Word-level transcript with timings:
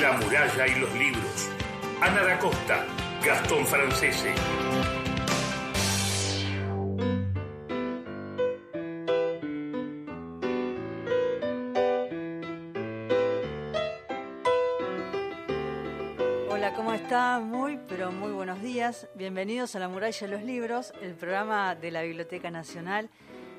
La 0.00 0.12
muralla 0.12 0.66
y 0.66 0.80
los 0.80 0.94
libros. 0.94 1.50
Ana 2.00 2.22
da 2.22 2.38
Costa, 2.38 2.86
Gastón 3.22 3.66
Francese. 3.66 4.32
Hola, 16.48 16.72
¿cómo 16.74 16.94
está? 16.94 17.38
Muy, 17.40 17.78
pero 17.86 18.10
muy 18.10 18.32
buenos 18.32 18.62
días. 18.62 19.08
Bienvenidos 19.14 19.76
a 19.76 19.78
La 19.78 19.88
Muralla 19.88 20.26
y 20.26 20.30
los 20.30 20.42
Libros, 20.42 20.94
el 21.02 21.12
programa 21.14 21.74
de 21.74 21.90
la 21.90 22.00
Biblioteca 22.00 22.50
Nacional. 22.50 23.10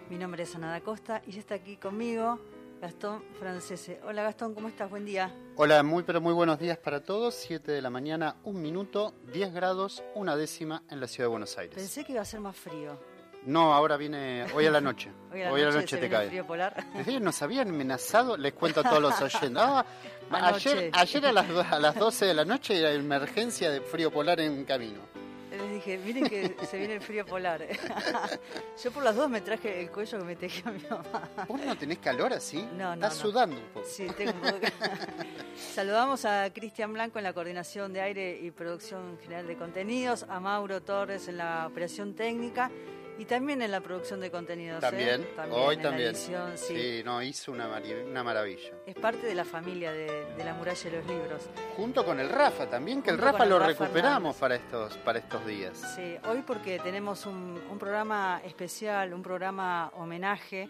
Mi 0.09 0.17
nombre 0.17 0.43
es 0.43 0.55
Ana 0.55 0.71
da 0.71 0.81
Costa 0.81 1.21
y 1.27 1.37
está 1.37 1.53
aquí 1.55 1.77
conmigo 1.77 2.39
Gastón 2.83 3.23
Francese. 3.39 4.01
Hola 4.03 4.23
Gastón, 4.23 4.53
¿cómo 4.53 4.67
estás? 4.67 4.89
Buen 4.89 5.05
día. 5.05 5.33
Hola, 5.55 5.83
muy 5.83 6.03
pero 6.03 6.19
muy 6.19 6.33
buenos 6.33 6.59
días 6.59 6.77
para 6.77 7.01
todos. 7.01 7.33
7 7.33 7.71
de 7.71 7.81
la 7.81 7.89
mañana, 7.89 8.35
un 8.43 8.61
minuto, 8.61 9.13
10 9.31 9.53
grados, 9.53 10.03
una 10.15 10.35
décima 10.35 10.83
en 10.89 10.99
la 10.99 11.07
ciudad 11.07 11.27
de 11.27 11.31
Buenos 11.31 11.57
Aires. 11.57 11.75
Pensé 11.75 12.03
que 12.03 12.11
iba 12.11 12.21
a 12.21 12.25
ser 12.25 12.41
más 12.41 12.57
frío. 12.57 12.99
No, 13.45 13.73
ahora 13.73 13.95
viene, 13.95 14.47
hoy 14.53 14.65
a 14.65 14.71
la 14.71 14.81
noche. 14.81 15.13
Hoy 15.31 15.61
a 15.61 15.69
la 15.69 15.71
noche, 15.71 15.95
te 15.95 16.09
cae. 16.09 16.27
frío 16.27 16.45
polar. 16.45 16.85
Nos 17.21 17.41
habían 17.41 17.69
amenazado, 17.69 18.35
les 18.35 18.51
cuento 18.51 18.81
a 18.81 18.83
todos 18.83 19.01
los 19.01 19.21
oyentes. 19.21 19.63
Ah, 19.63 19.85
ayer, 20.29 20.91
ayer 20.91 21.25
a, 21.25 21.31
las, 21.31 21.49
a 21.71 21.79
las 21.79 21.95
12 21.95 22.25
de 22.25 22.33
la 22.33 22.43
noche 22.43 22.77
era 22.77 22.91
emergencia 22.91 23.71
de 23.71 23.79
frío 23.79 24.11
polar 24.11 24.41
en 24.41 24.65
camino. 24.65 24.99
Dije, 25.85 25.97
miren 25.97 26.29
que 26.29 26.55
se 26.65 26.77
viene 26.77 26.93
el 26.93 27.01
frío 27.01 27.25
polar. 27.25 27.67
Yo 28.83 28.91
por 28.91 29.03
las 29.03 29.17
dos 29.17 29.29
me 29.29 29.41
traje 29.41 29.81
el 29.81 29.91
cuello 29.91 30.17
que 30.19 30.23
me 30.23 30.35
tejió 30.37 30.71
mi 30.71 30.79
mamá. 30.89 31.29
¿Vos 31.45 31.59
no 31.59 31.77
tenés 31.77 31.97
calor 31.97 32.31
así? 32.31 32.61
No, 32.77 32.87
no, 32.89 32.93
Estás 32.93 33.15
no. 33.15 33.21
sudando 33.21 33.57
un 33.57 33.67
poco. 33.73 33.85
Sí, 33.85 34.07
tengo 34.15 34.31
un 34.31 34.39
poco 34.51 34.65
Saludamos 35.73 36.23
a 36.23 36.49
Cristian 36.53 36.93
Blanco 36.93 37.17
en 37.17 37.25
la 37.25 37.33
coordinación 37.33 37.91
de 37.91 37.99
aire 37.99 38.39
y 38.41 38.51
producción 38.51 39.17
general 39.21 39.45
de 39.45 39.57
contenidos, 39.57 40.23
a 40.29 40.39
Mauro 40.39 40.81
Torres 40.81 41.27
en 41.27 41.35
la 41.37 41.67
operación 41.67 42.13
técnica 42.15 42.71
y 43.17 43.25
también 43.25 43.61
en 43.61 43.71
la 43.71 43.81
producción 43.81 44.19
de 44.19 44.31
contenidos. 44.31 44.77
¿eh? 44.77 44.81
También, 44.81 45.27
hoy 45.51 45.75
en 45.75 45.83
la 45.83 45.89
también. 45.89 46.09
edición, 46.09 46.57
sí. 46.57 46.75
sí, 46.75 47.01
no, 47.03 47.21
hizo 47.21 47.51
una, 47.51 47.69
una 48.07 48.23
maravilla. 48.23 48.71
Es 48.85 48.95
parte 48.95 49.27
de 49.27 49.35
la 49.35 49.45
familia 49.45 49.91
de, 49.91 50.25
de 50.35 50.43
la 50.43 50.53
muralla 50.53 50.89
de 50.89 50.97
los 50.97 51.05
libros. 51.07 51.49
Junto 51.75 52.05
con 52.05 52.19
el 52.19 52.29
Rafa 52.29 52.69
también, 52.69 53.01
que 53.01 53.11
el 53.11 53.17
Rafa 53.17 53.43
el 53.43 53.49
lo 53.49 53.59
Rafa 53.59 53.71
recuperamos 53.71 54.35
Hernández. 54.35 54.39
para 54.39 54.55
estos, 54.55 54.97
para 55.03 55.19
estos 55.19 55.45
días. 55.45 55.93
Sí, 55.95 56.15
hoy 56.27 56.41
porque 56.45 56.79
tenemos 56.79 57.25
un, 57.25 57.61
un 57.69 57.77
programa 57.79 58.41
especial, 58.45 59.13
un 59.13 59.21
programa 59.21 59.91
homenaje, 59.95 60.69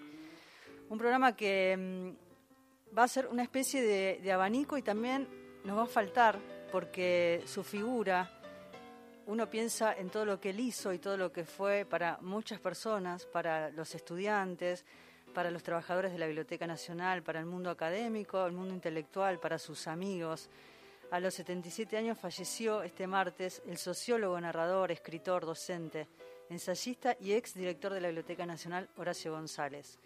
un 0.89 0.97
programa 0.97 1.35
que 1.35 1.75
mm, 1.77 2.97
va 2.97 3.03
a 3.03 3.07
ser 3.07 3.27
una 3.27 3.43
especie 3.43 3.81
de, 3.81 4.19
de 4.21 4.31
abanico 4.31 4.77
y 4.77 4.81
también 4.81 5.27
nos 5.63 5.77
va 5.77 5.83
a 5.83 5.87
faltar 5.87 6.39
porque 6.71 7.41
su 7.45 7.63
figura, 7.63 8.32
uno 9.27 9.49
piensa 9.49 9.93
en 9.93 10.09
todo 10.09 10.25
lo 10.25 10.39
que 10.39 10.49
él 10.49 10.59
hizo 10.59 10.91
y 10.93 10.99
todo 10.99 11.17
lo 11.17 11.31
que 11.31 11.45
fue 11.45 11.85
para 11.85 12.17
muchas 12.21 12.59
personas, 12.59 13.25
para 13.25 13.69
los 13.69 13.95
estudiantes, 13.95 14.85
para 15.33 15.49
los 15.49 15.63
trabajadores 15.63 16.11
de 16.11 16.19
la 16.19 16.27
Biblioteca 16.27 16.67
Nacional, 16.67 17.23
para 17.23 17.39
el 17.39 17.45
mundo 17.45 17.69
académico, 17.69 18.45
el 18.45 18.51
mundo 18.51 18.73
intelectual, 18.73 19.39
para 19.39 19.57
sus 19.57 19.87
amigos. 19.87 20.49
A 21.11 21.19
los 21.19 21.33
77 21.35 21.97
años 21.97 22.17
falleció 22.17 22.83
este 22.83 23.07
martes 23.07 23.61
el 23.67 23.77
sociólogo, 23.77 24.39
narrador, 24.39 24.91
escritor, 24.91 25.45
docente, 25.45 26.07
ensayista 26.49 27.15
y 27.19 27.33
ex 27.33 27.53
director 27.53 27.93
de 27.93 28.01
la 28.01 28.07
Biblioteca 28.09 28.45
Nacional, 28.45 28.89
Horacio 28.97 29.31
González. 29.31 29.99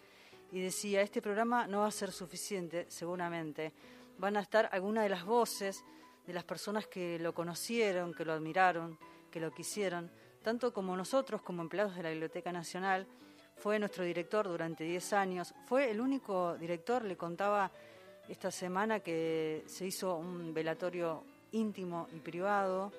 Y 0.52 0.60
decía, 0.60 1.02
este 1.02 1.20
programa 1.20 1.66
no 1.66 1.80
va 1.80 1.88
a 1.88 1.90
ser 1.90 2.12
suficiente, 2.12 2.86
seguramente. 2.88 3.72
Van 4.18 4.36
a 4.36 4.40
estar 4.40 4.68
algunas 4.72 5.04
de 5.04 5.10
las 5.10 5.24
voces 5.24 5.84
de 6.28 6.34
las 6.34 6.44
personas 6.44 6.86
que 6.86 7.18
lo 7.18 7.32
conocieron, 7.32 8.12
que 8.12 8.22
lo 8.22 8.34
admiraron, 8.34 8.98
que 9.30 9.40
lo 9.40 9.50
quisieron, 9.50 10.10
tanto 10.42 10.74
como 10.74 10.94
nosotros, 10.94 11.40
como 11.40 11.62
empleados 11.62 11.96
de 11.96 12.02
la 12.02 12.10
Biblioteca 12.10 12.52
Nacional. 12.52 13.06
Fue 13.56 13.78
nuestro 13.78 14.04
director 14.04 14.46
durante 14.46 14.84
10 14.84 15.14
años. 15.14 15.54
Fue 15.64 15.90
el 15.90 16.02
único 16.02 16.54
director, 16.58 17.02
le 17.02 17.16
contaba 17.16 17.72
esta 18.28 18.50
semana 18.50 19.00
que 19.00 19.64
se 19.66 19.86
hizo 19.86 20.16
un 20.16 20.52
velatorio 20.52 21.24
íntimo 21.52 22.08
y 22.12 22.18
privado, 22.18 22.92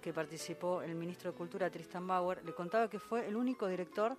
que 0.00 0.14
participó 0.14 0.80
el 0.80 0.94
ministro 0.94 1.30
de 1.30 1.36
Cultura 1.36 1.68
Tristan 1.68 2.06
Bauer, 2.06 2.42
le 2.42 2.54
contaba 2.54 2.88
que 2.88 2.98
fue 2.98 3.28
el 3.28 3.36
único 3.36 3.68
director 3.68 4.16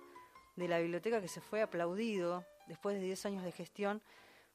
de 0.54 0.68
la 0.68 0.78
biblioteca 0.78 1.20
que 1.20 1.26
se 1.26 1.40
fue 1.40 1.60
aplaudido 1.60 2.44
después 2.68 2.94
de 2.94 3.02
10 3.02 3.26
años 3.26 3.42
de 3.42 3.50
gestión 3.50 4.00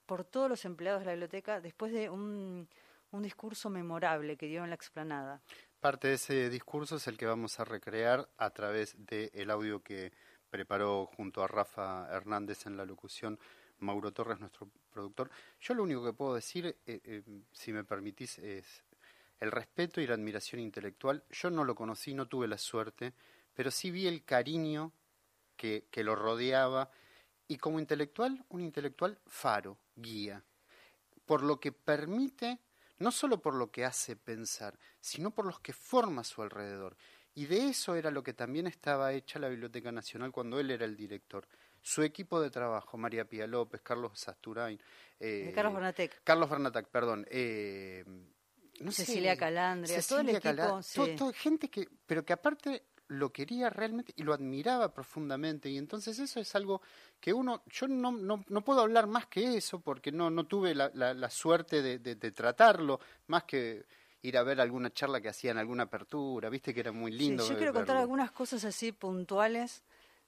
por 0.05 0.23
todos 0.23 0.49
los 0.49 0.63
empleados 0.63 1.01
de 1.01 1.07
la 1.07 1.11
biblioteca, 1.11 1.59
después 1.59 1.91
de 1.91 2.09
un, 2.09 2.65
un 3.11 3.23
discurso 3.23 3.69
memorable 3.69 4.37
que 4.37 4.47
dio 4.47 4.63
en 4.63 4.69
la 4.69 4.75
explanada. 4.75 5.41
Parte 5.79 6.09
de 6.09 6.13
ese 6.15 6.49
discurso 6.49 6.97
es 6.97 7.07
el 7.07 7.17
que 7.17 7.25
vamos 7.25 7.59
a 7.59 7.65
recrear 7.65 8.29
a 8.37 8.49
través 8.51 8.95
del 8.97 9.49
audio 9.49 9.81
que 9.81 10.11
preparó 10.49 11.05
junto 11.05 11.43
a 11.43 11.47
Rafa 11.47 12.07
Hernández 12.11 12.65
en 12.65 12.75
la 12.75 12.85
locución 12.85 13.39
Mauro 13.79 14.11
Torres, 14.11 14.39
nuestro 14.39 14.69
productor. 14.91 15.29
Yo 15.61 15.73
lo 15.73 15.83
único 15.83 16.03
que 16.03 16.13
puedo 16.13 16.35
decir, 16.35 16.65
eh, 16.65 16.75
eh, 16.85 17.23
si 17.51 17.71
me 17.71 17.83
permitís, 17.83 18.39
es 18.39 18.83
el 19.39 19.51
respeto 19.51 20.01
y 20.01 20.07
la 20.07 20.15
admiración 20.15 20.61
intelectual. 20.61 21.23
Yo 21.29 21.49
no 21.49 21.63
lo 21.63 21.75
conocí, 21.75 22.13
no 22.13 22.27
tuve 22.27 22.47
la 22.47 22.57
suerte, 22.57 23.13
pero 23.53 23.71
sí 23.71 23.89
vi 23.89 24.07
el 24.07 24.25
cariño 24.25 24.91
que, 25.55 25.87
que 25.89 26.03
lo 26.03 26.15
rodeaba 26.15 26.89
y 27.47 27.57
como 27.57 27.79
intelectual, 27.79 28.43
un 28.49 28.61
intelectual 28.61 29.17
faro, 29.25 29.77
guía, 29.95 30.43
por 31.25 31.41
lo 31.41 31.59
que 31.59 31.71
permite, 31.71 32.59
no 32.99 33.11
solo 33.11 33.41
por 33.41 33.55
lo 33.55 33.71
que 33.71 33.85
hace 33.85 34.15
pensar, 34.15 34.77
sino 34.99 35.31
por 35.31 35.45
los 35.45 35.59
que 35.59 35.73
forma 35.73 36.21
a 36.21 36.25
su 36.25 36.41
alrededor. 36.41 36.95
Y 37.33 37.45
de 37.45 37.69
eso 37.69 37.95
era 37.95 38.11
lo 38.11 38.23
que 38.23 38.33
también 38.33 38.67
estaba 38.67 39.13
hecha 39.13 39.39
la 39.39 39.47
Biblioteca 39.49 39.91
Nacional 39.91 40.31
cuando 40.31 40.59
él 40.59 40.71
era 40.71 40.85
el 40.85 40.95
director. 40.95 41.47
Su 41.81 42.03
equipo 42.03 42.41
de 42.41 42.49
trabajo, 42.49 42.97
María 42.97 43.25
Pía 43.25 43.47
López, 43.47 43.81
Carlos 43.81 44.19
Sasturain, 44.19 44.79
eh, 45.19 45.51
Carlos 45.55 45.73
Bernatec. 45.73 46.21
Carlos 46.23 46.49
Bernatac, 46.49 46.89
perdón, 46.89 47.25
eh, 47.29 48.03
no 48.81 48.91
sé, 48.91 49.05
Cecilia 49.05 49.37
Calandria, 49.37 50.01
todo 50.01 50.19
el 50.19 50.27
Cecilia 50.27 50.51
equipo, 50.51 51.31
sí. 51.31 51.37
gente 51.39 51.69
que, 51.69 51.87
pero 52.05 52.25
que 52.25 52.33
aparte 52.33 52.83
lo 53.09 53.31
quería 53.31 53.69
realmente 53.69 54.13
y 54.15 54.23
lo 54.23 54.33
admiraba 54.33 54.93
profundamente 54.93 55.69
y 55.69 55.77
entonces 55.77 56.17
eso 56.19 56.39
es 56.39 56.55
algo 56.55 56.81
que 57.19 57.33
uno, 57.33 57.63
yo 57.67 57.87
no, 57.87 58.11
no, 58.11 58.43
no 58.47 58.61
puedo 58.63 58.81
hablar 58.81 59.07
más 59.07 59.25
que 59.25 59.57
eso 59.57 59.79
porque 59.81 60.11
no, 60.11 60.29
no 60.29 60.45
tuve 60.45 60.73
la, 60.73 60.89
la- 60.93 61.13
la 61.13 61.29
suerte 61.29 61.81
de, 61.81 61.99
de- 61.99 62.15
de 62.15 62.31
tratarlo, 62.31 62.99
más 63.27 63.43
que 63.43 63.83
ir 64.21 64.37
a 64.37 64.43
ver 64.43 64.61
alguna 64.61 64.91
charla 64.93 65.19
que 65.21 65.29
hacían, 65.29 65.57
alguna 65.57 65.83
apertura, 65.83 66.49
viste 66.49 66.73
que 66.73 66.79
era 66.81 66.91
muy 66.91 67.11
lindo. 67.11 67.43
Sí, 67.43 67.49
yo 67.51 67.57
quiero 67.57 67.73
contar 67.73 67.95
algunas 68.01 68.31
cosas 68.31 68.63
así 68.65 68.91
puntuales 68.91 69.81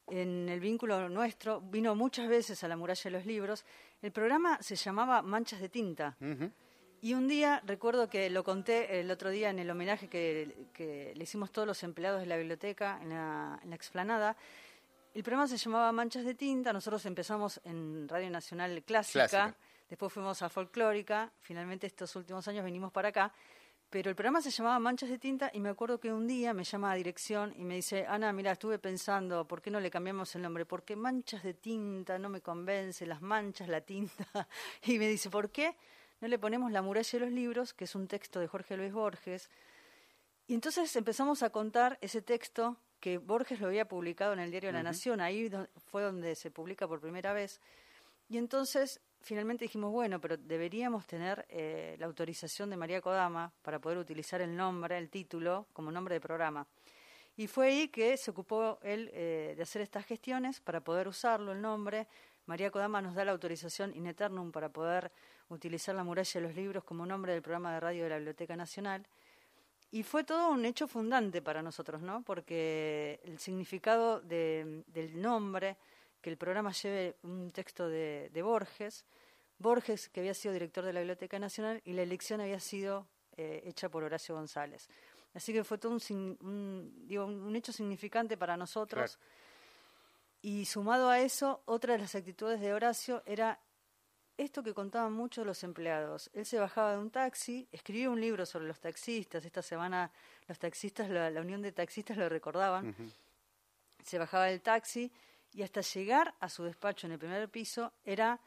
en 0.08 0.50
el 0.50 0.59
vínculo 0.59 1.08
nuestro. 1.09 1.62
Vino 1.62 1.94
muchas 1.96 2.28
veces 2.28 2.63
a 2.63 2.68
la 2.68 2.75
muralla 2.78 3.03
de 3.03 3.12
los 3.12 3.25
libros. 3.25 3.63
El 4.02 4.12
programa 4.12 4.58
se 4.62 4.75
llamaba 4.75 5.22
Manchas 5.22 5.59
de 5.62 5.69
Tinta. 5.69 6.18
Y 7.03 7.16
un 7.16 7.28
día, 7.28 7.63
recuerdo 7.66 8.09
que 8.09 8.29
lo 8.29 8.44
conté 8.44 9.00
el 9.00 9.09
otro 9.09 9.31
día 9.31 9.50
en 9.50 9.57
el 9.57 9.69
homenaje 9.72 10.07
que, 10.07 10.67
que 10.72 11.13
le 11.16 11.23
hicimos 11.23 11.51
todos 11.51 11.67
los 11.67 11.81
empleados 11.81 12.19
de 12.19 12.28
la 12.28 12.38
biblioteca 12.38 13.00
en 13.01 13.09
la, 13.09 13.59
en 13.63 13.72
la 13.72 13.75
explanada. 13.75 14.38
El 15.16 15.23
programa 15.23 15.47
se 15.47 15.57
llamaba 15.57 15.91
Manchas 15.91 16.23
de 16.23 16.35
Tinta. 16.35 16.72
Nosotros 16.72 17.03
empezamos 17.07 17.59
en 17.63 18.07
Radio 18.07 18.29
Nacional 18.29 18.84
Clásica, 18.84 19.28
Clásica. 19.28 19.57
después 19.89 20.13
fuimos 20.13 20.44
a 20.44 20.50
Folclórica. 20.50 21.31
Finalmente, 21.41 21.88
estos 21.88 22.16
últimos 22.16 22.47
años 22.47 22.63
venimos 22.63 22.91
para 22.91 23.09
acá. 23.09 23.33
Pero 23.89 24.09
el 24.12 24.16
programa 24.16 24.39
se 24.41 24.51
llamaba 24.51 24.78
Manchas 24.78 25.09
de 25.09 25.18
Tinta 25.18 25.50
y 25.53 25.59
me 25.59 25.69
acuerdo 25.69 26.00
que 26.00 26.13
un 26.13 26.28
día 26.28 26.53
me 26.53 26.63
llama 26.63 26.91
a 26.91 26.95
dirección 26.95 27.53
y 27.57 27.66
me 27.66 27.75
dice, 27.75 28.06
Ana, 28.07 28.31
mira, 28.31 28.51
estuve 28.51 28.78
pensando, 28.78 29.45
¿por 29.45 29.62
qué 29.62 29.72
no 29.72 29.79
le 29.79 29.89
cambiamos 29.89 30.33
el 30.35 30.44
nombre? 30.44 30.66
Porque 30.68 30.95
Manchas 30.95 31.41
de 31.41 31.56
Tinta 31.56 32.19
no 32.19 32.29
me 32.29 32.41
convence, 32.41 33.07
las 33.07 33.22
manchas, 33.22 33.68
la 33.68 33.81
tinta. 33.81 34.47
Y 34.83 35.00
me 35.00 35.09
dice, 35.09 35.29
¿por 35.29 35.50
qué 35.50 35.75
no 36.22 36.28
le 36.28 36.40
ponemos 36.40 36.72
La 36.72 36.81
muralla 36.81 37.10
de 37.12 37.19
los 37.19 37.31
libros, 37.31 37.74
que 37.74 37.84
es 37.84 37.95
un 37.95 38.07
texto 38.07 38.40
de 38.40 38.48
Jorge 38.48 38.78
Luis 38.78 38.94
Borges? 38.94 39.50
Y 40.48 40.54
entonces 40.54 40.95
empezamos 40.95 41.44
a 41.44 41.50
contar 41.50 41.98
ese 42.01 42.22
texto 42.22 42.78
que 43.00 43.18
Borges 43.18 43.60
lo 43.60 43.68
había 43.68 43.88
publicado 43.88 44.34
en 44.34 44.40
el 44.40 44.51
diario 44.51 44.72
La 44.72 44.84
Nación, 44.84 45.19
ahí 45.19 45.51
fue 45.90 46.04
donde 46.04 46.36
se 46.36 46.51
publica 46.51 46.88
por 46.88 47.01
primera 47.01 47.34
vez. 47.34 47.60
Y 48.30 48.38
entonces 48.38 49.01
finalmente 49.22 49.66
dijimos, 49.66 49.92
bueno, 49.92 50.22
pero 50.22 50.38
deberíamos 50.38 51.07
tener 51.07 51.45
eh, 51.50 51.95
la 52.00 52.06
autorización 52.06 52.69
de 52.69 52.78
María 52.78 53.01
Kodama 53.01 53.51
para 53.62 53.80
poder 53.80 53.98
utilizar 53.98 54.42
el 54.42 54.56
nombre, 54.56 54.98
el 54.98 55.10
título, 55.10 55.68
como 55.74 55.92
nombre 55.92 56.16
de 56.16 56.22
programa. 56.22 56.68
Y 57.36 57.48
fue 57.48 57.68
ahí 57.68 57.88
que 57.88 58.18
se 58.18 58.30
ocupó 58.30 58.78
él 58.84 59.10
eh, 59.13 59.54
de 59.56 59.63
hacer 59.63 59.81
estas 59.81 60.06
gestiones 60.06 60.60
para 60.60 60.81
poder 60.81 61.07
usarlo, 61.07 61.54
el 61.54 61.62
nombre. 61.62 62.07
María 62.45 62.69
Kodama 62.69 63.01
nos 63.01 63.16
da 63.16 63.25
la 63.25 63.31
autorización 63.31 63.95
in 63.95 64.06
eternum 64.06 64.51
para 64.51 64.69
poder 64.69 65.12
utilizar 65.53 65.94
la 65.95 66.03
muralla 66.03 66.31
de 66.39 66.42
los 66.48 66.56
libros 66.56 66.83
como 66.83 67.06
nombre 67.06 67.33
del 67.33 67.42
programa 67.42 67.74
de 67.74 67.80
radio 67.80 68.03
de 68.03 68.09
la 68.09 68.15
Biblioteca 68.18 68.56
Nacional. 68.56 69.06
Y 69.92 70.03
fue 70.03 70.24
todo 70.24 70.51
un 70.51 70.63
hecho 70.65 70.88
fundante 70.88 71.42
para 71.42 71.62
nosotros, 71.62 72.01
¿no? 72.01 72.21
Porque 72.24 73.19
el 73.25 73.39
significado 73.39 74.21
de- 74.21 74.83
del 74.88 75.21
nombre, 75.21 75.75
que 76.21 76.30
el 76.30 76.38
programa 76.38 76.71
lleve 76.71 77.18
un 77.24 77.51
texto 77.51 77.89
de, 77.89 78.30
de 78.33 78.42
Borges, 78.42 79.03
Borges, 79.59 80.07
que 80.09 80.21
había 80.21 80.33
sido 80.33 80.53
director 80.53 80.83
de 80.86 80.94
la 80.94 81.01
Biblioteca 81.01 81.38
Nacional, 81.39 81.81
y 81.83 81.94
la 81.94 82.04
elección 82.04 82.39
había 82.42 82.59
sido 82.59 83.06
eh, 83.38 83.62
hecha 83.65 83.89
por 83.89 84.04
Horacio 84.04 84.33
González. 84.36 84.88
Así 85.33 85.54
que 85.54 85.63
fue 85.63 85.77
todo 85.77 85.92
un, 85.94 87.07
digo, 87.07 87.25
un 87.25 87.56
hecho 87.56 87.71
significante 87.71 88.38
para 88.38 88.57
nosotros. 88.57 89.18
Y 90.42 90.65
sumado 90.65 91.09
a 91.09 91.19
eso, 91.19 91.62
otra 91.65 91.94
de 91.94 92.00
las 92.00 92.15
actitudes 92.15 92.59
de 92.59 92.74
Horacio 92.74 93.21
era 93.25 93.59
esto 94.42 94.64
que 94.64 94.74
contaban 94.74 95.14
muchos 95.14 95.46
los 95.46 95.64
empleados. 95.64 96.30
Él 96.34 96.46
se 96.46 96.60
bajaba 96.60 96.94
de 96.94 97.00
un 97.00 97.12
taxi, 97.12 97.68
escribía 97.72 98.10
un 98.10 98.20
libro 98.20 98.46
sobre 98.46 98.68
los 98.68 98.80
taxistas. 98.80 99.46
Esta 99.46 99.62
semana 99.62 100.12
los 100.48 100.58
taxistas, 100.60 101.10
la, 101.10 101.30
Unión 101.42 101.62
de 101.62 101.72
Taxistas 101.72 102.18
lo 102.18 102.28
recordaban. 102.30 102.96
Se 104.04 104.18
bajaba 104.18 104.46
del 104.46 104.62
taxi 104.62 105.12
y 105.54 105.64
hasta 105.64 105.82
llegar 105.82 106.34
a 106.40 106.50
su 106.50 106.64
despacho 106.64 107.08
en 107.08 107.14
el 107.14 107.20
primer 107.20 107.50
piso 107.50 107.94
era 108.04 108.40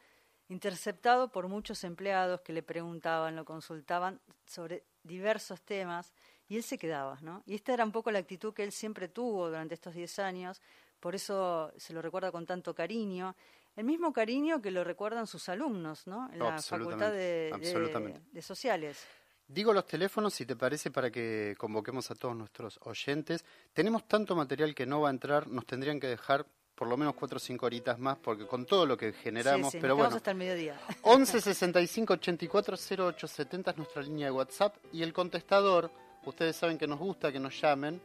interceptado 0.49 1.31
por 1.31 1.47
muchos 1.47 1.83
empleados 1.83 2.41
que 2.41 2.53
le 2.53 2.61
preguntaban, 2.61 3.35
lo 3.35 3.45
consultaban 3.45 4.19
sobre 4.45 4.83
diversos 5.03 5.61
temas 5.61 6.13
y 6.47 6.57
él 6.57 6.63
se 6.63 6.77
quedaba, 6.77 7.17
¿no? 7.21 7.41
Y 7.45 7.55
esta 7.55 7.73
era 7.73 7.83
un 7.83 7.91
poco 7.91 8.11
la 8.11 8.19
actitud 8.19 8.53
que 8.53 8.63
él 8.63 8.71
siempre 8.71 9.07
tuvo 9.07 9.47
durante 9.47 9.73
estos 9.73 9.95
10 9.95 10.19
años, 10.19 10.61
por 10.99 11.15
eso 11.15 11.71
se 11.77 11.93
lo 11.93 12.01
recuerda 12.01 12.31
con 12.31 12.45
tanto 12.45 12.75
cariño, 12.75 13.35
el 13.75 13.85
mismo 13.85 14.13
cariño 14.13 14.61
que 14.61 14.71
lo 14.71 14.83
recuerdan 14.83 15.27
sus 15.27 15.49
alumnos, 15.49 16.07
¿no? 16.07 16.29
En 16.31 16.39
la 16.39 16.61
Facultad 16.61 17.11
de, 17.11 17.51
de 18.31 18.41
Sociales. 18.41 19.05
Digo 19.47 19.73
los 19.73 19.85
teléfonos, 19.85 20.33
si 20.33 20.45
te 20.45 20.55
parece, 20.55 20.89
para 20.89 21.11
que 21.11 21.55
convoquemos 21.57 22.09
a 22.09 22.15
todos 22.15 22.35
nuestros 22.35 22.79
oyentes. 22.83 23.45
Tenemos 23.73 24.07
tanto 24.07 24.35
material 24.35 24.73
que 24.73 24.87
no 24.87 25.01
va 25.01 25.09
a 25.09 25.11
entrar, 25.11 25.47
nos 25.47 25.67
tendrían 25.67 25.99
que 25.99 26.07
dejar 26.07 26.47
por 26.73 26.87
lo 26.87 26.97
menos 26.97 27.15
cuatro 27.15 27.37
o 27.37 27.39
cinco 27.39 27.65
horitas 27.67 27.97
más, 27.99 28.17
porque 28.17 28.45
con 28.45 28.65
todo 28.65 28.85
lo 28.85 28.97
que 28.97 29.13
generamos, 29.13 29.71
sí, 29.71 29.77
sí, 29.77 29.81
pero 29.81 29.95
bueno. 29.95 30.15
hasta 30.15 30.31
el 30.31 30.37
mediodía. 30.37 30.77
11 31.03 31.41
65 31.41 32.13
84 32.13 32.75
0870 32.75 33.71
es 33.71 33.77
nuestra 33.77 34.01
línea 34.01 34.25
de 34.25 34.31
WhatsApp 34.31 34.75
y 34.91 35.01
el 35.01 35.13
contestador, 35.13 35.89
ustedes 36.25 36.55
saben 36.55 36.77
que 36.77 36.87
nos 36.87 36.99
gusta 36.99 37.31
que 37.31 37.39
nos 37.39 37.59
llamen, 37.59 38.01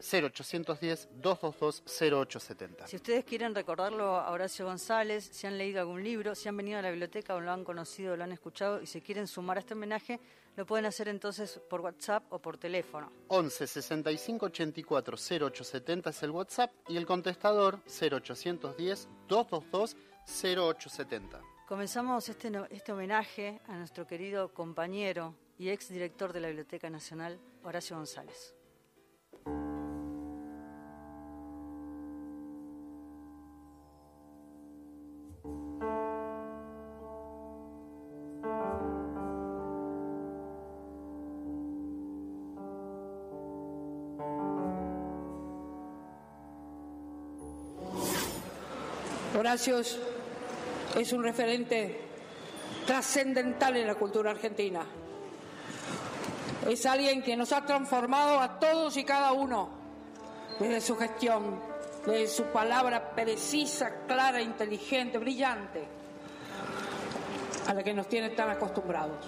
0810-222-0870. 0.00 2.86
Si 2.86 2.96
ustedes 2.96 3.24
quieren 3.24 3.54
recordarlo 3.54 4.16
a 4.16 4.30
Horacio 4.30 4.66
González, 4.66 5.28
si 5.32 5.46
han 5.46 5.58
leído 5.58 5.80
algún 5.80 6.02
libro, 6.02 6.34
si 6.34 6.48
han 6.48 6.56
venido 6.56 6.78
a 6.78 6.82
la 6.82 6.90
biblioteca 6.90 7.34
o 7.34 7.40
lo 7.40 7.50
han 7.50 7.64
conocido, 7.64 8.14
o 8.14 8.16
lo 8.16 8.24
han 8.24 8.32
escuchado 8.32 8.80
y 8.80 8.86
se 8.86 9.00
quieren 9.00 9.26
sumar 9.26 9.58
a 9.58 9.60
este 9.60 9.74
homenaje, 9.74 10.20
lo 10.56 10.66
pueden 10.66 10.86
hacer 10.86 11.08
entonces 11.08 11.60
por 11.70 11.80
WhatsApp 11.80 12.24
o 12.32 12.40
por 12.40 12.58
teléfono. 12.58 13.12
11 13.28 13.66
65 13.66 14.46
84 14.46 15.16
0870 15.16 16.10
es 16.10 16.22
el 16.22 16.30
WhatsApp 16.30 16.72
y 16.88 16.96
el 16.96 17.06
contestador 17.06 17.80
0810 17.86 19.08
222 19.28 19.96
0870. 20.26 21.40
Comenzamos 21.68 22.28
este, 22.28 22.50
este 22.70 22.92
homenaje 22.92 23.60
a 23.68 23.76
nuestro 23.76 24.06
querido 24.06 24.52
compañero 24.52 25.34
y 25.58 25.68
ex 25.68 25.88
director 25.88 26.32
de 26.32 26.40
la 26.40 26.48
Biblioteca 26.48 26.88
Nacional, 26.88 27.38
Horacio 27.62 27.96
González. 27.96 28.54
Horacio 49.48 49.78
es 49.78 51.12
un 51.14 51.22
referente 51.22 52.02
trascendental 52.86 53.78
en 53.78 53.86
la 53.86 53.94
cultura 53.94 54.32
argentina. 54.32 54.84
Es 56.68 56.84
alguien 56.84 57.22
que 57.22 57.34
nos 57.34 57.52
ha 57.52 57.64
transformado 57.64 58.40
a 58.40 58.58
todos 58.58 58.98
y 58.98 59.04
cada 59.04 59.32
uno 59.32 59.70
desde 60.60 60.82
su 60.82 60.96
gestión, 60.96 61.58
desde 62.04 62.28
su 62.28 62.42
palabra 62.52 63.12
precisa, 63.12 64.04
clara, 64.06 64.42
inteligente, 64.42 65.16
brillante, 65.16 65.82
a 67.68 67.72
la 67.72 67.82
que 67.82 67.94
nos 67.94 68.06
tiene 68.06 68.28
tan 68.28 68.50
acostumbrados. 68.50 69.24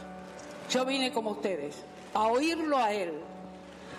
Yo 0.69 0.85
vine 0.85 1.13
como 1.13 1.31
ustedes, 1.31 1.83
a 2.13 2.27
oírlo 2.27 2.77
a 2.77 2.93
él, 2.93 3.15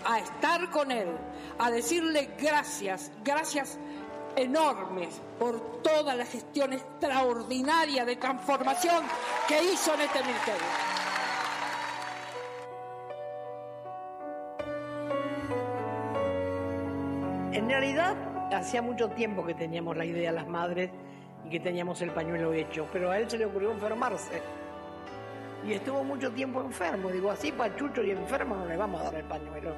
a 0.05 0.19
estar 0.19 0.69
con 0.69 0.91
él, 0.91 1.09
a 1.57 1.71
decirle 1.71 2.29
gracias, 2.37 3.09
gracias 3.23 3.79
enormes 4.35 5.21
por 5.39 5.81
toda 5.81 6.15
la 6.15 6.25
gestión 6.25 6.73
extraordinaria 6.73 8.05
de 8.05 8.15
transformación 8.15 9.03
que 9.47 9.63
hizo 9.63 9.93
en 9.93 10.01
este 10.01 10.19
ministerio. 10.21 10.67
En 17.53 17.67
realidad, 17.67 18.15
hacía 18.53 18.81
mucho 18.81 19.09
tiempo 19.09 19.45
que 19.45 19.53
teníamos 19.53 19.97
la 19.97 20.05
idea 20.05 20.31
las 20.31 20.47
madres 20.47 20.89
y 21.45 21.49
que 21.49 21.59
teníamos 21.59 22.01
el 22.01 22.11
pañuelo 22.11 22.53
hecho, 22.53 22.87
pero 22.91 23.11
a 23.11 23.17
él 23.17 23.29
se 23.29 23.37
le 23.37 23.45
ocurrió 23.45 23.71
enfermarse. 23.71 24.41
Y 25.65 25.73
estuvo 25.73 26.03
mucho 26.03 26.31
tiempo 26.31 26.61
enfermo. 26.61 27.09
Digo, 27.09 27.29
así 27.29 27.51
pachucho 27.51 28.03
y 28.03 28.11
enfermo 28.11 28.55
no 28.55 28.65
le 28.65 28.77
vamos 28.77 29.01
a 29.01 29.05
dar 29.05 29.15
el 29.15 29.25
pañuelo. 29.25 29.75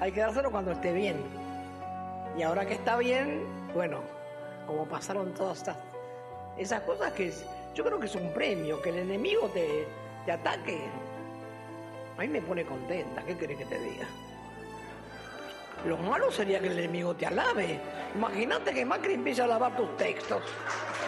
Hay 0.00 0.12
que 0.12 0.20
dárselo 0.20 0.50
cuando 0.50 0.72
esté 0.72 0.92
bien. 0.92 1.16
Y 2.36 2.42
ahora 2.42 2.64
que 2.66 2.74
está 2.74 2.96
bien, 2.96 3.44
bueno, 3.74 4.00
como 4.66 4.86
pasaron 4.86 5.34
todas 5.34 5.58
estas, 5.58 5.76
esas 6.56 6.80
cosas 6.82 7.12
que 7.12 7.32
yo 7.74 7.84
creo 7.84 7.98
que 7.98 8.06
es 8.06 8.14
un 8.14 8.32
premio, 8.32 8.80
que 8.80 8.90
el 8.90 8.98
enemigo 8.98 9.48
te, 9.48 9.86
ataque. 10.30 10.80
A 12.16 12.20
mí 12.20 12.28
me 12.28 12.40
pone 12.40 12.64
contenta, 12.64 13.22
¿qué 13.22 13.36
querés 13.36 13.58
que 13.58 13.64
te 13.64 13.78
diga? 13.78 14.06
Lo 15.86 15.96
malo 15.96 16.30
sería 16.30 16.60
que 16.60 16.68
el 16.68 16.78
enemigo 16.78 17.14
te 17.14 17.26
alabe. 17.26 17.80
Imagínate 18.14 18.72
que 18.72 18.84
Macri 18.84 19.14
empieza 19.14 19.42
a 19.42 19.44
alabar 19.46 19.76
tus 19.76 19.96
textos. 19.96 20.42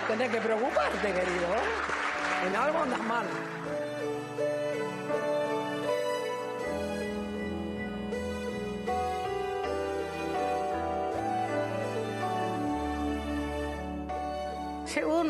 Tienes 0.07 0.31
que 0.31 0.41
preocuparte, 0.41 1.07
querido. 1.07 1.23
¿eh? 1.23 2.47
En 2.49 2.57
algo 2.57 2.79
andas 2.79 3.03
mal. 3.03 3.27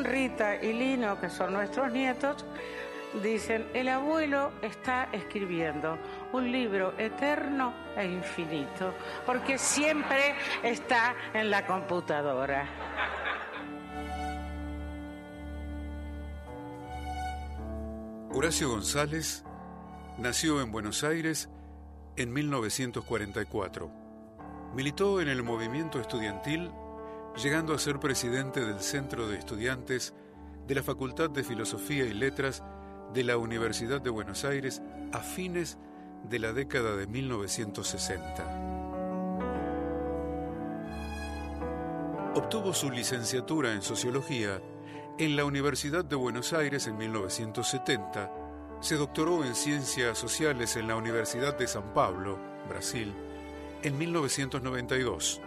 Rita 0.01 0.57
y 0.57 0.73
Lino, 0.73 1.21
que 1.21 1.29
son 1.29 1.53
nuestros 1.53 1.93
nietos, 1.93 2.47
dicen, 3.23 3.69
el 3.75 3.89
abuelo 3.89 4.53
está 4.63 5.09
escribiendo 5.13 5.99
un 6.33 6.51
libro 6.51 6.95
eterno 6.99 7.75
e 7.97 8.07
infinito, 8.07 8.95
porque 9.27 9.59
siempre 9.59 10.35
está 10.63 11.15
en 11.35 11.51
la 11.51 11.67
computadora. 11.67 12.67
Horacio 18.35 18.71
González 18.71 19.45
nació 20.17 20.63
en 20.63 20.73
Buenos 20.73 21.05
Aires 21.05 21.51
en 22.17 22.33
1944. 22.33 23.91
Militó 24.75 25.21
en 25.21 25.29
el 25.29 25.43
movimiento 25.43 26.01
estudiantil 26.01 26.71
llegando 27.37 27.75
a 27.75 27.79
ser 27.79 27.99
presidente 27.99 28.61
del 28.61 28.81
Centro 28.81 29.27
de 29.27 29.39
Estudiantes 29.39 30.15
de 30.67 30.75
la 30.75 30.83
Facultad 30.83 31.31
de 31.31 31.43
Filosofía 31.43 32.05
y 32.05 32.13
Letras 32.13 32.63
de 33.15 33.25
la 33.25 33.37
Universidad 33.37 34.01
de 34.01 34.11
Buenos 34.11 34.45
Aires 34.45 34.83
a 35.13 35.21
fines 35.21 35.79
de 36.29 36.39
la 36.39 36.53
década 36.53 36.95
de 36.95 37.07
1960. 37.07 38.71
Obtuvo 42.35 42.73
su 42.73 42.91
licenciatura 42.91 43.73
en 43.73 43.83
Sociología 43.83 44.61
en 45.19 45.37
la 45.37 45.45
Universidad 45.45 46.05
de 46.05 46.17
Buenos 46.17 46.53
Aires 46.53 46.87
en 46.87 46.97
1970, 46.97 48.33
se 48.81 48.97
doctoró 48.97 49.45
en 49.45 49.55
Ciencias 49.55 50.19
Sociales 50.19 50.77
en 50.77 50.89
la 50.89 50.97
Universidad 50.97 51.57
de 51.57 51.67
San 51.67 51.93
Pablo, 51.93 52.39
Brasil, 52.69 53.13
en 53.83 53.99
1992 53.99 55.41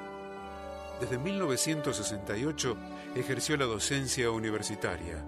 desde 0.99 1.17
1968 1.17 2.77
ejerció 3.15 3.57
la 3.57 3.65
docencia 3.65 4.31
universitaria. 4.31 5.23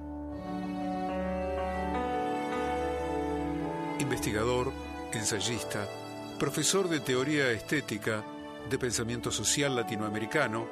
Investigador, 4.00 4.72
ensayista, 5.12 5.88
profesor 6.40 6.88
de 6.88 7.00
teoría 7.00 7.52
estética, 7.52 8.24
de 8.70 8.78
pensamiento 8.78 9.32
social 9.32 9.76
latinoamericano, 9.76 10.68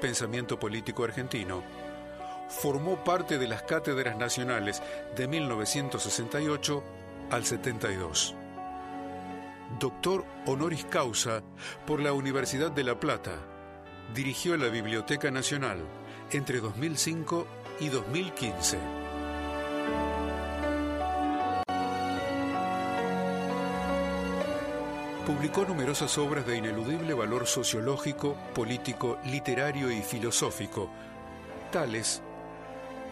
pensamiento 0.00 0.58
político 0.58 1.04
argentino. 1.04 1.62
Formó 2.48 3.02
parte 3.02 3.38
de 3.38 3.48
las 3.48 3.62
cátedras 3.62 4.16
nacionales 4.16 4.82
de 5.16 5.26
1968 5.26 6.84
al 7.30 7.44
72. 7.44 8.34
Doctor 9.80 10.24
honoris 10.46 10.84
causa 10.84 11.42
por 11.86 12.00
la 12.00 12.12
Universidad 12.12 12.70
de 12.70 12.84
La 12.84 13.00
Plata 13.00 13.55
dirigió 14.14 14.56
la 14.56 14.68
Biblioteca 14.68 15.30
Nacional 15.30 15.78
entre 16.30 16.60
2005 16.60 17.46
y 17.80 17.88
2015. 17.88 18.78
Publicó 25.26 25.64
numerosas 25.64 26.16
obras 26.18 26.46
de 26.46 26.56
ineludible 26.56 27.12
valor 27.12 27.46
sociológico, 27.46 28.36
político, 28.54 29.18
literario 29.24 29.90
y 29.90 30.00
filosófico, 30.00 30.88
tales 31.72 32.22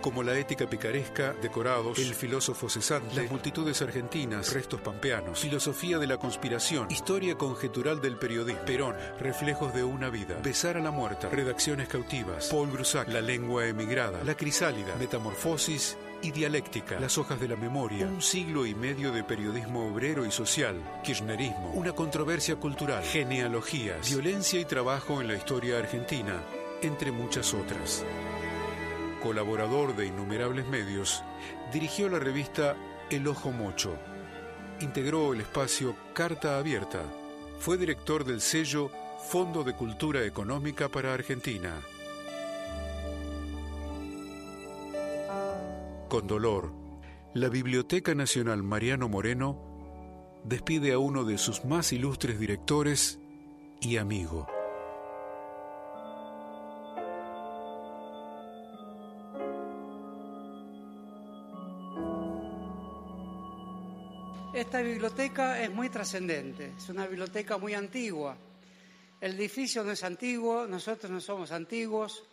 como 0.05 0.23
la 0.23 0.39
ética 0.39 0.67
picaresca, 0.67 1.33
decorados, 1.41 1.99
el 1.99 2.15
filósofo 2.15 2.69
cesante, 2.69 3.15
las 3.15 3.31
multitudes 3.31 3.81
argentinas, 3.81 4.53
restos 4.53 4.83
pampeanos, 4.83 5.41
filosofía 5.41 5.97
de 5.99 6.07
la 6.07 6.19
conspiración, 6.19 6.91
historia 6.91 7.39
conjetural 7.39 8.03
del 8.03 8.19
periodismo, 8.19 8.67
Perón, 8.67 8.97
reflejos 9.19 9.73
de 9.73 9.83
una 9.83 10.11
vida, 10.11 10.39
besar 10.43 10.77
a 10.77 10.81
la 10.81 10.91
muerta, 10.91 11.31
redacciones 11.31 11.89
cautivas, 11.89 12.49
Paul 12.49 12.71
Grusac, 12.71 13.09
la 13.09 13.23
lengua 13.23 13.67
emigrada, 13.67 14.23
la 14.25 14.37
crisálida, 14.37 14.95
metamorfosis 14.99 15.97
y 16.21 16.33
dialéctica, 16.33 17.01
las 17.01 17.17
hojas 17.17 17.41
de 17.41 17.49
la 17.49 17.57
memoria, 17.57 18.07
un 18.07 18.21
siglo 18.21 18.67
y 18.67 18.75
medio 18.75 19.11
de 19.11 19.25
periodismo 19.25 19.89
obrero 19.89 20.27
y 20.27 20.31
social, 20.31 20.77
kirchnerismo, 21.03 21.71
una 21.73 21.93
controversia 21.93 22.57
cultural, 22.57 23.03
genealogías, 23.05 24.11
violencia 24.11 24.61
y 24.61 24.67
trabajo 24.67 25.23
en 25.23 25.29
la 25.29 25.35
historia 25.35 25.79
argentina, 25.79 26.43
entre 26.83 27.11
muchas 27.11 27.55
otras 27.55 28.05
colaborador 29.25 29.97
de 29.97 30.07
innumerables 30.07 30.69
medios, 30.69 31.25
dirigió 31.73 32.11
la 32.11 32.19
revista 32.19 32.77
El 33.09 33.27
Ojo 33.27 33.53
Mocho. 33.53 33.97
Integró 34.81 35.33
el 35.33 35.41
espacio 35.41 35.97
Carta 36.13 36.59
Abierta. 36.59 37.03
Fue 37.59 37.79
director 37.79 38.27
del 38.27 38.43
sello 38.43 38.91
Fondo 39.31 39.65
de 39.65 39.73
Cultura 39.73 40.23
Económica 40.27 40.91
para 40.91 41.15
Argentina. 41.15 41.73
Con 46.11 46.27
dolor, 46.27 46.75
la 47.33 47.49
Biblioteca 47.49 48.15
Nacional 48.15 48.63
Mariano 48.63 49.09
Moreno 49.09 49.59
despide 50.45 50.93
a 50.93 50.99
uno 50.99 51.25
de 51.25 51.39
sus 51.39 51.65
más 51.65 51.95
ilustres 51.95 52.39
directores 52.39 53.19
y 53.81 53.97
amigo. 53.97 54.54
Esta 64.75 64.83
biblioteca 64.83 65.63
es 65.63 65.71
muy 65.71 65.89
trascendente, 65.89 66.73
es 66.77 66.89
una 66.89 67.07
biblioteca 67.07 67.59
muy 67.59 67.75
antigua. 67.75 68.37
El 69.21 69.35
edificio 69.35 69.85
no 69.85 69.93
es 69.93 70.03
antiguo, 70.03 70.67
nosotros 70.67 71.13
no 71.13 71.21
somos 71.21 71.53
antiguos, 71.53 72.25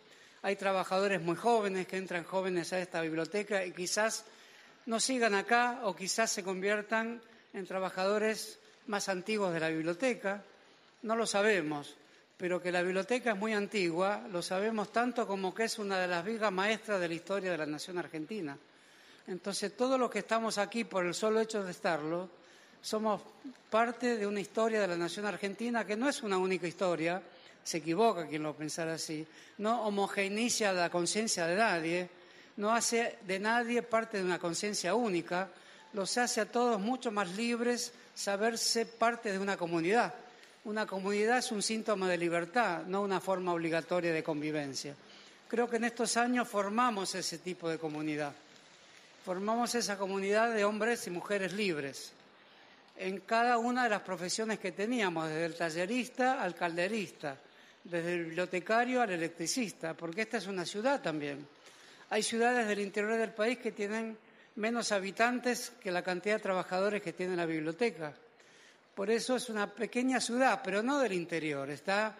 hay 0.42 0.56
trabajadores 0.56 1.22
muy 1.22 1.36
jóvenes 1.36 1.86
que 1.86 1.98
entran 1.98 2.24
jóvenes 2.24 2.72
a 2.72 2.80
esta 2.80 3.00
biblioteca 3.00 3.64
y 3.64 3.70
quizás 3.70 4.24
no 4.86 4.98
sigan 4.98 5.34
acá 5.34 5.82
o 5.84 5.94
quizás 5.94 6.32
se 6.32 6.42
conviertan 6.42 7.22
en 7.52 7.64
trabajadores 7.64 8.58
más 8.88 9.08
antiguos 9.08 9.54
de 9.54 9.60
la 9.60 9.68
biblioteca, 9.68 10.42
no 11.02 11.14
lo 11.14 11.26
sabemos, 11.26 11.96
pero 12.36 12.60
que 12.60 12.72
la 12.72 12.82
biblioteca 12.82 13.34
es 13.34 13.38
muy 13.38 13.52
antigua, 13.52 14.26
lo 14.32 14.42
sabemos 14.42 14.90
tanto 14.90 15.28
como 15.28 15.54
que 15.54 15.62
es 15.62 15.78
una 15.78 15.96
de 16.00 16.08
las 16.08 16.24
vigas 16.24 16.50
maestras 16.50 17.00
de 17.00 17.06
la 17.06 17.14
historia 17.14 17.52
de 17.52 17.58
la 17.58 17.66
nación 17.66 17.98
argentina. 17.98 18.58
Entonces, 19.26 19.76
todo 19.76 19.96
lo 19.96 20.10
que 20.10 20.20
estamos 20.20 20.58
aquí 20.58 20.84
por 20.84 21.06
el 21.06 21.14
solo 21.14 21.40
hecho 21.40 21.62
de 21.62 21.70
estarlo, 21.70 22.28
somos 22.80 23.22
parte 23.70 24.16
de 24.16 24.26
una 24.26 24.40
historia 24.40 24.80
de 24.80 24.88
la 24.88 24.96
nación 24.96 25.26
argentina 25.26 25.86
que 25.86 25.96
no 25.96 26.08
es 26.08 26.22
una 26.22 26.38
única 26.38 26.66
historia, 26.66 27.22
se 27.62 27.78
equivoca 27.78 28.26
quien 28.26 28.42
lo 28.42 28.56
pensara 28.56 28.94
así, 28.94 29.24
no 29.58 29.82
homogeneiza 29.86 30.72
la 30.72 30.90
conciencia 30.90 31.46
de 31.46 31.56
nadie, 31.56 32.08
no 32.56 32.72
hace 32.72 33.18
de 33.24 33.38
nadie 33.38 33.82
parte 33.82 34.18
de 34.18 34.24
una 34.24 34.40
conciencia 34.40 34.96
única, 34.96 35.48
los 35.92 36.18
hace 36.18 36.40
a 36.40 36.50
todos 36.50 36.80
mucho 36.80 37.12
más 37.12 37.36
libres 37.36 37.92
saberse 38.14 38.86
parte 38.86 39.30
de 39.30 39.38
una 39.38 39.56
comunidad. 39.56 40.12
Una 40.64 40.86
comunidad 40.86 41.38
es 41.38 41.52
un 41.52 41.62
síntoma 41.62 42.08
de 42.08 42.18
libertad, 42.18 42.84
no 42.86 43.02
una 43.02 43.20
forma 43.20 43.52
obligatoria 43.52 44.12
de 44.12 44.22
convivencia. 44.22 44.94
Creo 45.48 45.68
que 45.68 45.76
en 45.76 45.84
estos 45.84 46.16
años 46.16 46.48
formamos 46.48 47.14
ese 47.14 47.38
tipo 47.38 47.68
de 47.68 47.78
comunidad 47.78 48.32
formamos 49.24 49.74
esa 49.74 49.96
comunidad 49.96 50.52
de 50.52 50.64
hombres 50.64 51.06
y 51.06 51.10
mujeres 51.10 51.52
libres 51.52 52.12
en 52.96 53.20
cada 53.20 53.58
una 53.58 53.84
de 53.84 53.90
las 53.90 54.02
profesiones 54.02 54.58
que 54.58 54.72
teníamos, 54.72 55.28
desde 55.28 55.46
el 55.46 55.54
tallerista 55.54 56.42
al 56.42 56.54
calderista, 56.54 57.36
desde 57.84 58.14
el 58.14 58.24
bibliotecario 58.26 59.00
al 59.00 59.10
electricista, 59.10 59.94
porque 59.94 60.22
esta 60.22 60.38
es 60.38 60.46
una 60.46 60.64
ciudad 60.64 61.00
también. 61.00 61.46
Hay 62.10 62.22
ciudades 62.22 62.66
del 62.68 62.80
interior 62.80 63.16
del 63.16 63.32
país 63.32 63.58
que 63.58 63.72
tienen 63.72 64.16
menos 64.56 64.92
habitantes 64.92 65.72
que 65.80 65.90
la 65.90 66.02
cantidad 66.02 66.36
de 66.36 66.42
trabajadores 66.42 67.02
que 67.02 67.12
tiene 67.12 67.36
la 67.36 67.46
biblioteca. 67.46 68.12
Por 68.94 69.10
eso 69.10 69.36
es 69.36 69.48
una 69.48 69.66
pequeña 69.66 70.20
ciudad, 70.20 70.60
pero 70.62 70.82
no 70.82 70.98
del 70.98 71.14
interior. 71.14 71.70
Está 71.70 72.14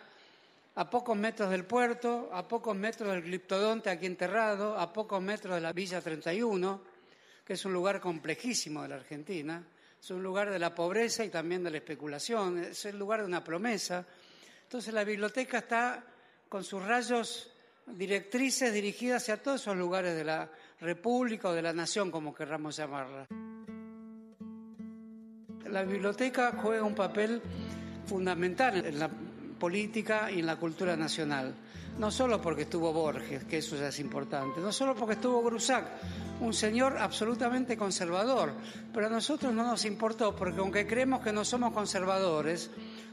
a 0.74 0.88
pocos 0.88 1.16
metros 1.16 1.50
del 1.50 1.64
puerto, 1.64 2.30
a 2.32 2.48
pocos 2.48 2.74
metros 2.74 3.10
del 3.10 3.22
gliptodonte 3.22 3.90
aquí 3.90 4.06
enterrado, 4.06 4.78
a 4.78 4.90
pocos 4.92 5.20
metros 5.20 5.56
de 5.56 5.60
la 5.60 5.72
Villa 5.72 6.00
31 6.00 6.91
es 7.52 7.64
un 7.64 7.72
lugar 7.72 8.00
complejísimo 8.00 8.82
de 8.82 8.88
la 8.88 8.96
Argentina, 8.96 9.64
es 10.00 10.10
un 10.10 10.22
lugar 10.22 10.50
de 10.50 10.58
la 10.58 10.74
pobreza 10.74 11.24
y 11.24 11.28
también 11.28 11.62
de 11.62 11.70
la 11.70 11.76
especulación, 11.78 12.58
es 12.58 12.84
el 12.86 12.98
lugar 12.98 13.20
de 13.20 13.26
una 13.26 13.44
promesa. 13.44 14.04
Entonces 14.64 14.92
la 14.92 15.04
biblioteca 15.04 15.58
está 15.58 16.04
con 16.48 16.64
sus 16.64 16.82
rayos 16.84 17.50
directrices 17.86 18.72
dirigidas 18.72 19.22
hacia 19.22 19.42
todos 19.42 19.60
esos 19.60 19.76
lugares 19.76 20.16
de 20.16 20.24
la 20.24 20.50
República 20.80 21.48
o 21.48 21.52
de 21.52 21.62
la 21.62 21.72
Nación, 21.72 22.10
como 22.10 22.34
querramos 22.34 22.76
llamarla. 22.76 23.26
La 25.70 25.84
biblioteca 25.84 26.52
juega 26.60 26.82
un 26.82 26.94
papel 26.94 27.40
fundamental 28.06 28.84
en 28.84 28.98
la 28.98 29.08
política 29.58 30.30
y 30.30 30.40
en 30.40 30.46
la 30.46 30.56
cultura 30.56 30.96
nacional. 30.96 31.54
No 31.98 32.10
solo 32.10 32.40
porque 32.40 32.62
estuvo 32.62 32.92
Borges, 32.92 33.44
que 33.44 33.58
eso 33.58 33.76
ya 33.76 33.88
es 33.88 33.98
importante, 34.00 34.60
no 34.60 34.72
solo 34.72 34.94
porque 34.94 35.14
estuvo 35.14 35.42
Grusac, 35.42 35.86
un 36.42 36.52
señor 36.52 36.98
absolutamente 36.98 37.76
conservador, 37.76 38.52
pero 38.92 39.06
a 39.06 39.10
nosotros 39.10 39.54
no 39.54 39.64
nos 39.64 39.84
importó 39.84 40.34
porque 40.34 40.60
aunque 40.60 40.86
creemos 40.86 41.20
que 41.22 41.32
no 41.32 41.44
somos 41.44 41.72
conservadores, 41.72 42.70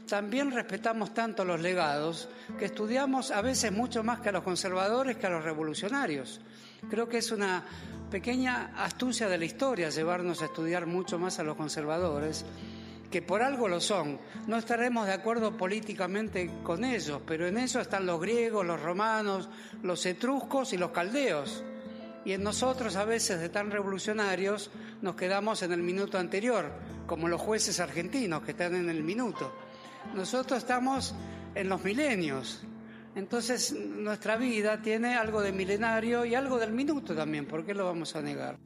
también 0.08 0.50
respetamos 0.50 1.14
tanto 1.14 1.44
los 1.44 1.60
legados 1.60 2.28
que 2.58 2.64
estudiamos 2.64 3.30
a 3.30 3.40
veces 3.42 3.70
mucho 3.70 4.02
más 4.02 4.20
que 4.20 4.30
a 4.30 4.32
los 4.32 4.42
conservadores 4.42 5.16
que 5.16 5.26
a 5.26 5.30
los 5.30 5.44
revolucionarios. 5.44 6.40
Creo 6.90 7.08
que 7.08 7.18
es 7.18 7.30
una 7.30 7.64
pequeña 8.10 8.72
astucia 8.76 9.28
de 9.28 9.38
la 9.38 9.44
historia 9.44 9.90
llevarnos 9.90 10.42
a 10.42 10.46
estudiar 10.46 10.86
mucho 10.86 11.18
más 11.18 11.38
a 11.38 11.44
los 11.44 11.56
conservadores 11.56 12.44
que 13.10 13.22
por 13.22 13.42
algo 13.42 13.68
lo 13.68 13.80
son. 13.80 14.18
No 14.46 14.56
estaremos 14.56 15.06
de 15.06 15.12
acuerdo 15.12 15.56
políticamente 15.56 16.50
con 16.62 16.84
ellos, 16.84 17.20
pero 17.26 17.46
en 17.46 17.58
eso 17.58 17.80
están 17.80 18.06
los 18.06 18.20
griegos, 18.20 18.64
los 18.64 18.80
romanos, 18.80 19.48
los 19.82 20.04
etruscos 20.06 20.72
y 20.72 20.76
los 20.76 20.90
caldeos. 20.90 21.62
Y 22.24 22.32
en 22.32 22.42
nosotros 22.42 22.96
a 22.96 23.04
veces 23.04 23.40
de 23.40 23.48
tan 23.48 23.70
revolucionarios 23.70 24.70
nos 25.00 25.16
quedamos 25.16 25.62
en 25.62 25.72
el 25.72 25.82
minuto 25.82 26.18
anterior, 26.18 26.70
como 27.06 27.28
los 27.28 27.40
jueces 27.40 27.80
argentinos 27.80 28.42
que 28.42 28.50
están 28.50 28.74
en 28.74 28.90
el 28.90 29.02
minuto. 29.02 29.52
Nosotros 30.14 30.58
estamos 30.58 31.14
en 31.54 31.68
los 31.68 31.82
milenios. 31.82 32.62
Entonces 33.14 33.72
nuestra 33.72 34.36
vida 34.36 34.80
tiene 34.80 35.14
algo 35.14 35.42
de 35.42 35.52
milenario 35.52 36.24
y 36.24 36.34
algo 36.34 36.58
del 36.58 36.72
minuto 36.72 37.14
también, 37.14 37.46
¿por 37.46 37.64
qué 37.64 37.74
lo 37.74 37.84
vamos 37.86 38.14
a 38.14 38.22
negar? 38.22 38.58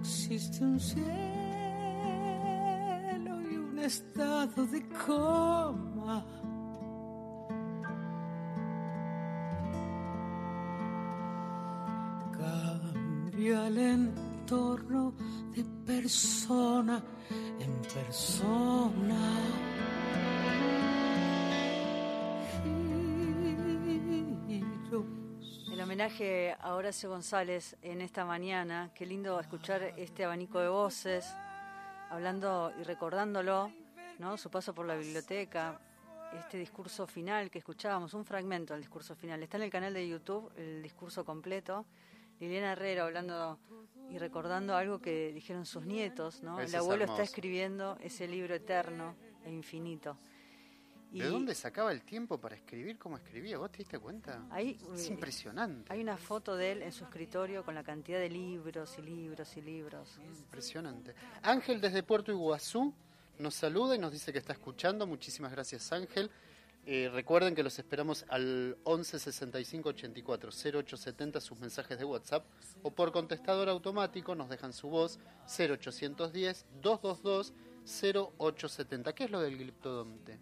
Existe 0.00 0.64
un 0.64 0.80
cielo 3.78 3.86
estado 3.86 4.66
de 4.66 4.82
coma. 5.06 6.24
Cambia 12.32 13.66
el 13.66 13.78
entorno 13.78 15.14
de 15.54 15.64
persona 15.86 17.02
en 17.60 17.82
persona. 17.82 19.38
El 25.72 25.80
homenaje 25.80 26.56
a 26.60 26.74
Horacio 26.74 27.10
González 27.10 27.76
en 27.82 28.00
esta 28.00 28.24
mañana. 28.24 28.90
Qué 28.94 29.06
lindo 29.06 29.38
escuchar 29.38 29.94
este 29.96 30.24
abanico 30.24 30.58
de 30.58 30.68
voces 30.68 31.32
hablando 32.10 32.72
y 32.78 32.82
recordándolo, 32.82 33.72
¿no? 34.18 34.36
Su 34.36 34.50
paso 34.50 34.74
por 34.74 34.86
la 34.86 34.96
biblioteca, 34.96 35.80
este 36.38 36.58
discurso 36.58 37.06
final 37.06 37.50
que 37.50 37.58
escuchábamos, 37.58 38.14
un 38.14 38.24
fragmento 38.24 38.74
del 38.74 38.82
discurso 38.82 39.14
final. 39.14 39.42
Está 39.42 39.56
en 39.56 39.64
el 39.64 39.70
canal 39.70 39.94
de 39.94 40.08
YouTube 40.08 40.50
el 40.56 40.82
discurso 40.82 41.24
completo. 41.24 41.86
Liliana 42.40 42.72
Herrera 42.72 43.04
hablando 43.04 43.58
y 44.10 44.18
recordando 44.18 44.76
algo 44.76 45.00
que 45.00 45.32
dijeron 45.32 45.66
sus 45.66 45.84
nietos, 45.84 46.42
¿no? 46.42 46.60
el 46.60 46.74
abuelo 46.74 47.04
está 47.04 47.22
escribiendo 47.22 47.98
ese 48.00 48.28
libro 48.28 48.54
eterno 48.54 49.16
e 49.44 49.50
infinito. 49.50 50.16
¿De 51.10 51.26
dónde 51.26 51.54
sacaba 51.54 51.90
el 51.90 52.02
tiempo 52.02 52.38
para 52.38 52.54
escribir 52.54 52.98
como 52.98 53.16
escribía? 53.16 53.58
¿Vos 53.58 53.70
te 53.70 53.78
diste 53.78 53.98
cuenta? 53.98 54.46
Es 54.56 55.06
eh, 55.06 55.12
impresionante. 55.12 55.92
Hay 55.92 56.00
una 56.00 56.16
foto 56.16 56.56
de 56.56 56.72
él 56.72 56.82
en 56.82 56.92
su 56.92 57.04
escritorio 57.04 57.64
con 57.64 57.74
la 57.74 57.82
cantidad 57.82 58.18
de 58.18 58.28
libros 58.28 58.96
y 58.98 59.02
libros 59.02 59.56
y 59.56 59.62
libros. 59.62 60.18
Impresionante. 60.18 61.14
Ángel 61.42 61.80
desde 61.80 62.02
Puerto 62.02 62.30
Iguazú 62.30 62.92
nos 63.38 63.54
saluda 63.54 63.94
y 63.94 63.98
nos 63.98 64.12
dice 64.12 64.32
que 64.32 64.38
está 64.38 64.52
escuchando. 64.52 65.06
Muchísimas 65.06 65.50
gracias 65.52 65.90
Ángel. 65.92 66.30
Eh, 66.84 67.10
recuerden 67.12 67.54
que 67.54 67.62
los 67.62 67.78
esperamos 67.78 68.24
al 68.28 68.76
11 68.84 69.18
65 69.18 69.90
84 69.90 70.50
0870 70.50 71.40
sus 71.40 71.58
mensajes 71.58 71.98
de 71.98 72.04
WhatsApp 72.04 72.46
o 72.82 72.90
por 72.90 73.12
contestador 73.12 73.68
automático 73.68 74.34
nos 74.34 74.48
dejan 74.48 74.72
su 74.72 74.88
voz 74.88 75.18
0810 75.46 76.66
222 76.80 77.52
0870. 77.84 79.14
¿Qué 79.14 79.24
es 79.24 79.30
lo 79.30 79.40
del 79.40 79.58
gliptodonte? 79.58 80.38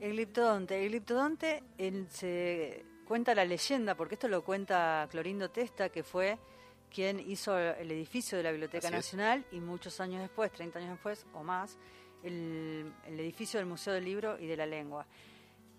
El 0.00 0.12
gliptodonte. 0.12 0.82
El 0.82 0.90
gliptodonte 0.90 1.62
se 2.10 2.84
cuenta 3.06 3.34
la 3.34 3.44
leyenda, 3.44 3.94
porque 3.94 4.14
esto 4.14 4.28
lo 4.28 4.44
cuenta 4.44 5.06
Clorindo 5.10 5.50
Testa, 5.50 5.88
que 5.88 6.02
fue 6.02 6.38
quien 6.90 7.20
hizo 7.20 7.58
el 7.58 7.90
edificio 7.90 8.36
de 8.38 8.44
la 8.44 8.50
Biblioteca 8.50 8.90
Nacional 8.90 9.44
y 9.52 9.60
muchos 9.60 10.00
años 10.00 10.20
después, 10.20 10.52
30 10.52 10.78
años 10.78 10.90
después 10.92 11.26
o 11.34 11.42
más, 11.42 11.78
el, 12.22 12.92
edificio 13.06 13.58
del 13.58 13.66
Museo 13.66 13.92
del 13.94 14.04
Libro 14.04 14.38
y 14.38 14.46
de 14.46 14.56
la 14.56 14.66
Lengua. 14.66 15.06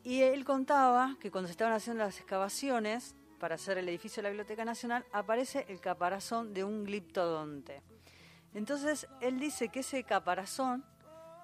Y 0.04 0.22
él 0.22 0.46
contaba 0.46 1.18
que 1.20 1.32
cuando 1.32 1.48
se 1.48 1.52
estaban 1.52 1.74
haciendo 1.74 2.04
las 2.04 2.18
excavaciones 2.18 3.16
para 3.40 3.56
hacer 3.56 3.78
el 3.78 3.90
edificio 3.90 4.22
de 4.22 4.24
la 4.24 4.30
Biblioteca 4.30 4.66
Nacional, 4.66 5.06
aparece 5.12 5.66
el 5.70 5.80
caparazón 5.80 6.54
de 6.54 6.64
un 6.64 6.86
gliptodonte. 6.86 7.82
Entonces, 8.54 9.08
él 9.22 9.40
dice 9.40 9.70
que 9.70 9.82
ese 9.82 10.04
caparazón 10.04 10.84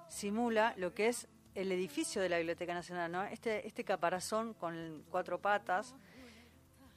simula 0.08 0.74
lo 0.76 0.94
que 0.94 1.08
es 1.08 1.28
el 1.54 1.70
edificio 1.72 2.20
de 2.20 2.28
la 2.28 2.38
Biblioteca 2.38 2.74
Nacional, 2.74 3.10
¿no? 3.10 3.24
Este, 3.24 3.66
este 3.66 3.84
caparazón 3.84 4.54
con 4.54 5.04
cuatro 5.10 5.40
patas. 5.40 5.94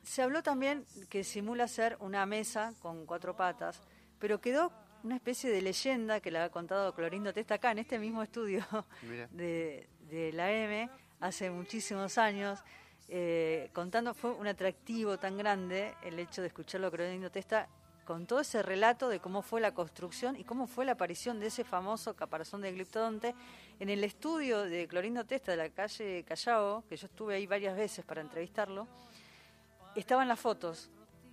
Se 0.03 0.21
habló 0.21 0.41
también 0.41 0.85
que 1.09 1.23
simula 1.23 1.67
ser 1.67 1.97
una 1.99 2.25
mesa 2.25 2.73
con 2.81 3.05
cuatro 3.05 3.35
patas, 3.35 3.81
pero 4.19 4.39
quedó 4.39 4.71
una 5.03 5.15
especie 5.15 5.49
de 5.51 5.61
leyenda 5.61 6.19
que 6.19 6.31
la 6.31 6.45
ha 6.45 6.49
contado 6.49 6.93
Clorindo 6.93 7.33
Testa 7.33 7.55
acá 7.55 7.71
en 7.71 7.79
este 7.79 7.99
mismo 7.99 8.23
estudio 8.23 8.65
de, 9.31 9.87
la 10.33 10.51
M 10.51 10.89
hace 11.19 11.49
muchísimos 11.49 12.17
años. 12.17 12.59
Eh, 13.09 13.69
contando, 13.73 14.13
fue 14.13 14.31
un 14.31 14.47
atractivo 14.47 15.17
tan 15.17 15.37
grande 15.37 15.93
el 16.03 16.19
hecho 16.19 16.41
de 16.41 16.47
escucharlo 16.47 16.91
Clorindo 16.91 17.31
Testa 17.31 17.69
con 18.07 18.25
todo 18.25 18.39
ese 18.39 18.63
relato 18.63 19.09
de 19.09 19.19
cómo 19.19 19.41
fue 19.41 19.59
la 19.59 19.73
construcción 19.73 20.37
y 20.37 20.45
cómo 20.45 20.65
fue 20.65 20.85
la 20.85 20.93
aparición 20.93 21.41
de 21.41 21.47
ese 21.47 21.65
famoso 21.65 22.15
caparazón 22.15 22.61
de 22.61 22.71
gliptodonte 22.71 23.35
en 23.79 23.89
el 23.89 24.03
estudio 24.03 24.63
de 24.63 24.87
Clorindo 24.87 25.25
Testa 25.25 25.51
de 25.51 25.57
la 25.57 25.69
calle 25.69 26.23
Callao, 26.23 26.83
que 26.87 26.97
yo 26.97 27.07
estuve 27.07 27.35
ahí 27.35 27.45
varias 27.45 27.75
veces 27.75 28.03
para 28.05 28.21
entrevistarlo, 28.21 28.87
estaban 29.95 30.27
las 30.27 30.39
fotos 30.39 30.89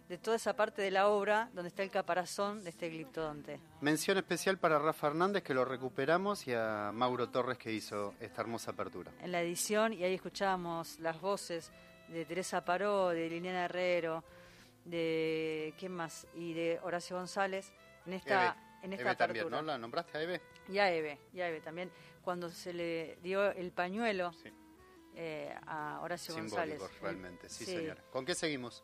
de 0.08 0.18
toda 0.18 0.36
esa 0.36 0.54
parte 0.54 0.82
de 0.82 0.90
la 0.90 1.08
obra 1.08 1.48
donde 1.54 1.68
está 1.68 1.82
el 1.82 1.90
caparazón 1.90 2.62
de 2.62 2.70
este 2.70 2.90
gliptodonte. 2.90 3.58
Mención 3.80 4.18
especial 4.18 4.58
para 4.58 4.78
Rafa 4.78 5.06
Hernández 5.06 5.42
que 5.42 5.54
lo 5.54 5.64
recuperamos 5.64 6.46
y 6.46 6.52
a 6.52 6.90
Mauro 6.92 7.30
Torres 7.30 7.56
que 7.56 7.72
hizo 7.72 8.14
esta 8.20 8.42
hermosa 8.42 8.72
apertura. 8.72 9.10
En 9.22 9.32
la 9.32 9.40
edición 9.40 9.94
y 9.94 10.04
ahí 10.04 10.14
escuchábamos 10.14 10.98
las 11.00 11.20
voces 11.20 11.72
de 12.08 12.26
Teresa 12.26 12.62
Paró, 12.64 13.08
de 13.08 13.30
Liliana 13.30 13.64
Herrero, 13.64 14.22
de 14.84 15.72
¿quién 15.78 15.92
más? 15.92 16.26
y 16.34 16.52
de 16.52 16.78
Horacio 16.82 17.16
González 17.16 17.72
en 18.04 18.12
esta 18.12 18.56
en 18.82 18.92
esta 18.92 19.04
Eve 19.06 19.16
también, 19.16 19.50
¿no? 19.50 19.62
¿La 19.62 19.78
nombraste 19.78 20.18
a 20.18 20.22
Eve? 20.22 20.42
Y 20.68 20.78
a 20.78 20.92
Eve, 20.92 21.18
y 21.32 21.40
a 21.40 21.48
Eve 21.48 21.60
también 21.60 21.90
cuando 22.22 22.48
se 22.48 22.72
le 22.72 23.18
dio 23.22 23.50
el 23.50 23.70
pañuelo 23.70 24.32
eh, 25.14 25.54
a 25.66 26.00
Horacio 26.02 26.34
Simbólico, 26.34 26.78
González. 26.78 27.00
realmente, 27.00 27.48
sí, 27.48 27.64
señora. 27.64 28.02
¿Con 28.10 28.24
qué 28.24 28.34
seguimos? 28.34 28.82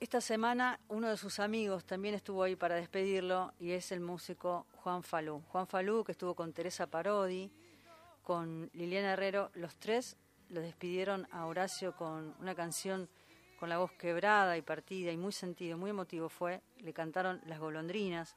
Esta 0.00 0.20
semana 0.20 0.80
uno 0.88 1.08
de 1.08 1.16
sus 1.16 1.38
amigos 1.40 1.84
también 1.84 2.14
estuvo 2.14 2.42
ahí 2.42 2.56
para 2.56 2.74
despedirlo 2.74 3.52
y 3.58 3.72
es 3.72 3.92
el 3.92 4.00
músico 4.00 4.66
Juan 4.76 5.02
Falú. 5.02 5.42
Juan 5.48 5.66
Falú 5.66 6.04
que 6.04 6.12
estuvo 6.12 6.34
con 6.34 6.52
Teresa 6.52 6.86
Parodi, 6.86 7.52
con 8.22 8.70
Liliana 8.72 9.12
Herrero, 9.12 9.50
los 9.54 9.76
tres 9.76 10.16
lo 10.48 10.60
despidieron 10.60 11.28
a 11.30 11.46
Horacio 11.46 11.94
con 11.96 12.34
una 12.40 12.54
canción 12.54 13.08
con 13.58 13.68
la 13.68 13.78
voz 13.78 13.92
quebrada 13.92 14.56
y 14.56 14.62
partida 14.62 15.12
y 15.12 15.16
muy 15.16 15.32
sentido, 15.32 15.76
muy 15.76 15.90
emotivo 15.90 16.28
fue, 16.28 16.62
le 16.78 16.92
cantaron 16.92 17.40
Las 17.44 17.60
golondrinas. 17.60 18.34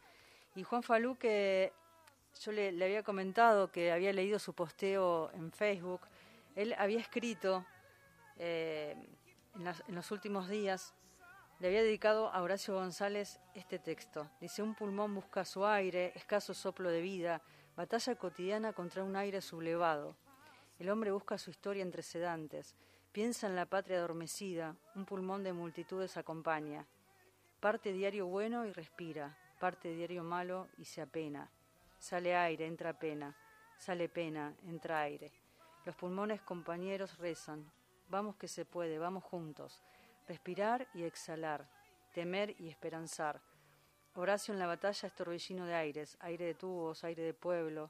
Y 0.55 0.63
Juan 0.63 0.83
Falú, 0.83 1.15
que 1.15 1.71
yo 2.39 2.51
le, 2.51 2.69
había 2.83 3.03
comentado 3.03 3.71
que 3.71 3.91
había 3.91 4.13
leído 4.13 4.39
su 4.39 4.53
posteo 4.53 5.31
en 5.33 5.51
Facebook, 5.51 6.01
él 6.55 6.75
había 6.77 6.99
escrito 6.99 7.65
eh, 8.37 8.95
en, 9.55 9.95
los 9.95 10.11
últimos 10.11 10.47
días, 10.49 10.93
le 11.59 11.67
había 11.67 11.83
dedicado 11.83 12.29
a 12.29 12.41
Horacio 12.41 12.75
González 12.75 13.39
este 13.53 13.79
texto. 13.79 14.29
Dice, 14.41 14.61
un 14.61 14.75
pulmón 14.75 15.15
busca 15.15 15.45
su 15.45 15.65
aire, 15.65 16.11
escaso 16.15 16.53
soplo 16.53 16.89
de 16.89 17.01
vida, 17.01 17.41
batalla 17.75 18.15
cotidiana 18.15 18.73
contra 18.73 19.03
un 19.03 19.15
aire 19.15 19.41
sublevado. 19.41 20.15
El 20.79 20.89
hombre 20.89 21.11
busca 21.11 21.37
su 21.37 21.49
historia 21.49 21.83
entre 21.83 22.03
sedantes 22.03 22.75
Piensa 23.13 23.45
en 23.45 23.55
la 23.55 23.67
patria 23.67 23.99
adormecida, 23.99 24.75
un 24.95 25.05
pulmón 25.05 25.43
de 25.43 25.53
multitudes 25.53 26.17
acompaña. 26.17 26.87
Parte 27.59 27.93
diario 27.93 28.25
bueno 28.25 28.65
y 28.65 28.71
respira, 28.71 29.37
parte 29.59 29.93
diario 29.93 30.23
malo 30.23 30.67
y 30.79 30.85
se 30.85 30.99
apena. 30.99 31.47
Sale 32.03 32.35
aire, 32.35 32.67
entra 32.67 32.99
pena, 32.99 33.33
sale 33.77 34.09
pena, 34.09 34.53
entra 34.67 34.99
aire. 34.99 35.31
Los 35.85 35.95
pulmones 35.95 36.41
compañeros 36.41 37.17
rezan, 37.17 37.71
vamos 38.09 38.35
que 38.35 38.49
se 38.49 38.65
puede, 38.65 38.99
vamos 38.99 39.23
juntos. 39.23 39.81
Respirar 40.27 40.85
y 40.93 41.03
exhalar, 41.03 41.65
temer 42.13 42.59
y 42.59 42.67
esperanzar. 42.67 43.39
Horacio 44.15 44.53
en 44.53 44.59
la 44.59 44.67
batalla 44.67 45.07
es 45.07 45.15
torbellino 45.15 45.65
de 45.65 45.75
aires, 45.75 46.17
aire 46.19 46.43
de 46.43 46.55
tubos, 46.55 47.05
aire 47.05 47.23
de 47.23 47.33
pueblo, 47.33 47.89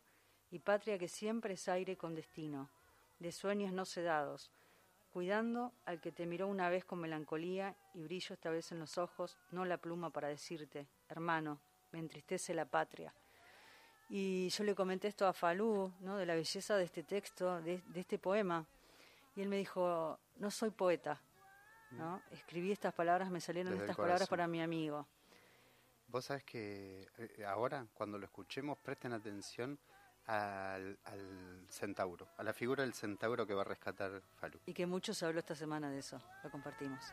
y 0.52 0.60
patria 0.60 0.99
que 0.99 1.08
siempre 1.08 1.56
es 1.56 1.67
aire 1.67 1.97
con 1.97 2.13
destino, 2.13 2.69
de 3.17 3.32
sueños 3.32 3.73
no 3.73 3.84
sedados, 3.84 4.52
cuidando 5.12 5.73
al 5.86 5.99
que 6.02 6.12
te 6.12 6.28
miró 6.28 6.47
una 6.47 6.69
vez 6.69 6.86
con 6.86 6.99
melancolía 6.99 7.76
y 7.95 8.04
brillo 8.04 8.36
esta 8.36 8.52
vez 8.52 8.71
en 8.71 8.78
los 8.78 8.99
ojos, 8.99 9.39
no 9.49 9.65
la 9.65 9.78
pluma 9.78 10.12
para 10.12 10.28
decirte, 10.28 10.88
hermano, 11.10 11.60
me 11.91 11.97
entristece 11.97 12.54
la 12.54 12.65
patria. 12.65 13.12
Y 14.09 14.49
yo 14.49 14.63
le 14.63 14.75
comenté 14.75 15.07
esto 15.07 15.27
a 15.27 15.33
Falú, 15.33 15.91
¿no? 16.01 16.17
de 16.17 16.25
la 16.25 16.35
belleza 16.35 16.75
de 16.77 16.83
este 16.83 17.03
texto, 17.03 17.61
de, 17.61 17.81
este 17.95 18.19
poema, 18.19 18.65
y 19.35 19.41
él 19.41 19.49
me 19.49 19.57
dijo, 19.57 20.19
no 20.37 20.51
soy 20.51 20.69
poeta, 20.69 21.19
¿no? 21.91 22.17
Mm. 22.17 22.33
escribí 22.33 22.71
estas 22.71 22.93
palabras, 22.93 23.31
me 23.31 23.41
salieron 23.41 23.73
estas 23.73 23.95
palabras 23.95 24.27
para 24.27 24.47
mi 24.47 24.61
amigo. 24.61 25.07
Vos 26.07 26.25
sabés 26.25 26.43
que 26.43 27.07
eh, 27.17 27.43
ahora, 27.45 27.87
cuando 27.93 28.19
lo 28.19 28.25
escuchemos, 28.25 28.77
presten 28.77 29.13
atención 29.13 29.79
al, 30.27 30.97
centauro, 31.69 32.27
a 32.37 32.43
la 32.43 32.53
figura 32.53 32.83
del 32.83 32.93
centauro 32.93 33.47
que 33.47 33.53
va 33.53 33.61
a 33.61 33.65
rescatar 33.65 34.21
Falú. 34.35 34.59
Y 34.65 34.73
que 34.73 34.85
mucho 34.85 35.13
se 35.13 35.25
habló 35.25 35.39
esta 35.39 35.55
semana 35.55 35.89
de 35.89 35.99
eso, 35.99 36.21
lo 36.43 36.51
compartimos. 36.51 37.03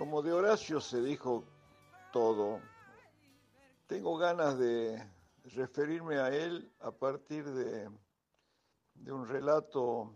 Como 0.00 0.22
de 0.22 0.32
Horacio 0.32 0.80
se 0.80 1.02
dijo 1.02 1.44
todo, 2.10 2.58
tengo 3.86 4.16
ganas 4.16 4.58
de 4.58 4.98
referirme 5.44 6.16
a 6.16 6.30
él 6.30 6.72
a 6.80 6.90
partir 6.90 7.44
de, 7.44 7.86
de 8.94 9.12
un 9.12 9.28
relato 9.28 10.14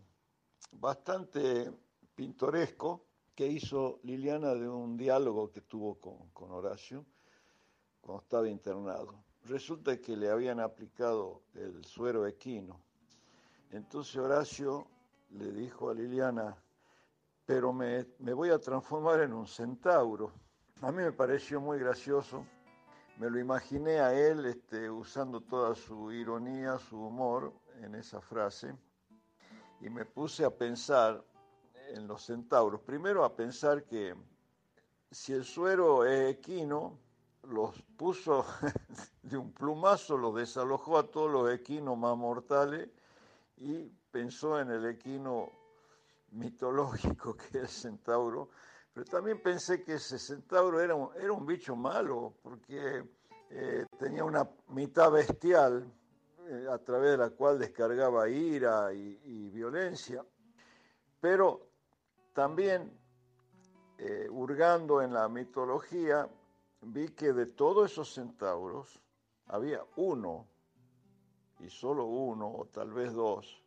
bastante 0.72 1.70
pintoresco 2.14 3.04
que 3.34 3.46
hizo 3.46 4.00
Liliana 4.04 4.54
de 4.54 4.66
un 4.66 4.96
diálogo 4.96 5.52
que 5.52 5.60
tuvo 5.60 6.00
con, 6.00 6.50
Horacio 6.50 7.04
cuando 8.00 8.22
estaba 8.22 8.48
internado. 8.48 9.22
Resulta 9.42 10.00
que 10.00 10.16
le 10.16 10.30
habían 10.30 10.60
aplicado 10.60 11.42
el 11.52 11.84
suero 11.84 12.26
equino. 12.26 12.80
Entonces 13.70 14.16
Horacio 14.16 14.86
le 15.32 15.52
dijo 15.52 15.90
a 15.90 15.94
Liliana, 15.94 16.56
pero 17.46 17.72
me, 17.72 18.04
voy 18.18 18.50
a 18.50 18.58
transformar 18.58 19.20
en 19.20 19.32
un 19.32 19.46
centauro. 19.46 20.32
A 20.80 20.90
mí 20.90 21.02
me 21.02 21.12
pareció 21.12 21.60
muy 21.60 21.78
gracioso, 21.78 22.44
me 23.18 23.30
lo 23.30 23.38
imaginé 23.38 24.00
a 24.00 24.12
él 24.12 24.46
este, 24.46 24.90
usando 24.90 25.40
toda 25.40 25.74
su 25.74 26.10
ironía, 26.12 26.78
su 26.78 26.98
humor 26.98 27.52
en 27.80 27.94
esa 27.94 28.20
frase, 28.20 28.74
y 29.80 29.90
me 29.90 30.04
puse 30.04 30.44
a 30.44 30.50
pensar 30.50 31.24
en 31.88 32.06
los 32.06 32.24
centauros. 32.24 32.80
Primero 32.80 33.24
a 33.24 33.36
pensar 33.36 33.84
que 33.84 34.14
si 35.10 35.32
el 35.32 35.44
suero 35.44 36.04
es 36.04 36.34
equino, 36.34 36.98
los 37.42 37.80
puso 37.96 38.44
de 39.22 39.36
un 39.36 39.52
plumazo, 39.52 40.16
los 40.16 40.34
desalojó 40.34 40.98
a 40.98 41.10
todos 41.10 41.30
los 41.30 41.52
equinos 41.52 41.96
más 41.98 42.16
mortales 42.16 42.88
y 43.58 43.84
pensó 44.10 44.58
en 44.58 44.70
el 44.70 44.86
equino 44.86 45.52
mitológico 46.34 47.34
que 47.36 47.44
es 47.46 47.54
el 47.54 47.68
centauro, 47.68 48.50
Pero 48.92 49.06
también 49.06 49.42
pensé 49.42 49.82
que 49.82 49.94
ese 49.94 50.18
centauro 50.18 50.80
era 50.80 50.94
un, 50.94 51.10
era 51.16 51.32
un 51.32 51.46
bicho 51.46 51.74
malo, 51.74 52.34
porque 52.42 53.04
eh, 53.50 53.86
tenía 53.98 54.24
una 54.24 54.48
mitad 54.68 55.10
bestial 55.10 55.92
eh, 56.46 56.66
a 56.70 56.78
través 56.78 57.12
de 57.12 57.16
la 57.18 57.30
cual 57.30 57.58
descargaba 57.58 58.28
ira 58.28 58.92
y, 58.92 59.48
violencia, 59.50 60.24
pero 61.20 61.68
también 62.32 62.92
eh, 63.98 64.26
hurgando 64.28 65.00
en 65.00 65.14
la 65.14 65.28
mitología, 65.28 66.28
vi 66.82 67.08
que 67.10 67.32
de 67.32 67.46
todos 67.46 67.92
esos 67.92 68.12
centauros 68.12 69.00
había 69.46 69.84
uno, 69.96 70.48
y 71.60 71.70
solo 71.70 72.04
uno, 72.06 72.52
o 72.52 72.66
tal 72.66 72.92
vez 72.92 73.12
dos, 73.12 73.63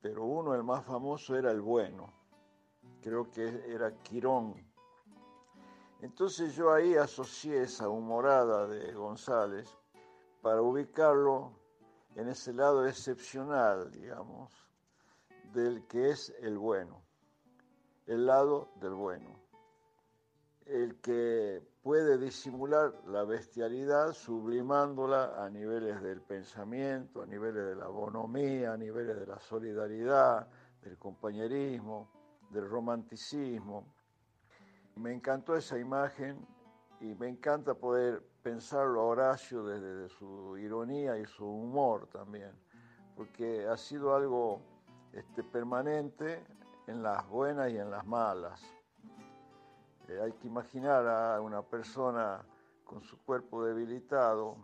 pero 0.00 0.24
uno, 0.24 0.54
el 0.54 0.62
más 0.62 0.84
famoso, 0.84 1.36
era 1.36 1.50
el 1.50 1.60
bueno. 1.60 2.12
Creo 3.02 3.30
que 3.30 3.64
era 3.66 3.96
Quirón. 4.02 4.54
Entonces 6.00 6.54
yo 6.54 6.72
ahí 6.72 6.94
asocié 6.94 7.62
esa 7.62 7.88
humorada 7.88 8.66
de 8.66 8.92
González 8.92 9.68
para 10.42 10.62
ubicarlo 10.62 11.52
en 12.14 12.28
ese 12.28 12.52
lado 12.52 12.86
excepcional, 12.86 13.90
digamos, 13.90 14.52
del 15.52 15.86
que 15.86 16.10
es 16.10 16.34
el 16.40 16.58
bueno, 16.58 17.02
el 18.06 18.26
lado 18.26 18.68
del 18.76 18.94
bueno, 18.94 19.40
el 20.66 21.00
que 21.00 21.62
puede 21.88 22.18
disimular 22.18 22.92
la 23.06 23.24
bestialidad 23.24 24.12
sublimándola 24.12 25.42
a 25.42 25.48
niveles 25.48 26.02
del 26.02 26.20
pensamiento, 26.20 27.22
a 27.22 27.26
niveles 27.26 27.64
de 27.64 27.76
la 27.76 27.86
bonomía, 27.86 28.74
a 28.74 28.76
niveles 28.76 29.18
de 29.18 29.26
la 29.26 29.40
solidaridad, 29.40 30.46
del 30.82 30.98
compañerismo, 30.98 32.10
del 32.50 32.68
romanticismo. 32.68 33.86
Me 34.96 35.14
encantó 35.14 35.56
esa 35.56 35.78
imagen 35.78 36.46
y 37.00 37.14
me 37.14 37.26
encanta 37.26 37.72
poder 37.72 38.22
pensarlo 38.42 39.00
a 39.00 39.04
Horacio 39.04 39.64
desde 39.64 40.10
su 40.10 40.58
ironía 40.58 41.16
y 41.16 41.24
su 41.24 41.46
humor 41.46 42.06
también, 42.08 42.52
porque 43.16 43.66
ha 43.66 43.78
sido 43.78 44.14
algo 44.14 44.60
este, 45.14 45.42
permanente 45.42 46.44
en 46.86 47.02
las 47.02 47.26
buenas 47.30 47.70
y 47.70 47.78
en 47.78 47.90
las 47.90 48.06
malas. 48.06 48.77
Eh, 50.08 50.20
hay 50.22 50.32
que 50.32 50.46
imaginar 50.46 51.06
a 51.06 51.40
una 51.40 51.62
persona 51.62 52.44
con 52.84 53.02
su 53.02 53.18
cuerpo 53.18 53.62
debilitado, 53.64 54.56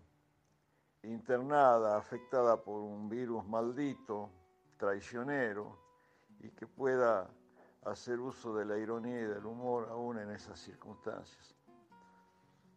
internada, 1.03 1.99
afectada 1.99 2.57
por 2.63 2.81
un 2.81 3.09
virus 3.09 3.45
maldito, 3.47 4.31
traicionero, 4.79 5.79
y 6.41 6.51
que 6.51 6.67
pueda 6.67 7.31
hacer 7.85 8.19
uso 8.21 8.55
de 8.55 8.65
la 8.65 8.79
ironía 8.79 9.21
y 9.21 9.25
del 9.25 9.45
humor 9.45 9.89
aún 9.91 10.19
en 10.19 10.31
esas 10.31 10.59
circunstancias. 10.59 11.55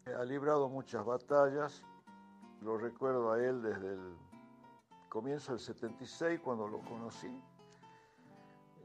Ha 0.06 0.24
librado 0.26 0.68
muchas 0.68 1.06
batallas, 1.06 1.84
lo 2.62 2.78
recuerdo 2.78 3.32
a 3.32 3.40
él 3.42 3.62
desde 3.62 3.94
el 3.94 4.18
comienzo 5.08 5.54
del 5.54 5.62
76 5.62 6.42
cuando 6.42 6.68
lo 6.68 6.80
conocí, 6.80 7.42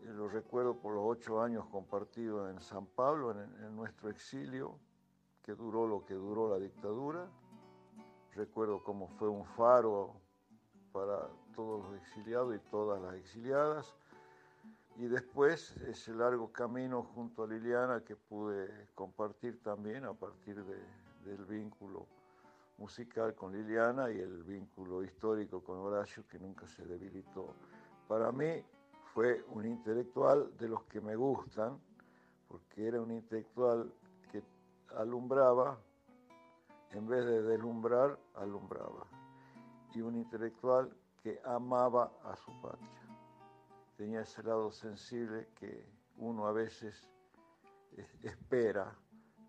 lo 0.07 0.29
recuerdo 0.29 0.75
por 0.75 0.95
los 0.95 1.05
ocho 1.05 1.41
años 1.41 1.67
compartidos 1.67 2.51
en 2.51 2.61
San 2.61 2.87
Pablo, 2.87 3.31
en, 3.31 3.77
nuestro 3.77 4.09
exilio, 4.11 4.79
que 5.43 5.55
duró 5.55 5.87
lo 5.87 6.05
que 6.05 6.15
duró 6.15 6.49
la 6.49 6.59
dictadura. 6.59 7.29
Recuerdo 8.35 8.83
cómo 8.83 9.09
fue 9.09 9.29
un 9.29 9.45
faro 9.45 10.15
para 10.93 11.29
todos 11.55 11.85
los 11.85 12.01
exiliados 12.01 12.55
y 12.55 12.59
todas 12.71 13.01
las 13.01 13.15
exiliadas. 13.15 13.95
Y 14.97 15.07
después 15.07 15.77
ese 15.89 16.15
largo 16.15 16.53
camino 16.53 17.03
junto 17.03 17.45
a 17.45 17.47
Liliana 17.47 18.03
que 18.05 18.17
pude 18.17 18.89
compartir 18.95 19.63
también 19.63 20.05
a 20.05 20.13
partir 20.13 20.63
del 21.25 21.45
vínculo 21.47 22.07
musical 22.79 23.35
con 23.35 23.53
Liliana 23.53 24.11
y 24.11 24.19
el 24.19 24.43
vínculo 24.43 25.03
histórico 25.03 25.63
con 25.63 25.79
Horacio 25.79 26.27
que 26.29 26.39
nunca 26.39 26.67
se 26.67 26.85
debilitó. 26.85 27.55
Para 28.07 28.33
mí 28.33 28.63
fue 29.15 29.45
un 29.49 29.67
intelectual 29.67 30.57
de 30.57 30.69
los 30.69 30.83
que 30.85 31.01
me 31.01 31.17
gustan, 31.17 31.79
porque 32.49 32.87
era 32.87 33.01
un 33.01 33.11
intelectual 33.11 33.93
que 34.31 34.43
alumbraba, 34.97 35.79
en 36.93 37.07
vez 37.07 37.25
de 37.25 37.43
deslumbrar, 37.43 38.19
alumbraba. 38.35 39.07
Y 39.95 40.01
un 40.01 40.17
intelectual 40.17 40.95
que 41.23 41.41
amaba 41.45 42.11
a 42.25 42.35
su 42.37 42.51
patria. 42.63 42.89
Tenía 43.97 44.23
ese 44.23 44.43
lado 44.43 44.73
sensible 44.73 45.49
que 45.55 45.87
uno 46.17 46.47
a 46.47 46.53
veces 46.53 47.09
espera 48.23 48.97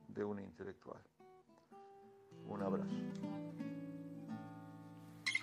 de 0.09 0.23
un 0.23 0.39
intelectual. 0.39 1.01
Un 2.47 2.61
abrazo. 2.61 3.42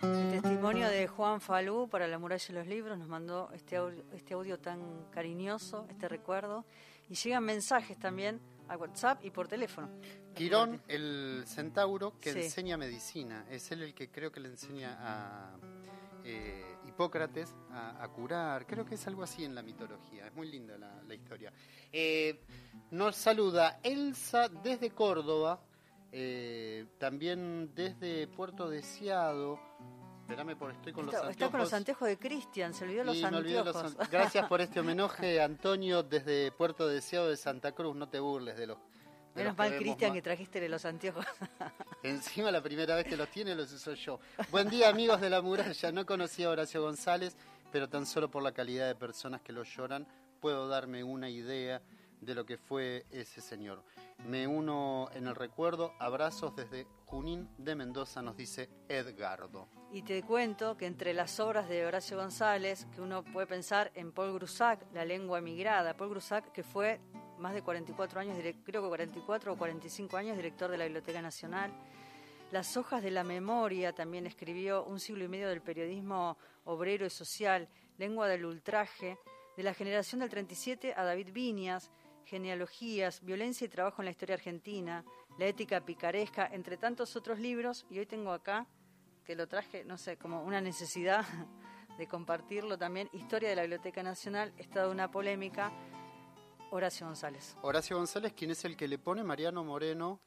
El 0.03 0.31
testimonio 0.31 0.89
de 0.89 1.07
Juan 1.07 1.41
Falú 1.41 1.89
para 1.89 2.09
la 2.09 2.19
muralla 2.19 2.47
de 2.47 2.55
los 2.55 2.67
libros 2.67 2.99
nos 2.99 3.07
mandó 3.07 3.51
este 3.53 3.77
audio, 3.77 4.03
este 4.15 4.33
audio 4.33 4.59
tan 4.59 4.81
cariñoso, 5.11 5.87
este 5.91 6.09
recuerdo. 6.09 6.65
Y 7.11 7.15
llegan 7.15 7.45
mensajes 7.45 7.99
también 7.99 8.41
a 8.69 8.77
WhatsApp 8.77 9.23
y 9.25 9.31
por 9.31 9.47
teléfono. 9.47 9.91
Quirón, 10.35 10.81
el 10.89 11.45
centauro 11.47 12.15
que 12.19 12.31
enseña 12.31 12.79
medicina, 12.79 13.45
es 13.51 13.71
él 13.73 13.83
el 13.83 13.95
que 13.95 14.09
creo 14.09 14.33
que 14.33 14.41
le 14.41 14.49
enseña 14.49 14.97
a 15.01 15.57
eh, 16.25 16.77
Hipócrates 16.87 17.55
a, 17.71 18.09
curar, 18.09 18.67
creo 18.67 18.85
que 18.85 18.95
es 18.95 19.07
algo 19.07 19.23
así 19.23 19.45
en 19.45 19.55
la 19.55 19.63
mitología, 19.63 20.27
es 20.27 20.35
muy 20.35 20.51
linda 20.51 20.79
la, 20.79 21.15
historia. 21.15 21.53
Eh, 21.93 22.41
nos 22.91 23.17
saluda 23.17 23.81
Elsa 23.83 24.49
desde 24.49 24.91
Córdoba, 24.91 25.61
eh, 26.13 26.87
también 26.99 27.73
desde 27.75 28.27
Puerto 28.27 28.69
Deseado. 28.69 29.59
Espérame, 30.23 30.57
por 30.57 30.71
estoy 30.71 30.93
con 30.93 31.07
los 31.07 31.15
anteojos. 31.15 31.33
Está 31.33 31.51
con 31.51 31.61
los 31.61 31.73
anteojos 31.73 32.09
de 32.09 32.19
Cristian, 32.19 32.73
se 32.73 32.85
olvidó 32.85 33.05
los 33.05 33.23
anteojos. 33.23 33.97
Gracias 34.11 34.47
por 34.47 34.61
este 34.61 34.81
homenaje, 34.81 35.41
Antonio, 35.41 36.03
desde 36.03 36.53
Puerto 36.53 36.87
Deseado 36.87 37.29
de 37.29 37.37
Santa 37.37 37.73
Cruz. 37.73 37.97
No 37.97 38.09
te 38.09 38.21
burles 38.21 38.57
de 38.57 38.69
los. 38.69 38.79
Menos 39.35 39.57
mal, 39.57 39.77
Cristian, 39.77 40.13
que 40.13 40.23
trajiste 40.23 40.69
los 40.69 40.85
anteojos. 40.85 41.25
Encima, 42.03 42.51
la 42.51 42.61
primera 42.61 42.97
vez 42.97 43.07
que 43.07 43.17
los 43.17 43.29
tiene 43.29 43.55
los 43.55 43.73
uso 43.73 43.95
yo. 43.95 44.19
Buen 44.51 44.69
día, 44.69 44.89
amigos 44.89 45.21
de 45.21 45.31
la 45.31 45.41
muralla. 45.41 45.93
No 45.93 46.05
conocía 46.05 46.49
a 46.49 46.51
Horacio 46.51 46.83
González, 46.83 47.37
pero 47.71 47.89
tan 47.89 48.07
solo 48.07 48.29
por 48.29 48.43
la 48.43 48.53
calidad 48.53 48.89
de 48.89 48.97
personas 48.97 49.41
que 49.41 49.53
lo 49.53 49.63
lloran, 49.63 50.07
puedo 50.41 50.67
darme 50.67 51.05
una 51.05 51.29
idea 51.29 51.81
de 52.21 52.35
lo 52.35 52.45
que 52.45 52.57
fue 52.57 53.07
ese 53.11 53.41
señor. 53.41 53.83
Me 54.27 54.47
uno 54.47 55.09
en 55.13 55.27
el 55.27 55.35
recuerdo, 55.35 55.95
abrazos 55.99 56.55
desde 56.55 56.87
Junín 57.07 57.49
de 57.59 57.75
Mendoza, 57.75 58.23
nos 58.23 58.37
dice 58.37 58.69
Edgardo. 58.89 59.69
Y 59.93 60.03
te 60.03 60.23
cuento 60.23 60.77
que 60.77 60.87
entre 60.87 61.15
las 61.15 61.41
obras 61.41 61.69
de 61.69 61.85
Horacio 61.85 62.17
González, 62.17 62.87
que 62.95 63.01
uno 63.01 63.25
puede 63.25 63.47
pensar 63.47 63.91
en 63.95 64.13
Paul 64.13 64.35
Grusac, 64.35 64.87
La 64.93 65.05
lengua 65.05 65.39
emigrada, 65.39 65.97
Paul 65.97 66.11
Grusac 66.11 66.53
que 66.53 66.63
fue 66.63 67.01
más 67.39 67.55
de 67.55 67.63
44 67.63 68.21
años, 68.21 68.37
creo 68.65 68.83
que 68.83 68.89
44 68.89 69.53
o 69.53 69.57
45 69.57 70.17
años 70.17 70.37
director 70.37 70.71
de 70.71 70.79
la 70.79 70.85
Biblioteca 70.85 71.23
Nacional. 71.23 71.73
Las 72.53 72.77
hojas 72.77 73.03
de 73.03 73.11
la 73.11 73.25
memoria 73.25 73.93
también 73.93 74.27
escribió 74.27 74.85
un 74.85 75.01
siglo 75.01 75.25
y 75.25 75.29
medio 75.29 75.49
del 75.49 75.63
periodismo 75.63 76.37
obrero 76.65 77.07
y 77.07 77.11
social, 77.11 77.69
Lengua 77.97 78.29
del 78.29 78.45
ultraje, 78.45 79.19
de 79.57 79.63
la 79.63 79.75
generación 79.75 80.21
del 80.21 80.31
37 80.31 80.95
a 80.97 81.05
David 81.05 81.33
Viñas, 81.33 81.91
genealogías, 82.25 83.25
violencia 83.25 83.65
y 83.65 83.69
trabajo 83.69 84.03
en 84.03 84.07
la 84.07 84.11
historia 84.11 84.35
argentina, 84.35 85.05
la 85.39 85.47
ética 85.47 85.85
picaresca, 85.85 86.49
entre 86.53 86.77
tantos 86.77 87.17
otros 87.17 87.39
libros. 87.39 87.87
Y 87.91 87.99
hoy 87.99 88.07
tengo 88.07 88.33
acá, 88.33 88.67
que 89.25 89.35
lo 89.35 89.47
traje, 89.47 89.85
no 89.85 89.99
sé, 89.99 90.17
como 90.17 90.43
una 90.43 90.61
necesidad 90.61 91.25
de 91.99 92.07
compartirlo 92.07 92.79
también, 92.79 93.09
Historia 93.13 93.51
de 93.51 93.57
la 93.57 93.63
Biblioteca 93.63 94.03
Nacional, 94.03 94.53
Estado 94.57 94.89
de 94.89 94.95
una 94.95 95.11
polémica, 95.11 95.73
Horacio 96.71 97.07
González. 97.07 97.57
Horacio 97.63 97.97
González, 97.97 98.33
quien 98.33 98.53
es 98.53 98.65
el 98.65 98.77
que 98.77 98.89
le 98.89 98.99
pone 98.99 99.25
Mariano 99.25 99.65
Moreno 99.65 100.21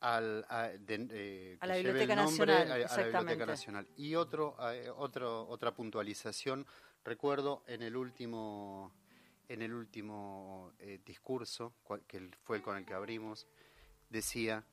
al, 0.00 0.46
a, 0.48 0.68
la 0.68 1.76
Biblioteca 1.76 2.14
Nacional. 2.14 2.72
A, 2.72 2.78
la 2.78 3.20
Biblioteca 3.20 3.46
Nacional. 3.46 3.88
Y 3.96 4.14
otro, 4.14 4.56
otro, 4.96 5.46
otra 5.48 5.74
puntualización, 5.74 6.66
recuerdo 7.04 7.64
en 7.66 7.82
el 7.82 7.96
último 7.96 8.92
en 9.50 9.62
el 9.62 9.74
último 9.74 10.72
eh, 10.78 11.00
discurso, 11.04 11.74
que 12.06 12.30
fue 12.44 12.62
con 12.62 12.76
el 12.76 12.86
que 12.86 12.94
abrimos, 12.94 13.48
decía, 14.08 14.64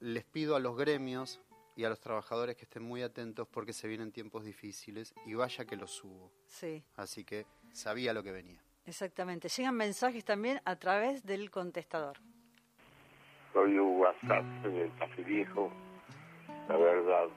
les 0.00 0.24
pido 0.24 0.56
a 0.56 0.60
los 0.60 0.76
gremios 0.76 1.40
y 1.76 1.84
a 1.84 1.88
los 1.88 2.00
trabajadores 2.00 2.56
que 2.56 2.64
estén 2.64 2.82
muy 2.82 3.02
atentos 3.02 3.46
porque 3.46 3.72
se 3.72 3.86
vienen 3.86 4.10
tiempos 4.10 4.44
difíciles 4.44 5.14
y 5.24 5.34
vaya 5.34 5.64
que 5.66 5.76
los 5.76 5.92
subo. 5.92 6.32
Sí. 6.46 6.82
Así 6.96 7.24
que 7.24 7.46
sabía 7.72 8.12
lo 8.12 8.24
que 8.24 8.32
venía. 8.32 8.60
Exactamente. 8.86 9.48
Llegan 9.48 9.76
mensajes 9.76 10.24
también 10.24 10.60
a 10.64 10.74
través 10.74 11.24
del 11.24 11.52
contestador. 11.52 12.18
Soy 13.52 13.78
un 13.78 14.00
WhatsApp 14.00 14.44
del 14.64 14.92
Café 14.98 15.22
Viejo. 15.22 15.70
La 16.68 16.76
verdad 16.76 17.28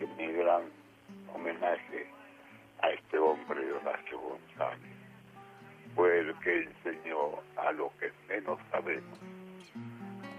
que 0.00 0.06
mi 0.08 0.32
gran 0.32 0.64
homenaje 1.32 2.10
a 2.82 2.90
este 2.90 3.18
hombre, 3.18 3.72
Horacio 3.72 4.18
González 4.18 4.95
fue 5.96 6.20
el 6.20 6.38
que 6.40 6.64
enseñó 6.64 7.40
a 7.56 7.72
lo 7.72 7.90
que 7.98 8.12
menos 8.28 8.60
sabemos, 8.70 9.18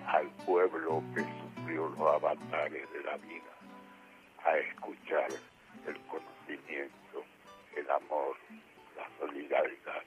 al 0.05 0.29
pueblo 0.45 1.03
que 1.15 1.21
sufrió 1.21 1.89
los 1.89 1.99
avatares 1.99 2.87
de 2.93 3.03
la 3.03 3.17
vida, 3.17 3.51
a 4.45 4.55
escuchar 4.57 5.27
el 5.87 5.99
conocimiento, 6.05 7.23
el 7.75 7.89
amor, 7.89 8.37
la 8.95 9.09
solidaridad. 9.19 10.03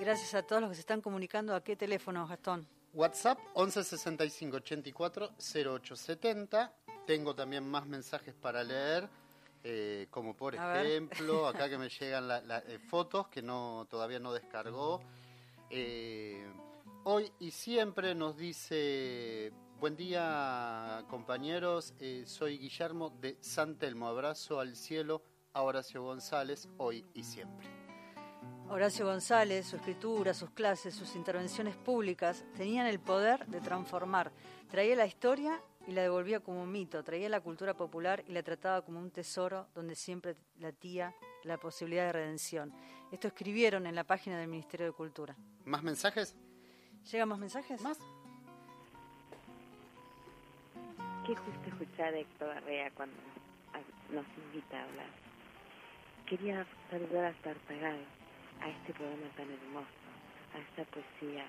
Gracias 0.00 0.34
a 0.34 0.42
todos 0.42 0.60
los 0.60 0.70
que 0.70 0.74
se 0.74 0.80
están 0.80 1.00
comunicando. 1.00 1.54
¿A 1.54 1.62
qué 1.62 1.76
teléfono, 1.76 2.26
Gastón? 2.26 2.66
WhatsApp 2.92 3.38
11 3.54 3.84
65 3.84 4.56
84 4.56 5.30
0870. 5.38 6.72
Tengo 7.06 7.34
también 7.34 7.68
más 7.70 7.86
mensajes 7.86 8.34
para 8.34 8.64
leer, 8.64 9.08
eh, 9.64 10.06
como 10.10 10.36
por 10.36 10.56
A 10.58 10.82
ejemplo, 10.82 11.46
acá 11.48 11.68
que 11.68 11.78
me 11.78 11.88
llegan 11.88 12.28
la- 12.28 12.40
la- 12.42 12.58
eh, 12.66 12.78
fotos 12.78 13.28
que 13.28 13.42
no 13.42 13.86
todavía 13.90 14.18
no 14.20 14.32
descargó. 14.32 15.00
Eh, 15.70 16.46
hoy 17.04 17.32
y 17.40 17.50
siempre 17.50 18.14
nos 18.14 18.36
dice, 18.36 19.52
buen 19.80 19.96
día 19.96 21.04
compañeros, 21.08 21.94
soy 22.26 22.58
Guillermo 22.58 23.10
de 23.20 23.36
San 23.40 23.76
Telmo, 23.78 24.06
abrazo 24.08 24.60
al 24.60 24.76
cielo 24.76 25.22
a 25.54 25.62
Horacio 25.62 26.02
González, 26.02 26.68
hoy 26.78 27.04
y 27.14 27.24
siempre. 27.24 27.66
Horacio 28.68 29.04
González, 29.06 29.66
su 29.66 29.76
escritura, 29.76 30.32
sus 30.32 30.50
clases, 30.50 30.94
sus 30.94 31.14
intervenciones 31.16 31.76
públicas 31.76 32.44
tenían 32.56 32.86
el 32.86 32.98
poder 32.98 33.46
de 33.46 33.60
transformar. 33.60 34.32
Traía 34.70 34.96
la 34.96 35.06
historia 35.06 35.60
y 35.86 35.92
la 35.92 36.02
devolvía 36.02 36.40
como 36.40 36.62
un 36.62 36.72
mito, 36.72 37.02
traía 37.02 37.28
la 37.28 37.40
cultura 37.40 37.74
popular 37.74 38.24
y 38.26 38.32
la 38.32 38.42
trataba 38.42 38.82
como 38.82 38.98
un 38.98 39.10
tesoro 39.10 39.68
donde 39.74 39.94
siempre 39.94 40.36
latía 40.58 41.14
la 41.42 41.58
posibilidad 41.58 42.06
de 42.06 42.12
redención. 42.12 42.72
Esto 43.12 43.28
escribieron 43.28 43.86
en 43.86 43.94
la 43.94 44.04
página 44.04 44.38
del 44.38 44.48
Ministerio 44.48 44.86
de 44.86 44.92
Cultura. 44.92 45.36
¿Más 45.64 45.82
mensajes? 45.82 46.34
¿Llegan 47.10 47.28
más 47.28 47.38
mensajes? 47.38 47.80
Más. 47.82 47.98
Qué 51.26 51.36
justo 51.36 51.68
escuchar 51.68 52.14
a 52.14 52.18
Héctor 52.18 52.48
Barrea 52.48 52.90
cuando 52.92 53.16
nos, 54.10 54.24
nos 54.24 54.38
invita 54.38 54.80
a 54.80 54.84
hablar. 54.84 55.06
Quería 56.26 56.66
saludar 56.90 57.26
a 57.26 57.32
Tartagal, 57.42 58.00
a 58.60 58.68
este 58.68 58.94
programa 58.94 59.28
tan 59.36 59.50
hermoso, 59.50 59.86
a 60.54 60.58
esta 60.58 60.84
poesía 60.90 61.44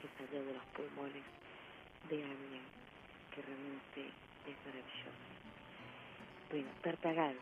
que 0.00 0.08
salió 0.16 0.44
de 0.44 0.54
los 0.54 0.64
pulmones 0.66 1.24
de 2.08 2.22
alguien 2.22 2.81
que 3.34 3.42
realmente 3.42 4.12
es 4.46 4.56
maravilloso. 4.66 5.22
Bueno, 6.50 6.68
Tartagal, 6.82 7.36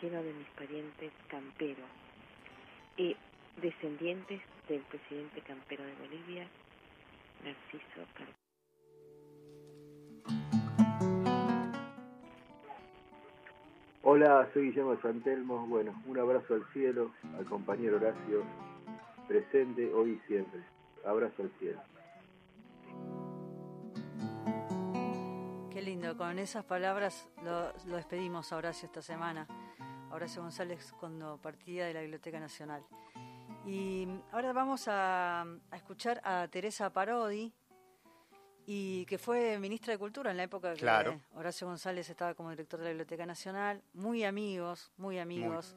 lleno 0.00 0.22
de 0.22 0.32
mis 0.32 0.48
parientes 0.48 1.12
camperos 1.28 1.88
y 2.96 3.16
descendientes 3.60 4.40
del 4.68 4.80
presidente 4.82 5.40
campero 5.40 5.84
de 5.84 5.94
Bolivia, 5.94 6.46
Narciso 7.44 8.06
Carvalho. 8.14 8.42
Hola, 14.04 14.48
soy 14.52 14.66
Guillermo 14.66 15.00
Santelmo. 15.00 15.66
Bueno, 15.66 15.94
un 16.06 16.18
abrazo 16.18 16.54
al 16.54 16.66
cielo, 16.72 17.12
al 17.38 17.46
compañero 17.46 17.96
Horacio, 17.96 18.44
presente 19.28 19.90
hoy 19.94 20.20
y 20.22 20.26
siempre. 20.26 20.60
Abrazo 21.06 21.44
al 21.44 21.50
cielo. 21.58 21.80
Qué 25.72 25.80
lindo, 25.80 26.18
con 26.18 26.38
esas 26.38 26.66
palabras 26.66 27.26
lo, 27.42 27.72
lo 27.86 27.96
despedimos 27.96 28.52
a 28.52 28.56
Horacio 28.56 28.84
esta 28.86 29.00
semana. 29.00 29.46
Horacio 30.10 30.42
González 30.42 30.92
cuando 31.00 31.38
partía 31.38 31.86
de 31.86 31.94
la 31.94 32.02
Biblioteca 32.02 32.38
Nacional. 32.38 32.84
Y 33.64 34.06
ahora 34.32 34.52
vamos 34.52 34.86
a, 34.88 35.40
a 35.42 35.76
escuchar 35.76 36.20
a 36.24 36.46
Teresa 36.48 36.92
Parodi, 36.92 37.50
y 38.66 39.06
que 39.06 39.16
fue 39.16 39.58
ministra 39.58 39.92
de 39.94 39.98
Cultura 39.98 40.30
en 40.30 40.36
la 40.36 40.42
época 40.42 40.74
que 40.74 40.80
Claro. 40.80 41.18
Horacio 41.34 41.66
González 41.66 42.08
estaba 42.10 42.34
como 42.34 42.50
director 42.50 42.78
de 42.78 42.84
la 42.84 42.90
Biblioteca 42.90 43.24
Nacional. 43.24 43.82
Muy 43.94 44.24
amigos, 44.24 44.92
muy 44.98 45.18
amigos. 45.18 45.74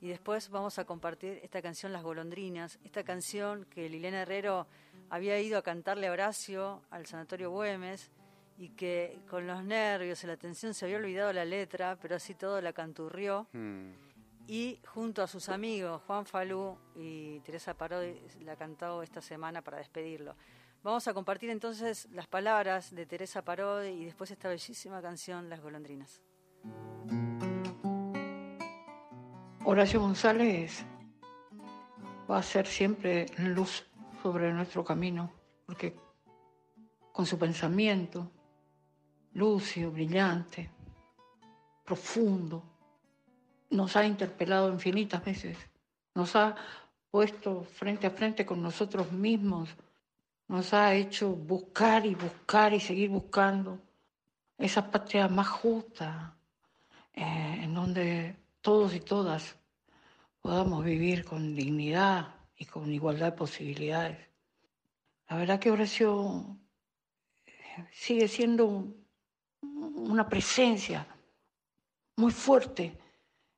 Y 0.00 0.08
después 0.08 0.48
vamos 0.48 0.78
a 0.78 0.86
compartir 0.86 1.40
esta 1.42 1.60
canción 1.60 1.92
Las 1.92 2.02
Golondrinas, 2.02 2.78
esta 2.82 3.04
canción 3.04 3.66
que 3.66 3.90
Liliana 3.90 4.22
Herrero 4.22 4.66
había 5.10 5.38
ido 5.38 5.58
a 5.58 5.62
cantarle 5.62 6.08
a 6.08 6.12
Horacio 6.12 6.82
al 6.90 7.04
Sanatorio 7.04 7.50
Güemes 7.50 8.10
y 8.56 8.70
que 8.70 9.20
con 9.28 9.46
los 9.46 9.64
nervios 9.64 10.22
y 10.24 10.26
la 10.26 10.36
tensión 10.36 10.74
se 10.74 10.84
había 10.84 10.98
olvidado 10.98 11.32
la 11.32 11.44
letra, 11.44 11.98
pero 12.00 12.16
así 12.16 12.34
todo 12.34 12.60
la 12.60 12.72
canturrió. 12.72 13.46
Hmm. 13.52 13.92
Y 14.46 14.78
junto 14.86 15.22
a 15.22 15.26
sus 15.26 15.48
amigos 15.48 16.02
Juan 16.06 16.26
Falú 16.26 16.76
y 16.94 17.40
Teresa 17.40 17.74
Parodi 17.74 18.14
la 18.40 18.56
cantó 18.56 19.02
esta 19.02 19.20
semana 19.20 19.62
para 19.62 19.78
despedirlo. 19.78 20.36
Vamos 20.82 21.08
a 21.08 21.14
compartir 21.14 21.48
entonces 21.48 22.08
las 22.12 22.26
palabras 22.26 22.94
de 22.94 23.06
Teresa 23.06 23.42
Parodi 23.42 23.88
y 23.88 24.04
después 24.04 24.30
esta 24.30 24.50
bellísima 24.50 25.00
canción 25.00 25.48
Las 25.48 25.60
Golondrinas. 25.60 26.20
Horacio 29.64 29.98
González 29.98 30.84
va 32.30 32.38
a 32.38 32.42
ser 32.42 32.66
siempre 32.66 33.26
luz 33.38 33.86
sobre 34.22 34.52
nuestro 34.52 34.84
camino, 34.84 35.32
porque 35.64 35.96
con 37.12 37.24
su 37.24 37.38
pensamiento 37.38 38.30
lúcido, 39.34 39.90
brillante, 39.90 40.70
profundo, 41.84 42.62
nos 43.70 43.96
ha 43.96 44.06
interpelado 44.06 44.72
infinitas 44.72 45.24
veces, 45.24 45.58
nos 46.14 46.34
ha 46.36 46.56
puesto 47.10 47.62
frente 47.64 48.06
a 48.06 48.10
frente 48.10 48.46
con 48.46 48.62
nosotros 48.62 49.12
mismos, 49.12 49.68
nos 50.48 50.72
ha 50.72 50.94
hecho 50.94 51.30
buscar 51.30 52.06
y 52.06 52.14
buscar 52.14 52.72
y 52.72 52.80
seguir 52.80 53.10
buscando 53.10 53.80
esa 54.56 54.90
patria 54.90 55.28
más 55.28 55.48
justa, 55.48 56.36
eh, 57.12 57.60
en 57.62 57.74
donde 57.74 58.36
todos 58.60 58.94
y 58.94 59.00
todas 59.00 59.56
podamos 60.40 60.84
vivir 60.84 61.24
con 61.24 61.54
dignidad 61.54 62.34
y 62.56 62.66
con 62.66 62.92
igualdad 62.92 63.32
de 63.32 63.38
posibilidades. 63.38 64.28
La 65.28 65.36
verdad 65.36 65.58
que 65.58 65.70
Horacio 65.70 66.58
eh, 67.46 67.88
sigue 67.92 68.28
siendo 68.28 68.94
una 69.64 70.28
presencia 70.28 71.06
muy 72.16 72.32
fuerte 72.32 72.98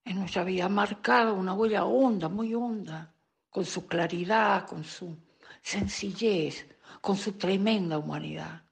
en 0.05 0.21
nuestra 0.21 0.45
vida, 0.45 0.67
ha 0.67 0.69
marcado 0.69 1.35
una 1.35 1.53
huella 1.53 1.85
honda, 1.85 2.29
muy 2.29 2.55
honda, 2.55 3.13
con 3.51 3.65
su 3.65 3.87
claridad, 3.87 4.67
con 4.67 4.85
su 4.85 5.17
sencillez, 5.63 6.67
con 7.01 7.17
su 7.17 7.33
tremenda 7.33 7.99
humanidad, 7.99 8.63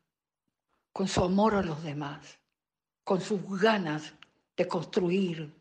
con 0.92 1.08
su 1.08 1.24
amor 1.24 1.56
a 1.56 1.62
los 1.62 1.82
demás, 1.82 2.38
con 3.02 3.20
sus 3.20 3.40
ganas 3.60 4.14
de 4.56 4.68
construir, 4.68 5.52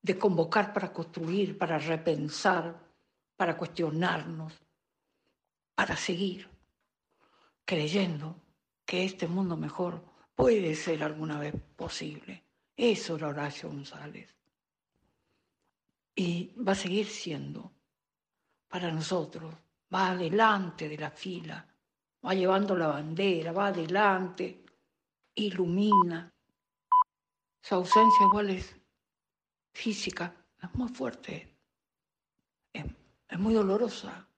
de 0.00 0.18
convocar 0.18 0.72
para 0.72 0.92
construir, 0.92 1.58
para 1.58 1.78
repensar, 1.78 2.78
para 3.36 3.56
cuestionarnos, 3.56 4.52
para 5.74 5.96
seguir 5.96 6.48
creyendo 7.64 8.36
que 8.86 9.04
este 9.04 9.26
mundo 9.26 9.56
mejor 9.56 10.07
puede 10.38 10.72
ser 10.76 11.02
alguna 11.02 11.36
vez 11.40 11.52
posible. 11.74 12.44
Eso 12.76 13.16
era 13.16 13.26
Horacio 13.26 13.68
González. 13.68 14.32
Y 16.14 16.52
va 16.56 16.72
a 16.72 16.76
seguir 16.76 17.06
siendo 17.06 17.72
para 18.68 18.92
nosotros. 18.92 19.52
Va 19.92 20.10
adelante 20.10 20.88
de 20.88 20.96
la 20.96 21.10
fila, 21.10 21.66
va 22.24 22.34
llevando 22.34 22.76
la 22.76 22.86
bandera, 22.86 23.50
va 23.50 23.66
adelante, 23.66 24.64
ilumina. 25.34 26.32
Su 27.60 27.74
ausencia 27.74 28.26
igual 28.26 28.50
es 28.50 28.76
física, 29.72 30.32
es 30.62 30.72
muy 30.74 30.88
fuerte, 30.88 31.52
es, 32.72 32.84
muy 33.38 33.54
dolorosa, 33.54 34.28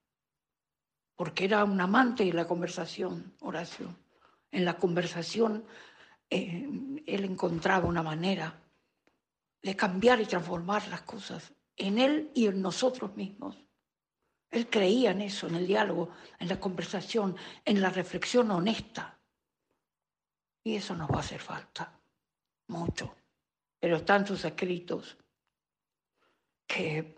porque 1.15 1.45
era 1.45 1.63
un 1.63 1.79
amante 1.79 2.25
de 2.25 2.33
la 2.33 2.47
conversación, 2.47 3.35
Horacio. 3.41 3.95
En 4.49 4.65
la 4.65 4.77
conversación 4.77 5.63
eh, 6.31 6.65
él 7.05 7.25
encontraba 7.25 7.87
una 7.87 8.01
manera 8.01 8.57
de 9.61 9.75
cambiar 9.75 10.21
y 10.21 10.25
transformar 10.25 10.87
las 10.87 11.01
cosas 11.01 11.53
en 11.75 11.99
él 11.99 12.31
y 12.33 12.47
en 12.47 12.61
nosotros 12.61 13.15
mismos. 13.17 13.57
Él 14.49 14.69
creía 14.69 15.11
en 15.11 15.21
eso, 15.21 15.47
en 15.47 15.55
el 15.55 15.67
diálogo, 15.67 16.09
en 16.39 16.47
la 16.47 16.59
conversación, 16.59 17.35
en 17.65 17.81
la 17.81 17.89
reflexión 17.89 18.49
honesta. 18.49 19.19
Y 20.63 20.75
eso 20.75 20.95
nos 20.95 21.09
va 21.09 21.17
a 21.17 21.19
hacer 21.19 21.39
falta, 21.39 21.99
mucho. 22.67 23.13
Pero 23.79 23.97
están 23.97 24.25
sus 24.25 24.45
escritos 24.45 25.17
que 26.65 27.15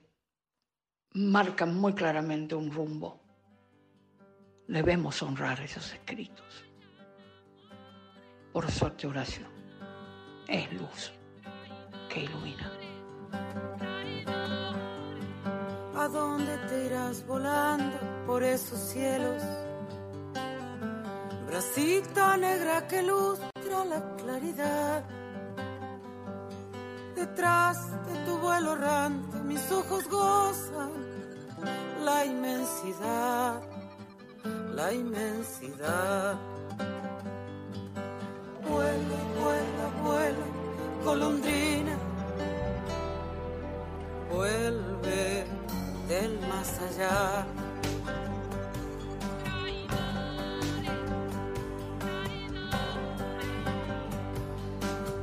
marcan 1.13 1.75
muy 1.75 1.93
claramente 1.93 2.55
un 2.55 2.71
rumbo. 2.71 3.21
Debemos 4.67 5.21
honrar 5.21 5.61
esos 5.61 5.93
escritos. 5.93 6.72
Por 8.53 8.69
suerte, 8.69 9.07
Horacio, 9.07 9.47
es 10.47 10.71
luz 10.73 11.11
que 12.07 12.25
ilumina. 12.25 12.71
¿A 15.95 16.07
dónde 16.07 16.55
te 16.69 16.85
irás 16.85 17.25
volando 17.25 17.97
por 18.27 18.43
esos 18.43 18.77
cielos? 18.77 19.41
Bracita 21.47 22.37
negra 22.37 22.87
que 22.87 23.01
lustra 23.01 23.85
la 23.85 24.15
claridad. 24.17 25.03
Detrás 27.15 28.05
de 28.05 28.15
tu 28.25 28.37
vuelo 28.37 28.73
errante 28.73 29.37
mis 29.39 29.71
ojos 29.71 30.07
gozan 30.09 30.91
la 32.05 32.23
inmensidad, 32.23 33.63
la 34.75 34.93
inmensidad. 34.93 36.52
Vuela, 38.73 39.19
vuela, 39.39 39.85
vuela, 40.03 40.45
golondrina. 41.05 41.95
Vuelve 44.31 45.45
del 46.07 46.39
más 46.49 46.69
allá. 46.87 47.45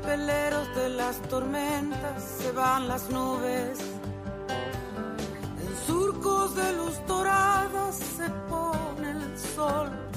Veleros 0.07 0.75
de 0.77 0.89
las 0.91 1.21
tormentas 1.23 2.23
se 2.23 2.53
van 2.53 2.87
las 2.87 3.11
nubes. 3.11 3.81
En 5.63 5.87
surcos 5.87 6.55
de 6.55 6.73
luz 6.75 6.97
dorada 7.09 7.93
se 7.93 8.31
pone 8.49 9.11
el 9.11 9.39
sol. 9.39 10.10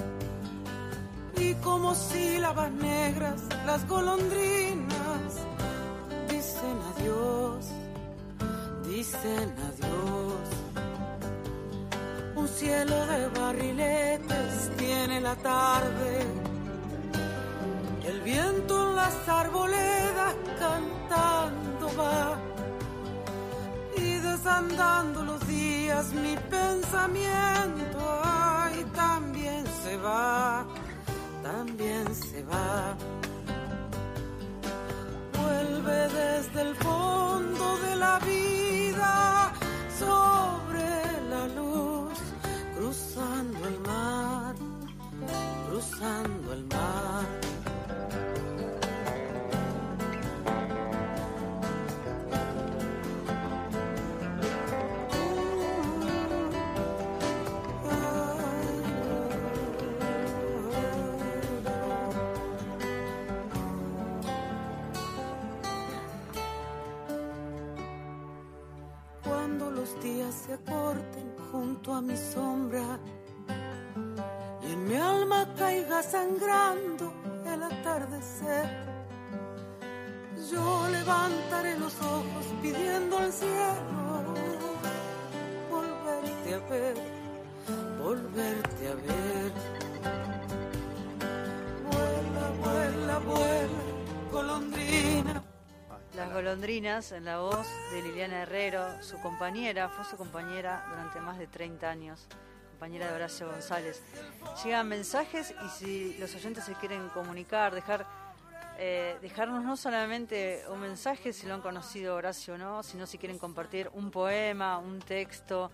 Como 1.64 1.96
sílabas 1.96 2.72
negras 2.72 3.42
las 3.66 3.88
golondrinas 3.88 5.32
dicen 6.30 6.78
adiós, 6.92 7.66
dicen 8.86 9.56
adiós. 9.70 10.54
Un 12.36 12.48
cielo 12.48 13.06
de 13.06 13.28
barriletes 13.40 14.72
tiene 14.78 15.22
la 15.22 15.36
tarde. 15.36 16.26
El 18.06 18.22
viento 18.22 18.90
en 18.90 18.96
las 18.96 19.30
arboledas 19.30 20.36
cantando 20.60 21.86
va. 21.98 22.38
Y 23.96 24.16
desandando 24.18 25.24
los 25.24 25.48
días 25.48 26.12
mi 26.14 26.36
pensamiento, 26.50 28.00
ay, 28.24 28.86
también 28.94 29.64
se 29.84 29.96
va, 29.98 30.66
también 31.44 32.06
se 32.16 32.42
va. 32.44 32.96
Vuelve 35.38 36.00
desde 36.22 36.62
el 36.62 36.76
fondo 36.76 37.78
de 37.86 37.96
la 37.98 38.18
vida 38.20 39.54
sobre 40.00 40.88
la 41.30 41.48
luz, 41.60 42.18
cruzando 42.76 43.68
el 43.68 43.80
mar, 43.82 44.33
golondrinas 96.54 97.12
en 97.14 97.26
la 97.26 97.40
voz 97.40 97.66
de 97.92 98.04
Liliana 98.04 98.44
Herrero, 98.44 99.02
su 99.02 99.20
compañera, 99.20 99.90
fue 99.90 100.06
su 100.06 100.18
compañera 100.18 100.86
durante 100.88 101.20
más 101.20 101.40
de 101.40 101.48
30 101.48 101.90
años, 101.90 102.28
compañera 102.70 103.08
de 103.08 103.14
Horacio 103.14 103.48
González. 103.48 104.04
Llegan 104.64 104.88
mensajes 104.88 105.56
y 105.66 105.70
si 105.70 106.14
los 106.20 106.36
oyentes 106.36 106.66
se 106.66 106.76
quieren 106.76 107.10
comunicar, 107.10 107.74
dejar 107.74 108.06
eh, 108.78 109.18
dejarnos 109.24 109.64
no 109.64 109.76
solamente 109.76 110.62
un 110.70 110.80
mensaje 110.80 111.34
si 111.34 111.48
lo 111.48 111.56
han 111.56 111.62
conocido 111.62 112.14
Horacio 112.14 112.54
o 112.54 112.58
no, 112.60 112.84
sino 112.84 113.08
si 113.08 113.18
quieren 113.18 113.40
compartir 113.40 113.90
un 113.92 114.12
poema, 114.12 114.78
un 114.78 115.00
texto, 115.00 115.72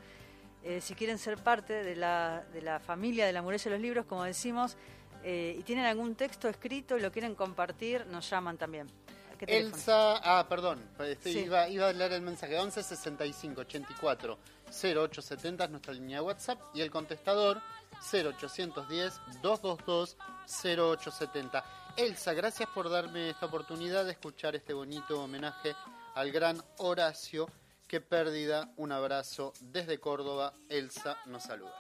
eh, 0.64 0.80
si 0.80 0.96
quieren 0.96 1.18
ser 1.18 1.44
parte 1.44 1.84
de 1.84 1.98
la, 1.98 2.46
de 2.54 2.62
la 2.62 2.80
familia 2.80 3.26
de 3.26 3.34
la 3.34 3.42
muralla 3.42 3.66
de 3.66 3.72
los 3.72 3.82
libros, 3.82 4.06
como 4.06 4.24
decimos, 4.24 4.78
eh, 5.26 5.58
y 5.60 5.64
tienen 5.64 5.84
algún 5.84 6.16
texto 6.16 6.48
escrito 6.48 6.98
y 6.98 7.02
lo 7.02 7.12
quieren 7.12 7.36
compartir, 7.36 8.06
nos 8.06 8.30
llaman 8.30 8.58
también. 8.58 8.88
¿Qué 9.40 9.46
teléfono? 9.48 9.76
Elsa, 9.76 10.18
ah, 10.18 10.46
perdón, 10.48 10.88
este, 11.00 11.32
Sí. 11.32 11.40
iba, 11.40 11.68
iba 11.70 11.88
a 11.88 11.94
leer 11.94 12.14
el 12.14 12.22
mensaje 12.22 12.60
11 12.60 12.84
65 12.84 13.62
84 13.62 14.38
0870 14.70 15.64
es 15.64 15.70
nuestra 15.72 15.94
línea 15.94 16.18
de 16.18 16.26
WhatsApp 16.26 16.60
y 16.74 16.82
el 16.82 16.92
contestador 16.92 17.62
0810 18.12 19.20
222 19.42 20.18
0870. 20.48 21.64
Elsa, 21.96 22.34
gracias 22.34 22.70
por 22.70 22.90
darme 22.90 23.30
esta 23.30 23.46
oportunidad 23.48 24.06
de 24.06 24.12
escuchar 24.12 24.56
este 24.56 24.74
bonito 24.74 25.24
homenaje 25.24 25.76
al 26.16 26.32
gran 26.32 26.62
Horacio. 26.78 27.48
Qué 27.88 28.02
pérdida, 28.02 28.72
un 28.78 28.92
abrazo 28.92 29.54
desde 29.62 30.00
Córdoba. 30.00 30.54
Elsa 30.70 31.18
nos 31.26 31.44
saluda. 31.44 31.74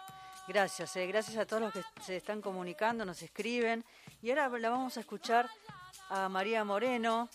Gracias, 0.47 0.95
eh, 0.95 1.05
gracias 1.05 1.37
a 1.37 1.45
todos 1.45 1.61
los 1.61 1.73
que 1.73 1.83
se 2.03 2.17
están 2.17 2.41
comunicando, 2.41 3.05
nos 3.05 3.21
escriben. 3.21 3.85
Y 4.21 4.31
ahora 4.31 4.49
la 4.57 4.69
vamos 4.71 4.97
a 4.97 5.01
escuchar 5.01 5.47
a 6.09 6.27
María 6.27 6.63
Moreno, 6.63 7.29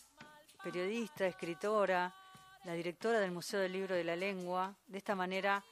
periodista, 0.64 1.27
escritora, 1.27 2.11
la 2.64 2.72
directora 2.72 3.20
del 3.20 3.33
Museo 3.33 3.61
del 3.61 3.72
Libro 3.72 3.94
de 3.94 4.03
la 4.03 4.16
Lengua. 4.16 4.74
De 4.87 4.96
esta 4.96 5.14
manera 5.14 5.62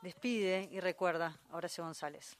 despide 0.00 0.66
y 0.72 0.80
recuerda 0.80 1.38
a 1.50 1.56
Horacio 1.56 1.84
González. 1.84 2.38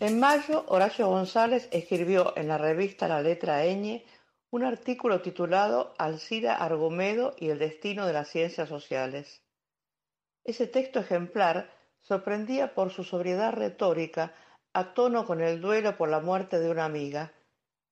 En 0.00 0.18
mayo, 0.18 0.64
Horacio 0.66 1.06
González 1.06 1.68
escribió 1.70 2.36
en 2.36 2.48
la 2.48 2.58
revista 2.58 3.06
La 3.06 3.22
Letra 3.22 3.64
Ñ 3.64 4.02
un 4.50 4.64
artículo 4.64 5.22
titulado 5.22 5.94
Alcira 5.96 6.56
Argumedo 6.56 7.36
y 7.38 7.50
el 7.50 7.60
destino 7.60 8.04
de 8.06 8.14
las 8.14 8.28
ciencias 8.28 8.68
sociales. 8.68 9.42
Ese 10.42 10.66
texto 10.66 10.98
ejemplar 10.98 11.72
sorprendía 12.00 12.74
por 12.74 12.90
su 12.90 13.04
sobriedad 13.04 13.52
retórica 13.52 14.34
a 14.72 14.92
tono 14.94 15.24
con 15.24 15.40
el 15.40 15.60
duelo 15.60 15.96
por 15.96 16.08
la 16.08 16.20
muerte 16.20 16.58
de 16.58 16.70
una 16.70 16.84
amiga, 16.84 17.32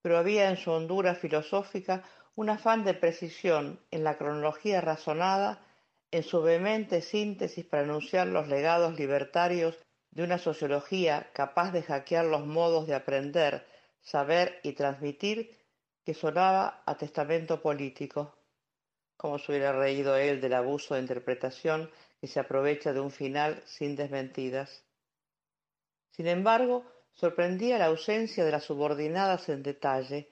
pero 0.06 0.18
había 0.18 0.48
en 0.50 0.56
su 0.56 0.70
hondura 0.70 1.16
filosófica 1.16 2.04
un 2.36 2.48
afán 2.48 2.84
de 2.84 2.94
precisión 2.94 3.80
en 3.90 4.04
la 4.04 4.16
cronología 4.16 4.80
razonada, 4.80 5.66
en 6.12 6.22
su 6.22 6.40
vehemente 6.42 7.00
síntesis 7.00 7.64
para 7.64 7.82
enunciar 7.82 8.28
los 8.28 8.46
legados 8.46 8.96
libertarios 8.96 9.76
de 10.12 10.22
una 10.22 10.38
sociología 10.38 11.32
capaz 11.32 11.72
de 11.72 11.82
hackear 11.82 12.24
los 12.24 12.46
modos 12.46 12.86
de 12.86 12.94
aprender, 12.94 13.66
saber 14.00 14.60
y 14.62 14.74
transmitir 14.74 15.58
que 16.04 16.14
sonaba 16.14 16.84
a 16.86 16.96
testamento 16.96 17.60
político. 17.60 18.38
Como 19.16 19.40
se 19.40 19.50
hubiera 19.50 19.72
reído 19.72 20.14
él 20.16 20.40
del 20.40 20.54
abuso 20.54 20.94
de 20.94 21.00
interpretación 21.00 21.90
que 22.20 22.28
se 22.28 22.38
aprovecha 22.38 22.92
de 22.92 23.00
un 23.00 23.10
final 23.10 23.60
sin 23.66 23.96
desmentidas. 23.96 24.84
Sin 26.12 26.28
embargo, 26.28 26.84
sorprendía 27.16 27.78
la 27.78 27.86
ausencia 27.86 28.44
de 28.44 28.50
las 28.50 28.64
subordinadas 28.64 29.48
en 29.48 29.62
detalle, 29.62 30.28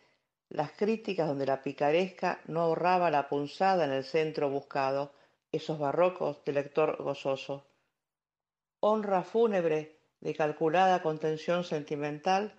las 0.51 0.72
críticas 0.72 1.26
donde 1.26 1.47
la 1.47 1.62
picaresca 1.62 2.41
no 2.47 2.61
ahorraba 2.61 3.11
la 3.11 3.28
punzada 3.28 3.87
en 3.87 3.93
el 3.93 4.05
centro 4.05 4.51
buscado, 4.51 5.12
esos 5.51 5.78
barrocos 5.78 6.45
de 6.45 6.53
lector 6.53 7.03
gozoso. 7.03 7.66
Honra 8.80 9.22
fúnebre 9.22 9.99
de 10.20 10.35
calculada 10.35 11.03
contención 11.03 11.64
sentimental, 11.64 12.55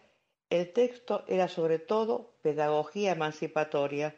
el 0.49 0.73
texto 0.73 1.23
era 1.27 1.47
sobre 1.47 1.79
todo 1.79 2.33
pedagogía 2.41 3.11
emancipatoria, 3.11 4.15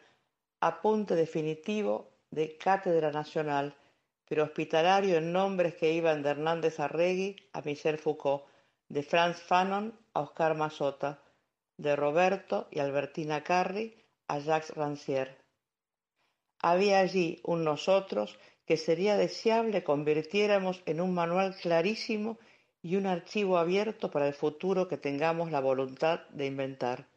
apunte 0.62 1.16
definitivo 1.16 2.10
de 2.32 2.58
cátedra 2.58 3.12
nacional, 3.12 3.76
pero 4.28 4.44
hospitalario 4.44 5.18
en 5.18 5.32
nombres 5.32 5.76
que 5.76 5.92
iban 5.92 6.24
de 6.24 6.30
Hernández 6.30 6.80
Arregui 6.80 7.36
a 7.54 7.62
Michel 7.62 7.98
Foucault, 7.98 8.44
de 8.90 9.04
Franz 9.04 9.42
Fanon 9.42 9.94
a 10.14 10.22
Oscar 10.22 10.56
Mazota, 10.56 11.20
de 11.78 11.96
Roberto 11.96 12.68
y 12.72 12.80
Albertina 12.80 13.44
Carri 13.44 13.96
a 14.28 14.40
Jacques 14.40 14.76
Rancière. 14.76 15.38
Había 16.62 17.00
allí 17.00 17.40
un 17.44 17.64
nosotros 17.64 18.38
que 18.66 18.78
sería 18.78 19.16
deseable 19.16 19.84
convirtiéramos 19.84 20.82
en 20.86 21.02
un 21.02 21.14
manual 21.14 21.56
clarísimo 21.56 22.38
y 22.82 22.96
un 22.96 23.06
archivo 23.06 23.58
abierto 23.58 24.12
para 24.12 24.28
el 24.28 24.34
futuro 24.34 24.88
que 24.88 24.98
tengamos 24.98 25.52
la 25.52 25.60
voluntad 25.60 26.22
de 26.30 26.46
inventar. 26.46 27.08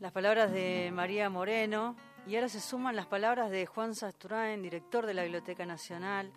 Las 0.00 0.12
palabras 0.12 0.52
de 0.52 0.90
María 0.92 1.28
Moreno 1.28 1.96
y 2.28 2.36
ahora 2.36 2.50
se 2.50 2.60
suman 2.60 2.94
las 2.94 3.06
palabras 3.06 3.50
de 3.50 3.64
Juan 3.64 3.94
Sasturain, 3.94 4.60
director 4.62 5.06
de 5.06 5.14
la 5.14 5.22
Biblioteca 5.22 5.64
Nacional, 5.64 6.30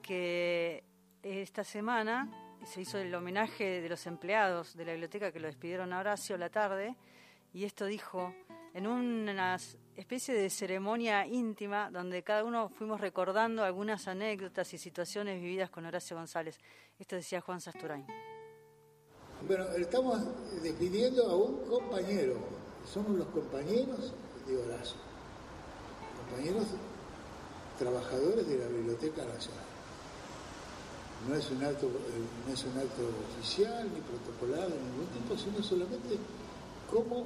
que 0.00 0.82
esta 1.22 1.64
semana 1.64 2.56
se 2.64 2.80
hizo 2.80 2.96
el 2.96 3.14
homenaje 3.14 3.82
de 3.82 3.88
los 3.90 4.06
empleados 4.06 4.74
de 4.74 4.86
la 4.86 4.92
biblioteca 4.92 5.30
que 5.30 5.38
lo 5.38 5.46
despidieron 5.46 5.92
a 5.92 6.00
Horacio 6.00 6.38
la 6.38 6.48
tarde 6.48 6.96
y 7.52 7.64
esto 7.64 7.84
dijo 7.84 8.32
en 8.72 8.86
una 8.86 9.58
especie 9.96 10.34
de 10.34 10.48
ceremonia 10.48 11.26
íntima 11.26 11.90
donde 11.90 12.22
cada 12.22 12.42
uno 12.42 12.70
fuimos 12.70 12.98
recordando 12.98 13.62
algunas 13.64 14.08
anécdotas 14.08 14.72
y 14.72 14.78
situaciones 14.78 15.42
vividas 15.42 15.68
con 15.68 15.84
Horacio 15.84 16.16
González. 16.16 16.58
Esto 16.98 17.16
decía 17.16 17.42
Juan 17.42 17.60
Sasturain. 17.60 18.06
Bueno, 19.46 19.64
estamos 19.76 20.22
despidiendo 20.62 21.30
a 21.30 21.36
un 21.36 21.66
compañero, 21.66 22.36
somos 22.84 23.18
los 23.18 23.28
compañeros 23.28 24.14
de 24.46 24.56
Horacio, 24.56 24.96
compañeros 26.28 26.66
trabajadores 27.78 28.46
de 28.48 28.58
la 28.58 28.66
Biblioteca 28.66 29.24
Nacional. 29.24 29.64
No 31.28 31.34
es 31.34 31.50
un 31.50 31.62
acto, 31.64 31.88
no 32.46 32.52
es 32.52 32.64
un 32.64 32.78
acto 32.78 33.02
oficial 33.34 33.88
ni 33.92 34.00
protocolado 34.00 34.70
de 34.70 34.80
ningún 34.80 35.06
tipo, 35.14 35.36
sino 35.36 35.62
solamente 35.62 36.16
cómo 36.90 37.24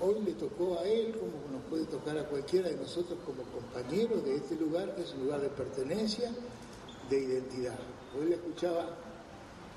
hoy 0.00 0.22
le 0.24 0.32
tocó 0.32 0.78
a 0.78 0.84
él, 0.84 1.12
como 1.12 1.32
nos 1.52 1.62
puede 1.68 1.84
tocar 1.84 2.18
a 2.18 2.24
cualquiera 2.24 2.68
de 2.68 2.76
nosotros 2.76 3.18
como 3.24 3.42
compañeros 3.44 4.24
de 4.24 4.36
este 4.36 4.56
lugar, 4.56 4.94
que 4.94 5.02
es 5.02 5.14
un 5.14 5.24
lugar 5.24 5.40
de 5.40 5.48
pertenencia, 5.50 6.32
de 7.08 7.18
identidad. 7.18 7.78
Hoy 8.18 8.30
le 8.30 8.36
escuchaba, 8.36 8.96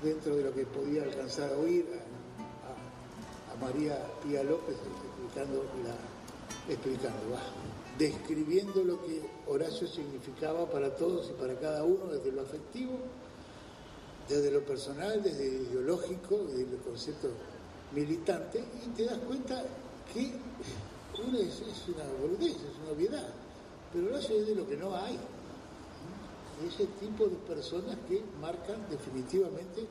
dentro 0.02 0.36
de 0.36 0.44
lo 0.44 0.54
que 0.54 0.66
podía 0.66 1.04
alcanzar 1.04 1.52
a 1.52 1.58
oír, 1.58 1.86
a, 1.90 3.64
María 3.64 3.96
Pía 4.22 4.42
López 4.42 4.74
explicando, 4.74 5.64
explicando 6.68 7.36
describiendo 7.98 8.82
lo 8.82 9.00
que 9.02 9.22
Horacio 9.46 9.86
significaba 9.86 10.68
para 10.70 10.94
todos 10.96 11.30
y 11.30 11.32
para 11.40 11.58
cada 11.58 11.84
uno, 11.84 12.06
desde 12.06 12.32
lo 12.32 12.42
afectivo, 12.42 12.98
desde 14.28 14.50
lo 14.50 14.64
personal, 14.64 15.22
desde 15.22 15.58
lo 15.58 15.64
ideológico, 15.64 16.38
desde 16.48 16.74
el 16.74 16.82
concepto 16.82 17.28
militante, 17.92 18.64
y 18.84 18.88
te 18.96 19.04
das 19.04 19.18
cuenta 19.18 19.62
que 20.12 20.32
uno 21.26 21.38
es, 21.38 21.62
una 21.88 22.04
boludez, 22.20 22.56
es 22.56 22.78
una 22.82 22.92
obviedad, 22.92 23.28
pero 23.92 24.06
Horacio 24.08 24.36
es 24.36 24.46
de 24.48 24.54
lo 24.54 24.68
que 24.68 24.76
no 24.76 24.94
hay. 24.94 25.18
Ese 26.66 26.86
tipo 27.00 27.24
de 27.26 27.36
personas 27.48 27.96
que 28.08 28.22
marcan 28.40 28.88
definitivamente 28.88 29.86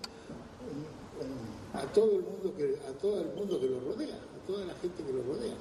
a 1.74 1.82
todo 1.94 2.16
el 2.18 2.24
mundo 2.24 2.54
que 2.56 2.78
a 2.88 2.94
todo 2.94 3.22
el 3.22 3.28
mundo 3.36 3.60
que 3.60 3.68
lo 3.68 3.80
rodea, 3.82 4.16
a 4.16 4.48
toda 4.48 4.66
la 4.66 4.74
gente 4.76 5.04
que 5.04 5.14
lo 5.14 5.24
rodea. 5.24 5.56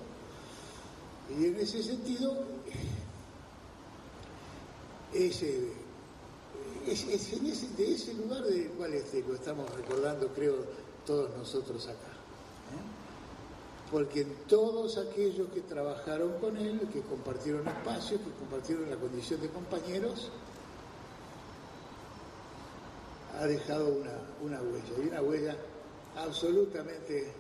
Y 1.30 1.46
en 1.46 1.56
ese 1.56 1.82
sentido, 1.82 2.36
ese, 5.12 5.70
de 7.76 7.94
ese 7.94 8.14
lugar 8.14 8.42
del 8.44 8.68
cual 8.70 8.94
este, 8.94 9.22
lo 9.22 9.34
estamos 9.34 9.70
recordando, 9.74 10.28
creo, 10.28 10.56
todos 11.06 11.36
nosotros 11.36 11.86
acá. 11.86 11.96
¿eh? 11.96 13.90
Porque 13.90 14.24
todos 14.48 14.98
aquellos 14.98 15.48
que 15.48 15.60
trabajaron 15.60 16.38
con 16.38 16.56
él, 16.56 16.80
que 16.92 17.02
compartieron 17.02 17.66
espacios, 17.68 18.20
que 18.20 18.30
compartieron 18.38 18.90
la 18.90 18.96
condición 18.96 19.40
de 19.40 19.48
compañeros, 19.48 20.30
ha 23.38 23.46
dejado 23.46 23.88
una, 23.88 24.12
una 24.42 24.60
huella, 24.62 25.04
y 25.04 25.08
una 25.08 25.22
huella 25.22 25.56
absolutamente 26.16 27.32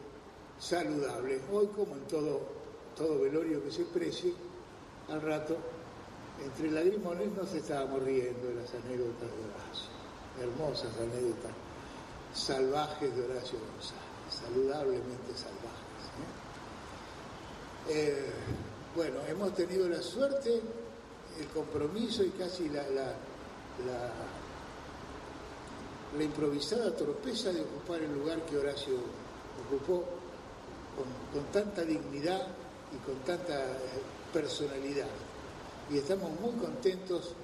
saludable. 0.58 1.40
Hoy, 1.52 1.66
como 1.68 1.94
en 1.94 2.06
todo 2.06 2.61
todo 2.96 3.20
velorio 3.20 3.62
que 3.62 3.70
se 3.70 3.84
precie, 3.84 4.32
al 5.08 5.20
rato, 5.22 5.56
entre 6.44 6.70
lagrimones 6.70 7.32
nos 7.32 7.52
estábamos 7.52 8.02
riendo 8.02 8.48
de 8.48 8.54
las 8.54 8.74
anécdotas 8.74 9.28
de 9.30 9.44
Horacio, 9.44 9.90
hermosas 10.40 10.90
anécdotas, 10.96 11.52
salvajes 12.34 13.14
de 13.14 13.24
Horacio 13.24 13.58
González, 13.58 14.02
saludablemente 14.30 15.32
salvajes. 15.34 15.82
Eh, 17.88 18.30
bueno, 18.94 19.18
hemos 19.28 19.54
tenido 19.54 19.88
la 19.88 20.02
suerte, 20.02 20.60
el 21.38 21.46
compromiso 21.48 22.22
y 22.22 22.30
casi 22.30 22.68
la, 22.68 22.82
la, 22.90 23.14
la 26.16 26.22
improvisada 26.22 26.94
torpeza 26.94 27.52
de 27.52 27.62
ocupar 27.62 28.00
el 28.00 28.14
lugar 28.14 28.42
que 28.42 28.58
Horacio 28.58 28.94
ocupó 29.66 30.04
con 31.32 31.44
tanta 31.52 31.82
dignidad 31.82 32.46
y 32.94 32.96
con 33.04 33.16
tanta 33.24 33.54
eh, 33.54 33.76
personalidad. 34.32 35.08
Y 35.90 35.98
estamos 35.98 36.30
muy 36.40 36.52
contentos 36.52 37.34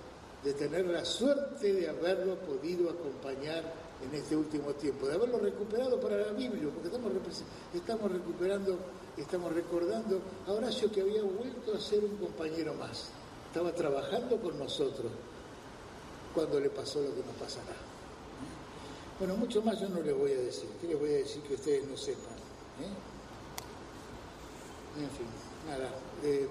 de 0.44 0.52
tener 0.54 0.86
la 0.86 1.04
suerte 1.04 1.72
de 1.72 1.88
haberlo 1.88 2.36
podido 2.36 2.90
acompañar 2.90 3.64
en 4.02 4.14
este 4.14 4.36
último 4.36 4.72
tiempo, 4.74 5.06
de 5.06 5.14
haberlo 5.14 5.38
recuperado 5.38 6.00
para 6.00 6.16
la 6.16 6.32
Biblia, 6.32 6.70
porque 6.72 6.88
estamos, 6.88 7.12
estamos 7.74 8.12
recuperando, 8.12 8.78
estamos 9.16 9.52
recordando 9.52 10.20
a 10.46 10.52
Horacio 10.52 10.90
que 10.92 11.00
había 11.00 11.22
vuelto 11.22 11.74
a 11.74 11.80
ser 11.80 12.04
un 12.04 12.16
compañero 12.16 12.74
más. 12.74 13.10
Estaba 13.48 13.72
trabajando 13.74 14.36
con 14.40 14.58
nosotros 14.58 15.10
cuando 16.34 16.60
le 16.60 16.70
pasó 16.70 17.00
lo 17.00 17.14
que 17.14 17.22
nos 17.22 17.34
pasará. 17.40 17.74
Bueno, 19.18 19.36
mucho 19.36 19.60
más 19.62 19.80
yo 19.80 19.88
no 19.88 20.00
les 20.00 20.16
voy 20.16 20.30
a 20.30 20.38
decir. 20.38 20.68
¿Qué 20.80 20.86
les 20.86 20.98
voy 20.98 21.10
a 21.10 21.16
decir 21.16 21.42
que 21.42 21.54
ustedes 21.54 21.88
no 21.88 21.96
sepan? 21.96 22.36
¿Eh? 22.80 23.07
En 24.96 25.10
fin, 25.10 25.26
nada. 25.68 25.90
Eh, 26.24 26.48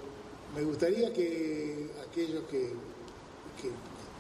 me 0.56 0.64
gustaría 0.64 1.12
que 1.12 1.90
aquellos 2.10 2.44
que, 2.46 2.72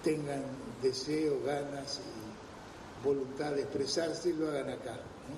tengan 0.04 0.44
deseo, 0.82 1.42
ganas 1.44 2.00
y 2.00 3.06
voluntad 3.06 3.52
de 3.52 3.62
expresarse 3.62 4.34
lo 4.34 4.50
hagan 4.50 4.70
acá. 4.70 4.94
¿eh? 4.94 5.38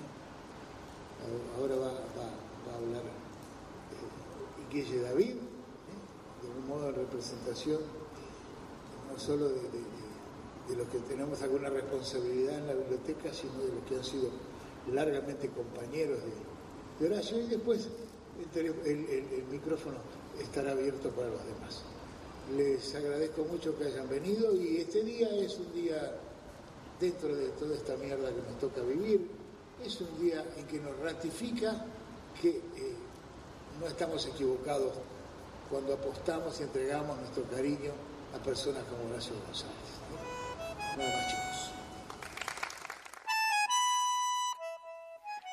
Ahora 1.58 1.76
va, 1.76 1.88
a 1.88 2.76
hablar 2.76 3.02
eh, 3.02 4.72
Guille 4.72 5.02
David, 5.02 5.34
de 5.34 6.48
un 6.48 6.68
modo 6.68 6.86
de 6.86 6.92
representación 6.92 7.80
no 9.10 9.18
solo 9.18 9.48
de, 9.48 10.76
los 10.76 10.86
que 10.88 10.98
tenemos 11.00 11.42
alguna 11.42 11.68
responsabilidad 11.68 12.58
en 12.58 12.66
la 12.68 12.74
biblioteca, 12.74 13.34
sino 13.34 13.58
de 13.58 13.72
los 13.72 13.84
que 13.88 13.96
han 13.96 14.04
sido 14.04 14.30
largamente 14.92 15.48
compañeros 15.48 16.18
de, 16.20 17.08
de 17.08 17.12
Horacio 17.12 17.40
y 17.40 17.46
después 17.46 17.88
el, 18.54 19.44
micrófono 19.50 19.96
estará 20.40 20.72
abierto 20.72 21.10
para 21.10 21.28
los 21.28 21.44
demás. 21.44 21.82
Les 22.56 22.94
agradezco 22.94 23.44
mucho 23.44 23.78
que 23.78 23.84
hayan 23.84 24.08
venido 24.08 24.54
y 24.54 24.78
este 24.78 25.04
día 25.04 25.28
es 25.36 25.56
un 25.58 25.72
día, 25.72 26.16
dentro 27.00 27.34
de 27.34 27.48
toda 27.50 27.76
esta 27.76 27.96
mierda 27.96 28.28
que 28.28 28.42
nos 28.42 28.58
toca 28.58 28.82
vivir, 28.82 29.28
es 29.84 30.00
un 30.00 30.20
día 30.20 30.44
en 30.56 30.66
que 30.66 30.80
nos 30.80 30.98
ratifica 30.98 31.84
que 32.40 32.48
eh, 32.48 32.94
no 33.80 33.86
estamos 33.86 34.26
equivocados 34.26 34.92
cuando 35.70 35.94
apostamos 35.94 36.58
y 36.60 36.64
entregamos 36.64 37.16
nuestro 37.18 37.44
cariño 37.44 37.92
a 38.34 38.42
personas 38.42 38.82
como 38.84 39.10
Horacio 39.10 39.34
González. 39.46 39.74
Nada 40.96 41.16
más 41.16 41.28
chicos. 41.28 41.70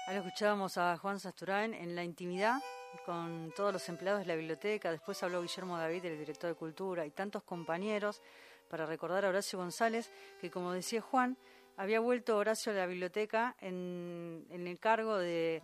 Ahora 0.07 0.19
escuchábamos 0.19 0.77
a 0.77 0.97
Juan 0.97 1.19
Sasturain 1.19 1.73
en 1.73 1.95
la 1.95 2.03
intimidad 2.03 2.61
con 3.05 3.53
todos 3.55 3.71
los 3.73 3.87
empleados 3.89 4.21
de 4.21 4.27
la 4.27 4.35
biblioteca, 4.35 4.91
después 4.91 5.21
habló 5.23 5.41
Guillermo 5.41 5.77
David, 5.77 6.05
el 6.05 6.17
director 6.17 6.49
de 6.49 6.55
Cultura, 6.55 7.05
y 7.05 7.11
tantos 7.11 7.43
compañeros 7.43 8.21
para 8.69 8.85
recordar 8.85 9.25
a 9.25 9.29
Horacio 9.29 9.59
González, 9.59 10.11
que 10.39 10.51
como 10.51 10.71
decía 10.73 11.01
Juan, 11.01 11.37
había 11.77 11.99
vuelto 11.99 12.37
Horacio 12.37 12.71
a 12.71 12.75
la 12.75 12.85
biblioteca 12.85 13.55
en, 13.61 14.45
el 14.49 14.79
cargo 14.79 15.17
de, 15.17 15.61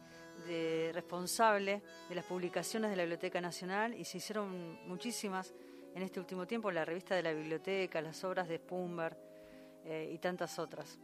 responsable 0.93 1.82
de 2.07 2.15
las 2.15 2.26
publicaciones 2.26 2.91
de 2.91 2.95
la 2.95 3.03
Biblioteca 3.03 3.41
Nacional 3.41 3.93
y 3.95 4.05
se 4.05 4.17
hicieron 4.17 4.88
muchísimas 4.88 5.53
en 5.95 6.03
este 6.03 6.19
último 6.19 6.45
tiempo, 6.47 6.71
la 6.71 6.86
revista 6.86 7.15
de 7.15 7.24
la 7.24 7.34
biblioteca, 7.34 8.01
las 8.01 8.24
obras 8.24 8.47
de 8.47 8.57
Spumber 8.57 9.17
eh, 9.86 10.09
y 10.11 10.17
tantas 10.17 10.57
otras. 10.59 10.99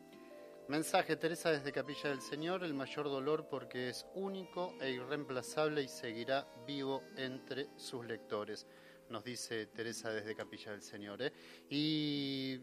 Mensaje, 0.70 1.16
Teresa 1.16 1.50
desde 1.50 1.72
Capilla 1.72 2.12
del 2.12 2.22
Señor, 2.22 2.64
el 2.64 2.76
mayor 2.76 3.06
dolor 3.06 3.48
porque 3.50 3.90
es 3.90 4.06
único 4.14 4.76
e 4.80 4.92
irreemplazable 4.92 5.82
y 5.82 5.88
seguirá 5.88 6.48
vivo 6.68 7.02
entre 7.18 7.70
sus 7.76 8.06
lectores, 8.06 8.68
nos 9.10 9.24
dice 9.24 9.66
Teresa 9.66 10.12
desde 10.12 10.36
Capilla 10.36 10.72
del 10.74 10.84
Señor. 10.84 11.24
¿eh? 11.24 11.34
Y 11.72 12.60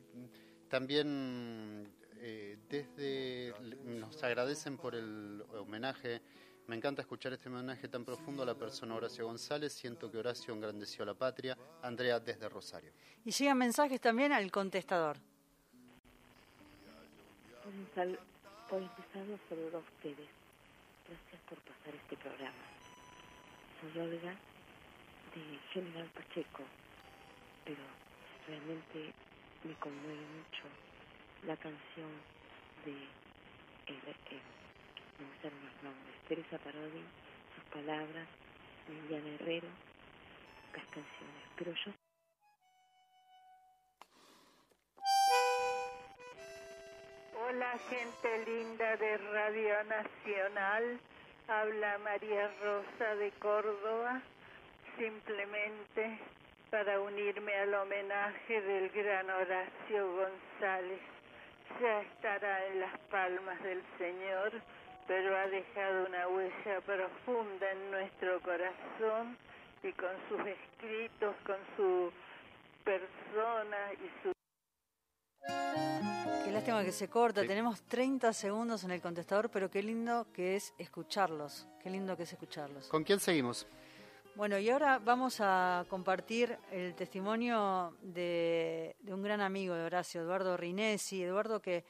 también 0.68 1.92
eh, 2.18 2.58
desde 2.68 3.52
nos 3.84 4.22
agradecen 4.22 4.76
por 4.76 4.94
el 4.94 5.42
homenaje 5.58 6.22
Me 6.68 6.76
encanta 6.76 7.02
escuchar 7.02 7.32
este 7.32 7.48
homenaje 7.48 7.88
tan 7.88 8.04
profundo 8.04 8.44
a 8.44 8.46
la 8.46 8.54
persona 8.54 8.94
Horacio 8.94 9.26
González. 9.26 9.72
Siento 9.72 10.12
que 10.12 10.18
Horacio 10.18 10.54
engrandeció 10.54 11.02
a 11.02 11.06
la 11.06 11.14
patria. 11.14 11.58
Andrea 11.82 12.20
desde 12.20 12.48
Rosario. 12.48 12.92
Y 13.24 13.32
llegan 13.32 13.58
mensajes 13.58 14.00
también 14.00 14.30
al 14.30 14.48
contestador. 14.52 15.18
Por 17.66 17.74
empezar, 18.80 19.26
los 19.26 19.40
saludo 19.48 19.78
a 19.78 19.80
ustedes. 19.80 20.30
Gracias 21.08 21.42
por 21.48 21.58
pasar 21.66 21.96
este 21.96 22.16
programa. 22.16 22.62
Soy 23.80 24.02
Olga 24.02 24.34
de 25.34 25.58
General 25.72 26.08
Pacheco, 26.14 26.62
pero 27.64 27.82
realmente 28.46 29.12
me 29.64 29.74
conmueve 29.82 30.14
mucho 30.14 30.62
la 31.44 31.56
canción 31.56 32.12
de 32.84 32.92
el, 32.92 33.98
el, 33.98 34.42
no 35.18 35.26
me 35.26 35.36
salen 35.42 35.66
los 35.66 35.82
nombres, 35.82 36.14
Teresa 36.28 36.58
Parodi, 36.58 37.02
sus 37.56 37.64
palabras, 37.72 38.28
Liliana 38.86 39.34
Herrero, 39.34 39.68
las 40.72 40.86
canciones. 40.86 41.42
Pero 41.56 41.74
yo 41.84 42.05
Hola 47.38 47.78
gente 47.90 48.44
linda 48.46 48.96
de 48.96 49.18
Radio 49.18 49.84
Nacional, 49.84 50.98
habla 51.46 51.98
María 51.98 52.50
Rosa 52.62 53.14
de 53.16 53.30
Córdoba, 53.32 54.22
simplemente 54.98 56.18
para 56.70 56.98
unirme 56.98 57.54
al 57.54 57.74
homenaje 57.74 58.62
del 58.62 58.88
gran 58.88 59.28
Horacio 59.28 60.16
González. 60.16 61.00
Ya 61.78 62.00
estará 62.00 62.66
en 62.68 62.80
las 62.80 62.98
palmas 63.10 63.62
del 63.62 63.82
Señor, 63.98 64.52
pero 65.06 65.36
ha 65.36 65.46
dejado 65.48 66.06
una 66.06 66.28
huella 66.28 66.80
profunda 66.86 67.70
en 67.70 67.90
nuestro 67.90 68.40
corazón 68.40 69.36
y 69.82 69.92
con 69.92 70.16
sus 70.30 70.40
escritos, 70.40 71.36
con 71.44 71.58
su 71.76 72.10
persona 72.82 73.92
y 73.92 74.22
su... 74.22 74.35
Qué 76.44 76.52
lástima 76.52 76.84
que 76.84 76.92
se 76.92 77.08
corta. 77.08 77.46
Tenemos 77.46 77.82
30 77.82 78.32
segundos 78.32 78.84
en 78.84 78.90
el 78.90 79.00
contestador, 79.00 79.50
pero 79.50 79.70
qué 79.70 79.82
lindo 79.82 80.26
que 80.32 80.56
es 80.56 80.74
escucharlos. 80.78 81.66
Qué 81.82 81.90
lindo 81.90 82.16
que 82.16 82.24
es 82.24 82.32
escucharlos. 82.32 82.88
¿Con 82.88 83.04
quién 83.04 83.20
seguimos? 83.20 83.66
Bueno, 84.34 84.58
y 84.58 84.68
ahora 84.68 84.98
vamos 84.98 85.38
a 85.40 85.86
compartir 85.88 86.58
el 86.70 86.94
testimonio 86.94 87.96
de, 88.02 88.94
de 89.00 89.14
un 89.14 89.22
gran 89.22 89.40
amigo 89.40 89.74
de 89.74 89.84
Horacio, 89.84 90.20
Eduardo 90.20 90.56
Rinesi. 90.56 91.22
Eduardo 91.22 91.60
que 91.60 91.84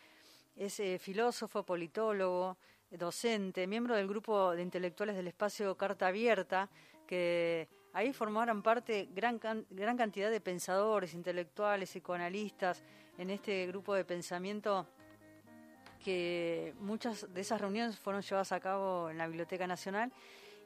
es 0.57 0.81
eh, 0.81 0.99
filósofo, 0.99 1.65
politólogo, 1.65 2.57
docente, 2.91 3.67
miembro 3.67 3.95
del 3.95 4.09
grupo 4.09 4.53
de 4.53 4.63
intelectuales 4.63 5.17
del 5.17 5.27
espacio 5.27 5.77
Carta 5.77 6.07
Abierta, 6.07 6.71
que 7.07 7.69
ahí 7.93 8.13
formaron 8.13 8.63
parte 8.63 9.09
gran, 9.13 9.39
gran 9.71 9.97
cantidad 9.97 10.31
de 10.31 10.41
pensadores, 10.41 11.15
intelectuales, 11.15 11.91
psicoanalistas 11.91 12.83
en 13.19 13.31
este 13.31 13.67
grupo 13.67 13.95
de 13.95 14.05
pensamiento 14.05 14.87
que 16.05 16.75
muchas 16.79 17.33
de 17.33 17.41
esas 17.41 17.61
reuniones 17.61 17.99
fueron 17.99 18.23
llevadas 18.23 18.53
a 18.53 18.61
cabo 18.61 19.11
en 19.11 19.19
la 19.19 19.27
Biblioteca 19.27 19.67
Nacional 19.67 20.13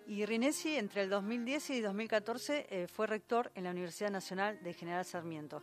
y 0.06 0.26
Rinesi, 0.26 0.76
entre 0.76 1.02
el 1.02 1.10
2010 1.10 1.70
y 1.70 1.80
2014, 1.80 2.66
eh, 2.68 2.86
fue 2.88 3.06
rector 3.06 3.50
en 3.54 3.64
la 3.64 3.70
Universidad 3.70 4.10
Nacional 4.10 4.62
de 4.62 4.74
General 4.74 5.04
Sarmiento. 5.04 5.62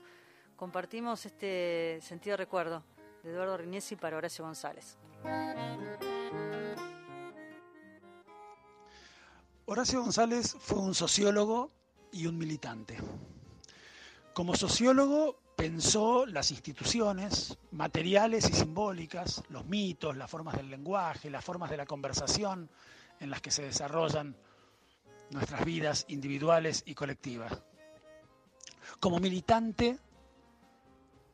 Compartimos 0.55 1.25
este 1.25 1.99
sentido 2.01 2.33
de 2.33 2.37
recuerdo 2.37 2.83
de 3.23 3.31
Eduardo 3.31 3.57
Rinesi 3.57 3.95
para 3.95 4.17
Horacio 4.17 4.45
González. 4.45 4.97
Horacio 9.65 10.01
González 10.01 10.55
fue 10.59 10.79
un 10.79 10.95
sociólogo 10.95 11.71
y 12.11 12.25
un 12.25 12.37
militante. 12.37 12.97
Como 14.33 14.55
sociólogo 14.55 15.39
pensó 15.57 16.27
las 16.27 16.51
instituciones 16.51 17.57
materiales 17.71 18.47
y 18.47 18.53
simbólicas, 18.53 19.43
los 19.49 19.65
mitos, 19.65 20.15
las 20.15 20.29
formas 20.29 20.55
del 20.55 20.69
lenguaje, 20.69 21.31
las 21.31 21.43
formas 21.43 21.71
de 21.71 21.77
la 21.77 21.87
conversación, 21.87 22.69
en 23.19 23.31
las 23.31 23.41
que 23.41 23.49
se 23.49 23.63
desarrollan 23.63 24.37
nuestras 25.31 25.65
vidas 25.65 26.05
individuales 26.09 26.83
y 26.85 26.93
colectivas. 26.93 27.59
Como 28.99 29.19
militante, 29.19 29.97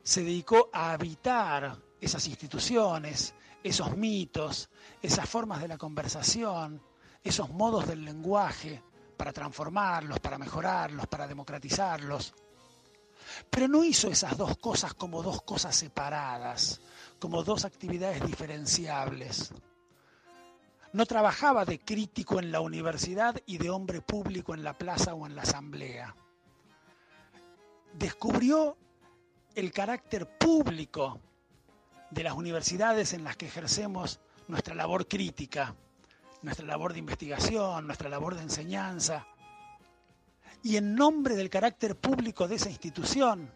se 0.02 0.24
dedicó 0.24 0.70
a 0.72 0.94
habitar 0.94 1.78
esas 2.00 2.26
instituciones, 2.26 3.36
esos 3.62 3.98
mitos, 3.98 4.70
esas 5.02 5.28
formas 5.28 5.62
de 5.62 5.68
la 5.68 5.78
conversación, 5.78 6.82
esos 7.22 7.50
modos 7.50 7.88
del 7.88 8.06
lenguaje, 8.06 8.82
para 9.18 9.34
transformarlos, 9.34 10.22
para 10.22 10.38
mejorarlos, 10.38 11.08
para 11.08 11.28
democratizarlos. 11.28 12.34
Pero 13.50 13.68
no 13.68 13.84
hizo 13.84 14.10
esas 14.10 14.38
dos 14.38 14.58
cosas 14.58 14.94
como 14.94 15.24
dos 15.24 15.42
cosas 15.44 15.76
separadas, 15.76 16.82
como 17.20 17.44
dos 17.44 17.66
actividades 17.66 18.26
diferenciables 18.26 19.54
no 20.94 21.08
trabajaba 21.08 21.66
de 21.66 21.80
crítico 21.80 22.40
en 22.40 22.52
la 22.52 22.62
universidad 22.62 23.36
y 23.48 23.58
de 23.58 23.72
hombre 23.72 24.02
público 24.02 24.54
en 24.54 24.64
la 24.64 24.78
plaza 24.78 25.16
o 25.16 25.26
en 25.26 25.36
la 25.36 25.42
asamblea. 25.42 26.16
Descubrió 27.94 28.78
el 29.56 29.72
carácter 29.72 30.28
público 30.38 31.20
de 32.12 32.24
las 32.24 32.34
universidades 32.34 33.14
en 33.14 33.24
las 33.24 33.36
que 33.36 33.48
ejercemos 33.48 34.20
nuestra 34.48 34.76
labor 34.76 35.08
crítica, 35.08 35.76
nuestra 36.44 36.66
labor 36.66 36.94
de 36.94 37.00
investigación, 37.00 37.88
nuestra 37.88 38.10
labor 38.10 38.36
de 38.36 38.44
enseñanza. 38.44 39.26
Y 40.64 40.78
en 40.78 40.96
nombre 40.96 41.36
del 41.36 41.50
carácter 41.50 41.96
público 41.98 42.48
de 42.48 42.56
esa 42.56 42.70
institución, 42.70 43.54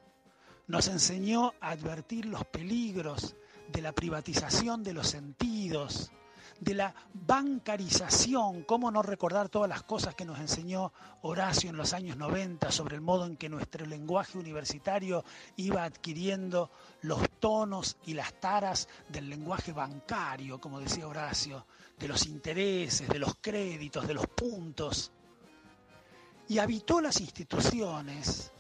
nos 0.67 0.89
enseñó 0.89 1.53
a 1.61 1.69
advertir 1.69 2.25
los 2.25 2.45
peligros 2.45 3.35
de 3.69 3.81
la 3.81 3.93
privatización 3.93 4.83
de 4.83 4.93
los 4.93 5.07
sentidos, 5.07 6.11
de 6.59 6.73
la 6.73 6.93
bancarización, 7.13 8.63
cómo 8.63 8.91
no 8.91 9.01
recordar 9.01 9.47
todas 9.47 9.69
las 9.69 9.83
cosas 9.83 10.15
que 10.15 10.25
nos 10.25 10.39
enseñó 10.39 10.91
Horacio 11.21 11.69
en 11.69 11.77
los 11.77 11.93
años 11.93 12.17
90 12.17 12.71
sobre 12.71 12.95
el 12.95 13.01
modo 13.01 13.25
en 13.25 13.37
que 13.37 13.49
nuestro 13.49 13.85
lenguaje 13.85 14.37
universitario 14.37 15.23
iba 15.55 15.83
adquiriendo 15.83 16.71
los 17.01 17.21
tonos 17.39 17.97
y 18.05 18.13
las 18.15 18.33
taras 18.39 18.89
del 19.07 19.29
lenguaje 19.29 19.71
bancario, 19.71 20.59
como 20.59 20.79
decía 20.79 21.07
Horacio, 21.07 21.65
de 21.97 22.07
los 22.07 22.25
intereses, 22.25 23.07
de 23.07 23.19
los 23.19 23.35
créditos, 23.39 24.07
de 24.07 24.13
los 24.13 24.27
puntos. 24.27 25.11
Y 26.49 26.59
habitó 26.59 27.01
las 27.01 27.19
instituciones 27.19 28.51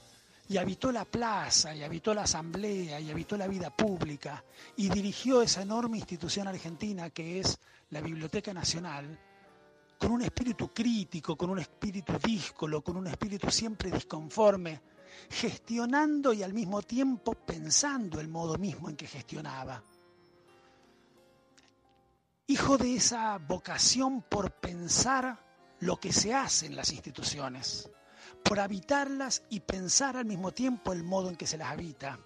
y 0.49 0.57
habitó 0.57 0.91
la 0.91 1.05
plaza, 1.05 1.75
y 1.75 1.83
habitó 1.83 2.13
la 2.13 2.23
asamblea, 2.23 2.99
y 2.99 3.11
habitó 3.11 3.35
la 3.37 3.47
vida 3.47 3.69
pública, 3.69 4.43
y 4.77 4.89
dirigió 4.89 5.41
esa 5.41 5.61
enorme 5.61 5.97
institución 5.97 6.47
argentina 6.47 7.09
que 7.09 7.39
es 7.39 7.59
la 7.89 8.01
Biblioteca 8.01 8.53
Nacional, 8.53 9.19
con 9.99 10.11
un 10.11 10.21
espíritu 10.21 10.73
crítico, 10.73 11.35
con 11.35 11.49
un 11.49 11.59
espíritu 11.59 12.13
díscolo, 12.23 12.81
con 12.81 12.95
un 12.97 13.07
espíritu 13.07 13.49
siempre 13.51 13.91
disconforme, 13.91 14.79
gestionando 15.29 16.31
y 16.31 16.43
al 16.43 16.53
mismo 16.53 16.81
tiempo 16.81 17.33
pensando 17.33 18.19
el 18.21 18.27
modo 18.27 18.57
mismo 18.57 18.89
en 18.89 18.95
que 18.95 19.07
gestionaba. 19.07 19.83
Hijo 22.49 22.77
de 22.77 22.95
esa 22.95 23.37
vocación 23.39 24.21
por 24.21 24.51
pensar 24.51 25.46
lo 25.79 25.99
que 25.99 26.11
se 26.11 26.33
hace 26.33 26.65
en 26.65 26.75
las 26.75 26.91
instituciones 26.91 27.89
por 28.43 28.59
habitarlas 28.59 29.43
y 29.49 29.59
pensar 29.59 30.17
al 30.17 30.25
mismo 30.25 30.51
tiempo 30.51 30.93
el 30.93 31.03
modo 31.03 31.29
en 31.29 31.35
que 31.35 31.47
se 31.47 31.57
las 31.57 31.71
habita, 31.71 32.19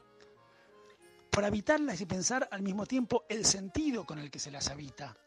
por 1.32 1.46
habitarlas 1.46 2.00
y 2.02 2.06
pensar 2.06 2.48
al 2.52 2.62
mismo 2.62 2.86
tiempo 2.86 3.26
el 3.30 3.46
sentido 3.46 4.06
con 4.06 4.20
el 4.20 4.30
que 4.30 4.40
se 4.40 4.52
las 4.52 4.70
habita. 4.70 5.18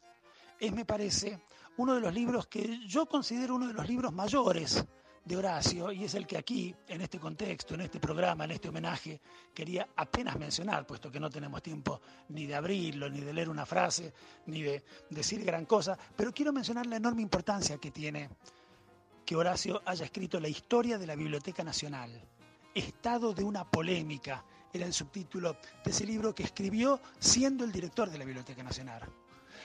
Es, 0.58 0.72
me 0.72 0.84
parece, 0.84 1.40
uno 1.76 1.94
de 1.94 2.00
los 2.00 2.14
libros 2.14 2.46
que 2.46 2.86
yo 2.86 3.06
considero 3.06 3.56
uno 3.56 3.66
de 3.66 3.74
los 3.74 3.88
libros 3.88 4.12
mayores 4.12 4.84
de 5.24 5.36
Horacio 5.36 5.90
y 5.90 6.04
es 6.04 6.14
el 6.14 6.26
que 6.26 6.36
aquí, 6.36 6.74
en 6.86 7.00
este 7.00 7.18
contexto, 7.18 7.74
en 7.74 7.82
este 7.82 7.98
programa, 7.98 8.44
en 8.44 8.52
este 8.52 8.68
homenaje, 8.68 9.20
quería 9.54 9.88
apenas 9.96 10.38
mencionar, 10.38 10.86
puesto 10.86 11.10
que 11.10 11.18
no 11.18 11.30
tenemos 11.30 11.62
tiempo 11.62 12.00
ni 12.28 12.46
de 12.46 12.54
abrirlo, 12.54 13.08
ni 13.08 13.20
de 13.20 13.32
leer 13.32 13.48
una 13.48 13.64
frase, 13.64 14.12
ni 14.46 14.62
de 14.62 14.84
decir 15.10 15.44
gran 15.44 15.64
cosa, 15.64 15.96
pero 16.14 16.32
quiero 16.32 16.52
mencionar 16.52 16.86
la 16.86 16.96
enorme 16.96 17.22
importancia 17.22 17.78
que 17.78 17.90
tiene 17.90 18.28
que 19.24 19.36
Horacio 19.36 19.80
haya 19.86 20.04
escrito 20.04 20.38
la 20.38 20.48
historia 20.48 20.98
de 20.98 21.06
la 21.06 21.16
Biblioteca 21.16 21.64
Nacional. 21.64 22.20
Estado 22.74 23.32
de 23.32 23.44
una 23.44 23.64
polémica 23.64 24.44
era 24.72 24.84
el 24.84 24.92
subtítulo 24.92 25.56
de 25.84 25.90
ese 25.90 26.04
libro 26.04 26.34
que 26.34 26.42
escribió 26.42 27.00
siendo 27.18 27.64
el 27.64 27.72
director 27.72 28.10
de 28.10 28.18
la 28.18 28.24
Biblioteca 28.24 28.62
Nacional. 28.62 29.02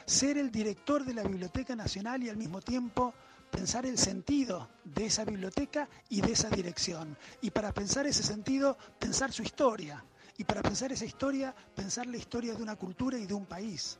Ser 0.05 0.37
el 0.37 0.51
director 0.51 1.03
de 1.03 1.13
la 1.13 1.23
Biblioteca 1.23 1.75
Nacional 1.75 2.23
y 2.23 2.29
al 2.29 2.37
mismo 2.37 2.61
tiempo 2.61 3.13
pensar 3.49 3.85
el 3.85 3.97
sentido 3.97 4.69
de 4.83 5.05
esa 5.05 5.25
biblioteca 5.25 5.89
y 6.09 6.21
de 6.21 6.31
esa 6.31 6.49
dirección. 6.49 7.17
Y 7.41 7.51
para 7.51 7.73
pensar 7.73 8.05
ese 8.07 8.23
sentido, 8.23 8.77
pensar 8.97 9.31
su 9.31 9.43
historia. 9.43 10.03
Y 10.37 10.43
para 10.43 10.61
pensar 10.61 10.91
esa 10.91 11.05
historia, 11.05 11.53
pensar 11.75 12.07
la 12.07 12.17
historia 12.17 12.53
de 12.53 12.63
una 12.63 12.75
cultura 12.75 13.17
y 13.17 13.25
de 13.25 13.33
un 13.33 13.45
país. 13.45 13.99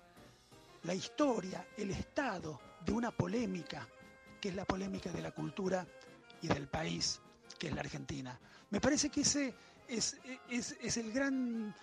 La 0.84 0.94
historia, 0.94 1.68
el 1.78 1.92
estado 1.92 2.60
de 2.86 2.94
una 2.94 3.12
polémica, 3.12 3.88
que 4.40 4.50
es 4.50 4.56
la 4.56 4.66
polémica 4.66 5.12
de 5.12 5.22
la 5.22 5.32
cultura 5.32 5.86
y 6.42 6.48
del 6.48 6.68
país, 6.68 7.20
que 7.58 7.68
es 7.68 7.74
la 7.74 7.82
Argentina. 7.82 8.40
Me 8.70 8.80
parece 8.80 9.10
que 9.10 9.22
ese 9.22 9.54
es, 9.88 10.18
es, 10.50 10.98
el 10.98 11.12
gran 11.12 11.76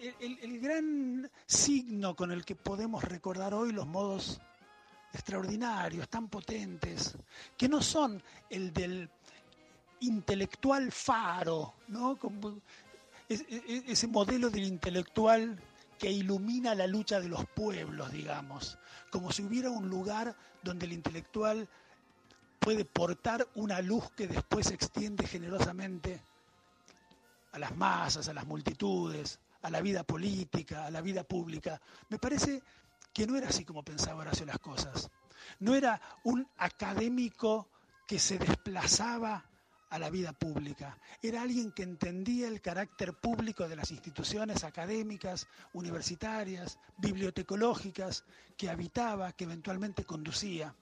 el, 0.00 0.38
el, 0.40 0.60
gran 0.60 1.30
signo 1.46 2.14
con 2.16 2.32
el 2.32 2.44
que 2.44 2.54
podemos 2.54 3.04
recordar 3.04 3.52
hoy 3.52 3.72
los 3.72 3.86
modos 3.86 4.40
extraordinarios, 5.16 6.08
tan 6.08 6.28
potentes, 6.28 7.16
que 7.56 7.68
no 7.68 7.82
son 7.82 8.22
el 8.48 8.72
del 8.72 9.10
intelectual 10.00 10.92
faro, 10.92 11.74
¿no? 11.88 12.18
Ese 13.28 14.06
modelo 14.06 14.50
del 14.50 14.64
intelectual 14.64 15.58
que 15.98 16.10
ilumina 16.10 16.74
la 16.74 16.86
lucha 16.86 17.18
de 17.20 17.28
los 17.28 17.46
pueblos, 17.46 18.12
digamos, 18.12 18.78
como 19.10 19.32
si 19.32 19.42
hubiera 19.42 19.70
un 19.70 19.88
lugar 19.88 20.36
donde 20.62 20.86
el 20.86 20.92
intelectual 20.92 21.68
puede 22.58 22.84
portar 22.84 23.48
una 23.54 23.80
luz 23.80 24.10
que 24.10 24.26
después 24.26 24.66
se 24.66 24.74
extiende 24.74 25.26
generosamente 25.26 26.20
a 27.52 27.58
las 27.58 27.74
masas, 27.74 28.28
a 28.28 28.34
las 28.34 28.46
multitudes, 28.46 29.38
a 29.62 29.70
la 29.70 29.80
vida 29.80 30.04
política, 30.04 30.86
a 30.86 30.90
la 30.90 31.00
vida 31.00 31.24
pública. 31.24 31.80
Me 32.10 32.18
parece 32.18 32.62
que 33.16 33.26
no 33.26 33.34
era 33.34 33.48
así 33.48 33.64
como 33.64 33.82
pensaba 33.82 34.20
Horacio 34.20 34.44
las 34.44 34.58
cosas. 34.58 35.08
No 35.60 35.74
era 35.74 35.98
un 36.24 36.46
académico 36.58 37.66
que 38.06 38.18
se 38.18 38.36
desplazaba 38.36 39.42
a 39.88 39.98
la 39.98 40.10
vida 40.10 40.34
pública. 40.34 40.98
Era 41.22 41.40
alguien 41.40 41.72
que 41.72 41.82
entendía 41.82 42.46
el 42.46 42.60
carácter 42.60 43.14
público 43.14 43.66
de 43.66 43.76
las 43.76 43.90
instituciones 43.90 44.64
académicas, 44.64 45.48
universitarias, 45.72 46.78
bibliotecológicas, 46.98 48.22
que 48.54 48.68
habitaba, 48.68 49.32
que 49.32 49.44
eventualmente 49.44 50.04
conducía. 50.04 50.74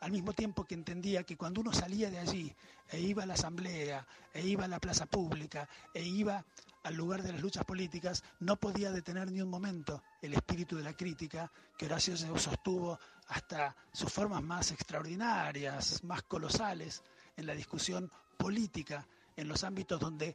Al 0.00 0.12
mismo 0.12 0.34
tiempo 0.34 0.64
que 0.64 0.74
entendía 0.74 1.22
que 1.22 1.38
cuando 1.38 1.62
uno 1.62 1.72
salía 1.72 2.10
de 2.10 2.18
allí 2.18 2.54
e 2.90 3.00
iba 3.00 3.22
a 3.22 3.26
la 3.26 3.32
asamblea, 3.32 4.06
e 4.34 4.46
iba 4.46 4.66
a 4.66 4.68
la 4.68 4.78
plaza 4.78 5.06
pública, 5.06 5.66
e 5.94 6.02
iba 6.02 6.44
al 6.88 6.94
lugar 6.94 7.22
de 7.22 7.32
las 7.32 7.42
luchas 7.42 7.66
políticas, 7.66 8.24
no 8.40 8.56
podía 8.56 8.90
detener 8.90 9.30
ni 9.30 9.42
un 9.42 9.50
momento 9.50 10.02
el 10.22 10.32
espíritu 10.32 10.74
de 10.74 10.82
la 10.82 10.96
crítica 10.96 11.52
que 11.76 11.84
Horacio 11.84 12.16
sostuvo 12.16 12.98
hasta 13.26 13.76
sus 13.92 14.10
formas 14.10 14.42
más 14.42 14.72
extraordinarias, 14.72 16.02
más 16.04 16.22
colosales 16.22 17.02
en 17.36 17.46
la 17.46 17.54
discusión 17.54 18.10
política, 18.38 19.06
en 19.36 19.48
los 19.48 19.64
ámbitos 19.64 20.00
donde 20.00 20.34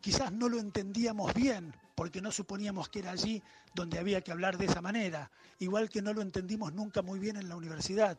quizás 0.00 0.30
no 0.30 0.48
lo 0.48 0.60
entendíamos 0.60 1.34
bien, 1.34 1.74
porque 1.96 2.22
no 2.22 2.30
suponíamos 2.30 2.88
que 2.88 3.00
era 3.00 3.10
allí 3.10 3.42
donde 3.74 3.98
había 3.98 4.20
que 4.20 4.30
hablar 4.30 4.58
de 4.58 4.66
esa 4.66 4.80
manera, 4.80 5.32
igual 5.58 5.90
que 5.90 6.00
no 6.00 6.12
lo 6.12 6.22
entendimos 6.22 6.72
nunca 6.72 7.02
muy 7.02 7.18
bien 7.18 7.36
en 7.36 7.48
la 7.48 7.56
universidad, 7.56 8.16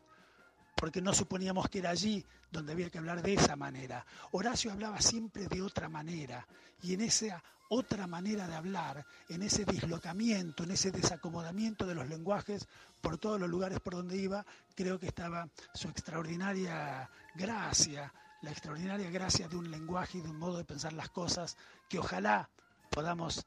porque 0.74 1.00
no 1.00 1.14
suponíamos 1.14 1.68
que 1.68 1.78
era 1.78 1.90
allí 1.90 2.24
donde 2.50 2.72
había 2.72 2.90
que 2.90 2.98
hablar 2.98 3.22
de 3.22 3.34
esa 3.34 3.56
manera. 3.56 4.04
Horacio 4.32 4.72
hablaba 4.72 5.00
siempre 5.00 5.46
de 5.46 5.62
otra 5.62 5.88
manera, 5.88 6.46
y 6.82 6.94
en 6.94 7.02
esa 7.02 7.42
otra 7.68 8.06
manera 8.06 8.46
de 8.46 8.54
hablar, 8.54 9.04
en 9.28 9.42
ese 9.42 9.64
dislocamiento, 9.64 10.64
en 10.64 10.72
ese 10.72 10.90
desacomodamiento 10.90 11.86
de 11.86 11.94
los 11.94 12.08
lenguajes 12.08 12.68
por 13.00 13.18
todos 13.18 13.40
los 13.40 13.48
lugares 13.48 13.80
por 13.80 13.94
donde 13.94 14.16
iba, 14.16 14.44
creo 14.74 14.98
que 14.98 15.06
estaba 15.06 15.48
su 15.72 15.88
extraordinaria 15.88 17.08
gracia, 17.34 18.12
la 18.42 18.50
extraordinaria 18.50 19.10
gracia 19.10 19.48
de 19.48 19.56
un 19.56 19.70
lenguaje 19.70 20.18
y 20.18 20.20
de 20.20 20.28
un 20.28 20.38
modo 20.38 20.58
de 20.58 20.64
pensar 20.64 20.92
las 20.92 21.08
cosas 21.08 21.56
que 21.88 21.98
ojalá 21.98 22.50
podamos 22.90 23.46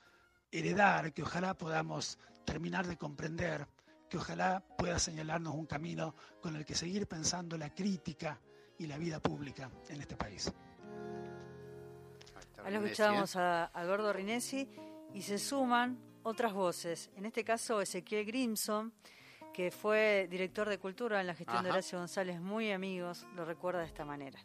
heredar, 0.52 1.14
que 1.14 1.24
ojalá 1.24 1.54
podamos 1.54 2.18
terminar 2.46 2.88
de 2.88 2.98
comprender, 2.98 3.68
que 4.10 4.18
ojalá 4.18 4.64
pueda 4.78 5.00
señalarnos 5.00 5.54
un 5.54 5.66
camino 5.66 6.16
con 6.42 6.56
el 6.56 6.66
que 6.66 6.76
seguir 6.76 7.08
pensando 7.08 7.58
la 7.58 7.74
crítica 7.74 8.40
y 8.78 8.88
la 8.88 8.98
vida 8.98 9.20
pública 9.20 9.70
en 9.90 10.02
este 10.02 10.16
país. 10.16 10.52
Ahí 12.64 12.74
lo 12.74 12.84
escuchábamos 12.84 13.36
a, 13.36 13.66
a 13.66 13.86
Gordo 13.86 14.12
Rinesi 14.12 14.70
y 15.14 15.22
se 15.22 15.38
suman 15.38 15.98
otras 16.24 16.54
voces, 16.54 17.10
en 17.16 17.26
este 17.26 17.44
caso 17.44 17.82
Ezequiel 17.82 18.26
Grimson, 18.26 18.94
que 19.54 19.72
fue 19.72 20.28
director 20.30 20.68
de 20.70 20.78
cultura 20.78 21.22
en 21.22 21.28
la 21.28 21.34
gestión 21.34 21.64
de 21.64 21.72
Horacio 21.72 21.98
González, 21.98 22.40
muy 22.40 22.72
amigos, 22.72 23.26
lo 23.36 23.46
recuerda 23.46 23.80
de 23.80 23.88
esta 23.88 24.06
manera. 24.06 24.40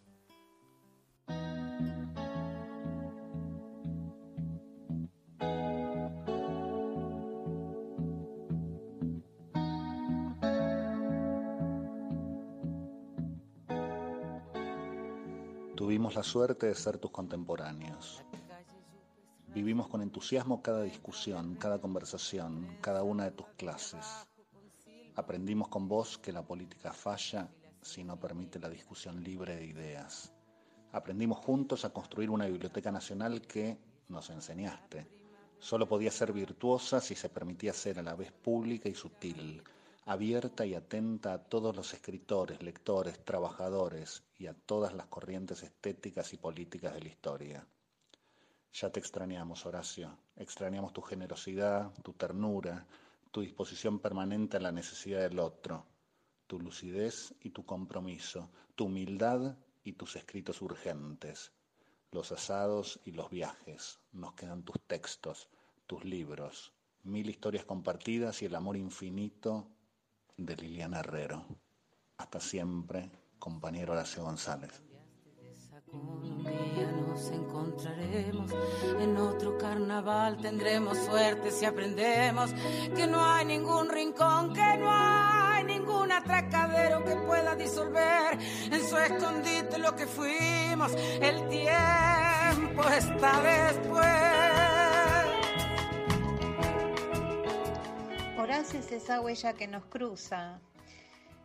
La 16.14 16.22
suerte 16.22 16.66
de 16.66 16.74
ser 16.74 16.98
tus 16.98 17.10
contemporáneos. 17.10 18.22
Vivimos 19.54 19.88
con 19.88 20.02
entusiasmo 20.02 20.60
cada 20.60 20.82
discusión, 20.82 21.54
cada 21.54 21.80
conversación, 21.80 22.76
cada 22.82 23.02
una 23.02 23.24
de 23.24 23.30
tus 23.30 23.46
clases. 23.56 24.06
Aprendimos 25.16 25.68
con 25.68 25.88
vos 25.88 26.18
que 26.18 26.30
la 26.30 26.42
política 26.42 26.92
falla 26.92 27.48
si 27.80 28.04
no 28.04 28.20
permite 28.20 28.58
la 28.58 28.68
discusión 28.68 29.24
libre 29.24 29.56
de 29.56 29.64
ideas. 29.64 30.30
Aprendimos 30.92 31.38
juntos 31.38 31.86
a 31.86 31.94
construir 31.94 32.28
una 32.28 32.44
biblioteca 32.44 32.92
nacional 32.92 33.40
que, 33.40 33.78
nos 34.08 34.28
enseñaste, 34.28 35.06
solo 35.58 35.88
podía 35.88 36.10
ser 36.10 36.34
virtuosa 36.34 37.00
si 37.00 37.14
se 37.14 37.30
permitía 37.30 37.72
ser 37.72 37.98
a 37.98 38.02
la 38.02 38.14
vez 38.14 38.30
pública 38.32 38.86
y 38.86 38.94
sutil, 38.94 39.62
abierta 40.04 40.66
y 40.66 40.74
atenta 40.74 41.32
a 41.32 41.44
todos 41.44 41.76
los 41.76 41.94
escritores, 41.94 42.60
lectores, 42.62 43.24
trabajadores 43.24 44.24
y 44.36 44.46
a 44.46 44.54
todas 44.54 44.94
las 44.94 45.06
corrientes 45.06 45.62
estéticas 45.62 46.32
y 46.32 46.38
políticas 46.38 46.94
de 46.94 47.02
la 47.02 47.08
historia. 47.08 47.66
Ya 48.72 48.90
te 48.90 48.98
extrañamos, 48.98 49.64
Horacio, 49.64 50.18
extrañamos 50.36 50.92
tu 50.92 51.02
generosidad, 51.02 51.92
tu 52.02 52.14
ternura, 52.14 52.86
tu 53.30 53.42
disposición 53.42 54.00
permanente 54.00 54.56
a 54.56 54.60
la 54.60 54.72
necesidad 54.72 55.20
del 55.20 55.38
otro, 55.38 55.86
tu 56.46 56.58
lucidez 56.58 57.34
y 57.40 57.50
tu 57.50 57.64
compromiso, 57.64 58.50
tu 58.74 58.86
humildad 58.86 59.56
y 59.84 59.92
tus 59.92 60.16
escritos 60.16 60.62
urgentes, 60.62 61.52
los 62.10 62.32
asados 62.32 62.98
y 63.04 63.12
los 63.12 63.30
viajes, 63.30 64.00
nos 64.12 64.34
quedan 64.34 64.64
tus 64.64 64.80
textos, 64.86 65.48
tus 65.86 66.04
libros, 66.04 66.72
mil 67.04 67.28
historias 67.30 67.64
compartidas 67.64 68.42
y 68.42 68.46
el 68.46 68.54
amor 68.54 68.76
infinito 68.76 69.68
de 70.46 70.56
Liliana 70.56 71.00
Herrero. 71.00 71.44
Hasta 72.18 72.40
siempre, 72.40 73.10
compañero 73.38 73.92
Horacio 73.92 74.22
González. 74.22 74.82
Nos 75.92 77.30
encontraremos, 77.30 78.50
en 78.98 79.16
otro 79.18 79.58
carnaval 79.58 80.38
tendremos 80.38 80.96
suerte 80.96 81.50
si 81.50 81.66
aprendemos 81.66 82.50
que 82.96 83.06
no 83.06 83.22
hay 83.22 83.44
ningún 83.44 83.90
rincón, 83.90 84.54
que 84.54 84.76
no 84.78 84.90
hay 84.90 85.64
ningún 85.64 86.10
atracadero 86.10 87.04
que 87.04 87.14
pueda 87.16 87.54
disolver 87.56 88.38
en 88.70 88.88
su 88.88 88.96
escondite 88.96 89.78
lo 89.78 89.94
que 89.94 90.06
fuimos. 90.06 90.92
El 91.20 91.46
tiempo 91.50 92.88
está 92.88 93.42
después. 93.42 94.31
Horacio 98.52 98.80
es 98.80 98.92
esa 98.92 99.22
huella 99.22 99.54
que 99.54 99.66
nos 99.66 99.86
cruza. 99.86 100.60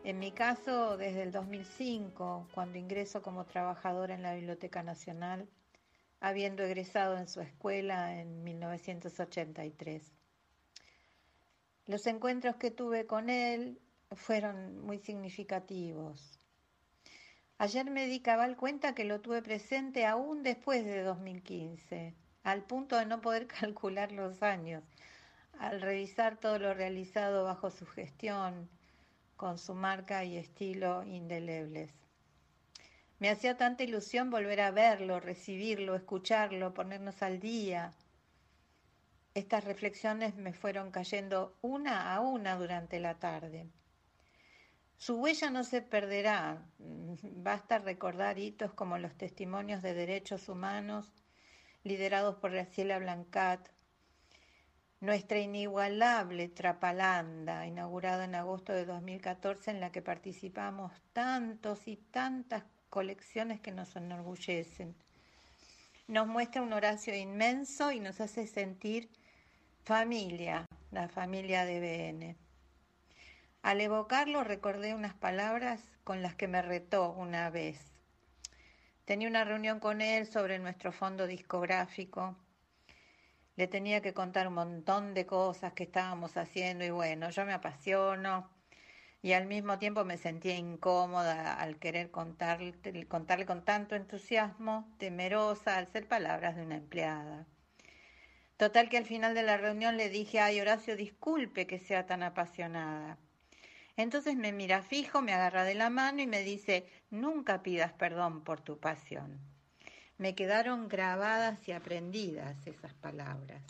En 0.04 0.20
mi 0.20 0.34
caso, 0.34 0.98
desde 0.98 1.24
el 1.24 1.32
2005, 1.32 2.50
cuando 2.54 2.78
ingreso 2.78 3.22
como 3.22 3.46
trabajadora 3.46 4.14
en 4.14 4.24
la 4.24 4.36
Biblioteca 4.36 4.84
Nacional, 4.84 5.48
habiendo 6.20 6.64
egresado 6.64 7.18
en 7.18 7.30
su 7.30 7.40
escuela 7.40 8.20
en 8.20 8.44
1983. 8.44 10.04
Los 11.86 12.06
encuentros 12.08 12.58
que 12.58 12.72
tuve 12.72 13.06
con 13.06 13.30
él 13.30 13.80
fueron 14.12 14.82
muy 14.82 15.00
significativos. 15.00 16.42
Ayer 17.58 17.90
me 17.90 18.08
di 18.08 18.20
cabal 18.20 18.58
cuenta 18.58 18.94
que 18.94 19.06
lo 19.06 19.22
tuve 19.22 19.42
presente 19.42 20.06
aún 20.06 20.44
después 20.44 20.84
de 20.84 21.04
2015, 21.04 22.14
al 22.44 22.66
punto 22.66 22.98
de 22.98 23.06
no 23.06 23.22
poder 23.22 23.48
calcular 23.62 24.12
los 24.12 24.44
años 24.44 24.84
al 25.60 25.82
revisar 25.82 26.38
todo 26.38 26.60
lo 26.60 26.74
realizado 26.74 27.44
bajo 27.44 27.70
su 27.72 27.86
gestión, 27.86 28.70
con 29.36 29.58
su 29.58 29.74
marca 29.74 30.24
y 30.24 30.38
estilo 30.38 31.04
indelebles. 31.04 31.92
Me 33.20 33.30
hacía 33.30 33.58
tanta 33.58 33.84
ilusión 33.84 34.30
volver 34.30 34.62
a 34.62 34.72
verlo, 34.72 35.20
recibirlo, 35.20 35.96
escucharlo, 35.96 36.74
ponernos 36.74 37.22
al 37.24 37.40
día. 37.40 37.94
Estas 39.34 39.64
reflexiones 39.64 40.36
me 40.36 40.54
fueron 40.54 40.92
cayendo 40.92 41.56
una 41.62 42.14
a 42.14 42.20
una 42.20 42.56
durante 42.56 43.00
la 43.00 43.16
tarde. 43.16 43.68
Su 44.98 45.20
huella 45.20 45.50
no 45.50 45.64
se 45.64 45.82
perderá. 45.82 46.64
Basta 46.78 47.80
recordar 47.80 48.40
hitos 48.40 48.74
como 48.74 48.98
los 48.98 49.16
testimonios 49.16 49.82
de 49.82 49.94
derechos 49.94 50.50
humanos 50.50 51.12
liderados 51.84 52.36
por 52.36 52.52
Graciela 52.52 53.00
Blancat, 53.00 53.70
nuestra 55.00 55.40
inigualable 55.40 56.50
Trapalanda, 56.50 57.66
inaugurada 57.68 58.26
en 58.26 58.36
agosto 58.36 58.74
de 58.74 58.86
2014, 58.86 59.72
en 59.72 59.80
la 59.80 59.92
que 59.92 60.02
participamos 60.02 60.92
tantos 61.14 61.88
y 61.88 61.98
tantas 61.98 62.64
colecciones 62.90 63.60
que 63.60 63.72
nos 63.72 63.96
enorgullecen. 63.96 64.96
Nos 66.08 66.28
muestra 66.28 66.62
un 66.62 66.74
Horacio 66.74 67.16
inmenso 67.16 67.92
y 67.92 68.00
nos 68.00 68.22
hace 68.22 68.48
sentir 68.48 69.10
familia, 69.84 70.66
la 70.92 71.10
familia 71.10 71.66
de 71.66 71.80
BN. 71.80 72.36
Al 73.62 73.82
evocarlo 73.82 74.44
recordé 74.44 74.96
unas 74.96 75.14
palabras 75.14 75.82
con 76.04 76.22
las 76.22 76.36
que 76.36 76.48
me 76.48 76.62
retó 76.62 77.12
una 77.12 77.50
vez. 77.50 77.80
Tenía 79.06 79.28
una 79.28 79.44
reunión 79.44 79.80
con 79.80 80.02
él 80.02 80.26
sobre 80.26 80.60
nuestro 80.60 80.92
fondo 80.92 81.28
discográfico. 81.28 82.36
Le 83.58 83.68
tenía 83.68 84.02
que 84.02 84.14
contar 84.14 84.48
un 84.48 84.54
montón 84.54 85.14
de 85.14 85.26
cosas 85.26 85.74
que 85.74 85.84
estábamos 85.84 86.38
haciendo 86.38 86.86
y 86.86 86.92
bueno, 86.92 87.30
yo 87.32 87.44
me 87.46 87.54
apasiono 87.54 88.50
y 89.22 89.34
al 89.34 89.48
mismo 89.48 89.80
tiempo 89.80 90.06
me 90.06 90.18
sentía 90.18 90.56
incómoda 90.56 91.56
al 91.56 91.80
querer 91.80 92.12
contarle, 92.12 92.74
contarle 93.08 93.46
con 93.46 93.66
tanto 93.66 93.96
entusiasmo, 93.96 94.88
temerosa 95.00 95.78
al 95.78 95.92
ser 95.92 96.08
palabras 96.08 96.56
de 96.56 96.62
una 96.62 96.78
empleada. 96.78 97.48
Total 98.58 98.90
que 98.90 98.98
al 98.98 99.06
final 99.06 99.34
de 99.34 99.44
la 99.44 99.58
reunión 99.58 99.98
le 99.98 100.10
dije, 100.10 100.40
ay 100.40 100.60
Horacio, 100.60 100.96
disculpe 100.96 101.68
que 101.68 101.80
sea 101.80 102.06
tan 102.06 102.24
apasionada. 102.24 103.18
Entonces 103.96 104.36
me 104.36 104.52
mira 104.52 104.84
fijo, 104.84 105.24
me 105.24 105.34
agarra 105.34 105.64
de 105.64 105.74
la 105.74 105.90
mano 105.90 106.22
y 106.22 106.28
me 106.28 106.44
dice, 106.44 106.88
nunca 107.10 107.64
pidas 107.64 107.94
perdón 107.94 108.44
por 108.44 108.62
tu 108.62 108.80
pasión. 108.80 109.57
Me 110.18 110.34
quedaron 110.34 110.88
grabadas 110.88 111.68
y 111.68 111.72
aprendidas 111.72 112.66
esas 112.66 112.94
palabras. 112.96 113.62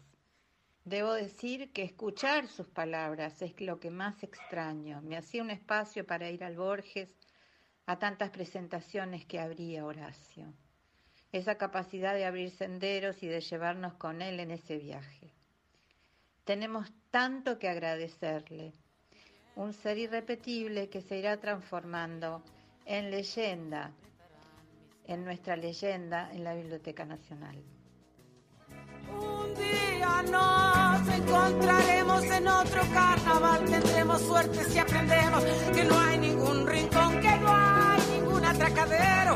Debo 0.85 1.11
decir 1.11 1.73
que 1.73 1.83
escuchar 1.83 2.47
sus 2.47 2.67
palabras 2.67 3.41
es 3.41 3.59
lo 3.59 3.77
que 3.81 3.91
más 3.91 4.23
extraño. 4.23 5.01
Me 5.01 5.17
hacía 5.17 5.43
un 5.43 5.49
espacio 5.49 6.05
para 6.07 6.29
ir 6.29 6.45
al 6.45 6.55
Borges, 6.55 7.09
a 7.85 7.99
tantas 7.99 8.29
presentaciones 8.29 9.25
que 9.25 9.41
abría 9.41 9.85
Horacio. 9.85 10.53
Esa 11.33 11.57
capacidad 11.57 12.13
de 12.13 12.25
abrir 12.25 12.51
senderos 12.51 13.21
y 13.21 13.27
de 13.27 13.41
llevarnos 13.41 13.95
con 13.95 14.21
él 14.21 14.39
en 14.39 14.51
ese 14.51 14.77
viaje. 14.77 15.33
Tenemos 16.45 16.89
tanto 17.11 17.59
que 17.59 17.67
agradecerle. 17.67 18.71
Un 19.57 19.73
ser 19.73 19.97
irrepetible 19.97 20.87
que 20.87 21.01
se 21.01 21.17
irá 21.17 21.35
transformando 21.41 22.41
en 22.85 23.11
leyenda, 23.11 23.91
en 25.07 25.23
nuestra 25.23 25.55
leyenda 25.55 26.29
en 26.33 26.43
la 26.43 26.53
Biblioteca 26.53 27.05
Nacional. 27.05 27.55
Un 29.09 29.53
día 29.55 30.23
nos 30.29 31.07
encontraremos 31.07 32.23
en 32.25 32.47
otro 32.47 32.81
carnaval, 32.93 33.65
tendremos 33.65 34.21
suerte 34.21 34.63
si 34.65 34.77
aprendemos 34.77 35.43
que 35.73 35.83
no 35.85 35.99
hay 35.99 36.17
ningún 36.17 36.67
rincón, 36.67 37.19
que 37.21 37.37
no 37.37 37.49
hay 37.49 38.01
ningún 38.11 38.45
atracadero 38.45 39.35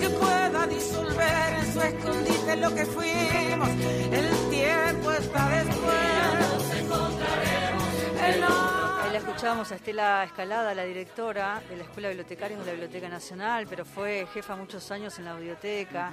que 0.00 0.08
pueda 0.10 0.66
disolver 0.66 1.54
en 1.60 1.72
su 1.72 1.80
escondite 1.80 2.56
lo 2.56 2.74
que 2.74 2.84
fuimos. 2.84 3.68
El 4.10 4.50
tiempo 4.50 5.12
está 5.12 5.48
después. 5.48 6.02
Nos 6.40 6.74
encontraremos 6.74 7.92
en 8.26 8.44
Ahí 8.44 8.71
la 9.12 9.18
escuchábamos 9.18 9.70
a 9.70 9.74
Estela 9.74 10.24
Escalada, 10.24 10.74
la 10.74 10.84
directora 10.84 11.62
de 11.68 11.76
la 11.76 11.82
Escuela 11.82 12.08
Bibliotecaria 12.08 12.56
de 12.56 12.64
la 12.64 12.72
Biblioteca 12.72 13.10
Nacional, 13.10 13.66
pero 13.68 13.84
fue 13.84 14.26
jefa 14.32 14.56
muchos 14.56 14.90
años 14.90 15.18
en 15.18 15.26
la 15.26 15.34
biblioteca 15.34 16.10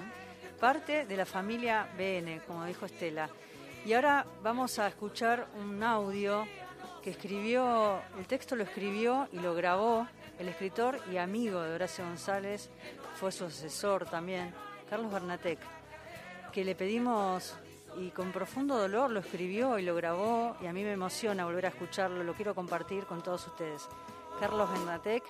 parte 0.59 1.05
de 1.05 1.15
la 1.15 1.25
familia 1.25 1.87
BN, 1.97 2.41
como 2.45 2.65
dijo 2.65 2.85
Estela. 2.85 3.29
Y 3.85 3.93
ahora 3.93 4.25
vamos 4.43 4.79
a 4.79 4.87
escuchar 4.89 5.47
un 5.61 5.81
audio 5.81 6.45
que 7.01 7.11
escribió, 7.11 8.01
el 8.17 8.25
texto 8.25 8.57
lo 8.57 8.63
escribió 8.63 9.29
y 9.31 9.39
lo 9.39 9.55
grabó 9.55 10.05
el 10.37 10.49
escritor 10.49 10.99
y 11.09 11.15
amigo 11.15 11.61
de 11.61 11.75
Horacio 11.75 12.03
González, 12.03 12.69
fue 13.15 13.31
su 13.31 13.45
asesor 13.45 14.09
también, 14.09 14.53
Carlos 14.89 15.09
Bernatec, 15.09 15.59
que 16.51 16.65
le 16.65 16.75
pedimos 16.75 17.55
y 17.97 18.11
con 18.11 18.31
profundo 18.31 18.77
dolor 18.77 19.11
lo 19.11 19.19
escribió 19.19 19.79
y 19.79 19.83
lo 19.83 19.95
grabó 19.95 20.55
y 20.61 20.67
a 20.67 20.73
mí 20.73 20.83
me 20.83 20.93
emociona 20.93 21.45
volver 21.45 21.65
a 21.65 21.69
escucharlo, 21.69 22.23
lo 22.23 22.33
quiero 22.33 22.55
compartir 22.55 23.05
con 23.05 23.21
todos 23.21 23.47
ustedes. 23.47 23.87
Carlos 24.39 24.69
Bernatec, 24.71 25.23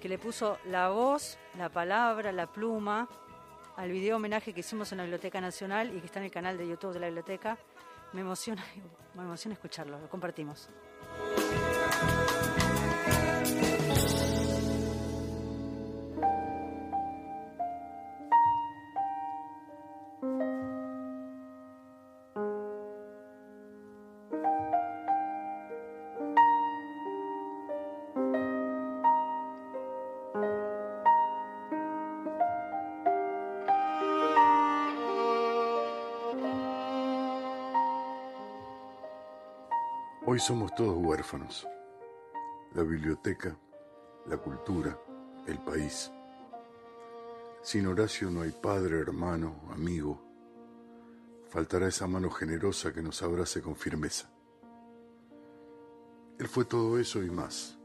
que 0.00 0.08
le 0.08 0.18
puso 0.18 0.58
la 0.66 0.88
voz, 0.88 1.38
la 1.56 1.68
palabra, 1.68 2.32
la 2.32 2.46
pluma 2.46 3.08
al 3.76 3.90
video 3.90 4.16
homenaje 4.16 4.52
que 4.52 4.60
hicimos 4.60 4.92
en 4.92 4.98
la 4.98 5.04
Biblioteca 5.04 5.40
Nacional 5.40 5.96
y 5.96 6.00
que 6.00 6.06
está 6.06 6.18
en 6.18 6.26
el 6.26 6.30
canal 6.30 6.58
de 6.58 6.68
YouTube 6.68 6.92
de 6.92 7.00
la 7.00 7.06
biblioteca. 7.06 7.56
Me 8.12 8.20
emociona, 8.20 8.64
me 9.14 9.22
emociona 9.22 9.54
escucharlo, 9.54 9.98
lo 9.98 10.08
compartimos. 10.08 10.68
Somos 40.40 40.74
todos 40.74 40.96
huérfanos. 40.96 41.68
La 42.72 42.82
biblioteca, 42.82 43.54
la 44.26 44.38
cultura, 44.38 44.98
el 45.46 45.58
país. 45.58 46.10
Sin 47.60 47.86
Horacio 47.86 48.30
no 48.30 48.40
hay 48.40 48.50
padre, 48.50 49.00
hermano, 49.00 49.60
amigo. 49.70 50.18
Faltará 51.50 51.88
esa 51.88 52.06
mano 52.06 52.30
generosa 52.30 52.90
que 52.90 53.02
nos 53.02 53.22
abrace 53.22 53.60
con 53.60 53.76
firmeza. 53.76 54.30
Él 56.38 56.48
fue 56.48 56.64
todo 56.64 56.98
eso 56.98 57.22
y 57.22 57.30
más. 57.30 57.78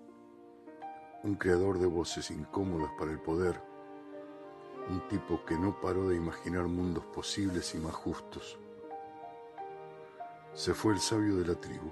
Un 1.24 1.36
creador 1.36 1.78
de 1.78 1.88
voces 1.88 2.32
incómodas 2.32 2.92
para 2.98 3.12
el 3.12 3.20
poder. 3.20 3.62
Un 4.90 5.06
tipo 5.10 5.44
que 5.44 5.60
no 5.60 5.82
paró 5.82 6.08
de 6.08 6.16
imaginar 6.16 6.64
mundos 6.68 7.06
posibles 7.08 7.76
y 7.76 7.80
más 7.80 7.94
justos. 7.94 8.58
Se 10.54 10.74
fue 10.74 10.94
el 10.94 11.00
sabio 11.02 11.36
de 11.36 11.48
la 11.48 11.60
tribu 11.60 11.92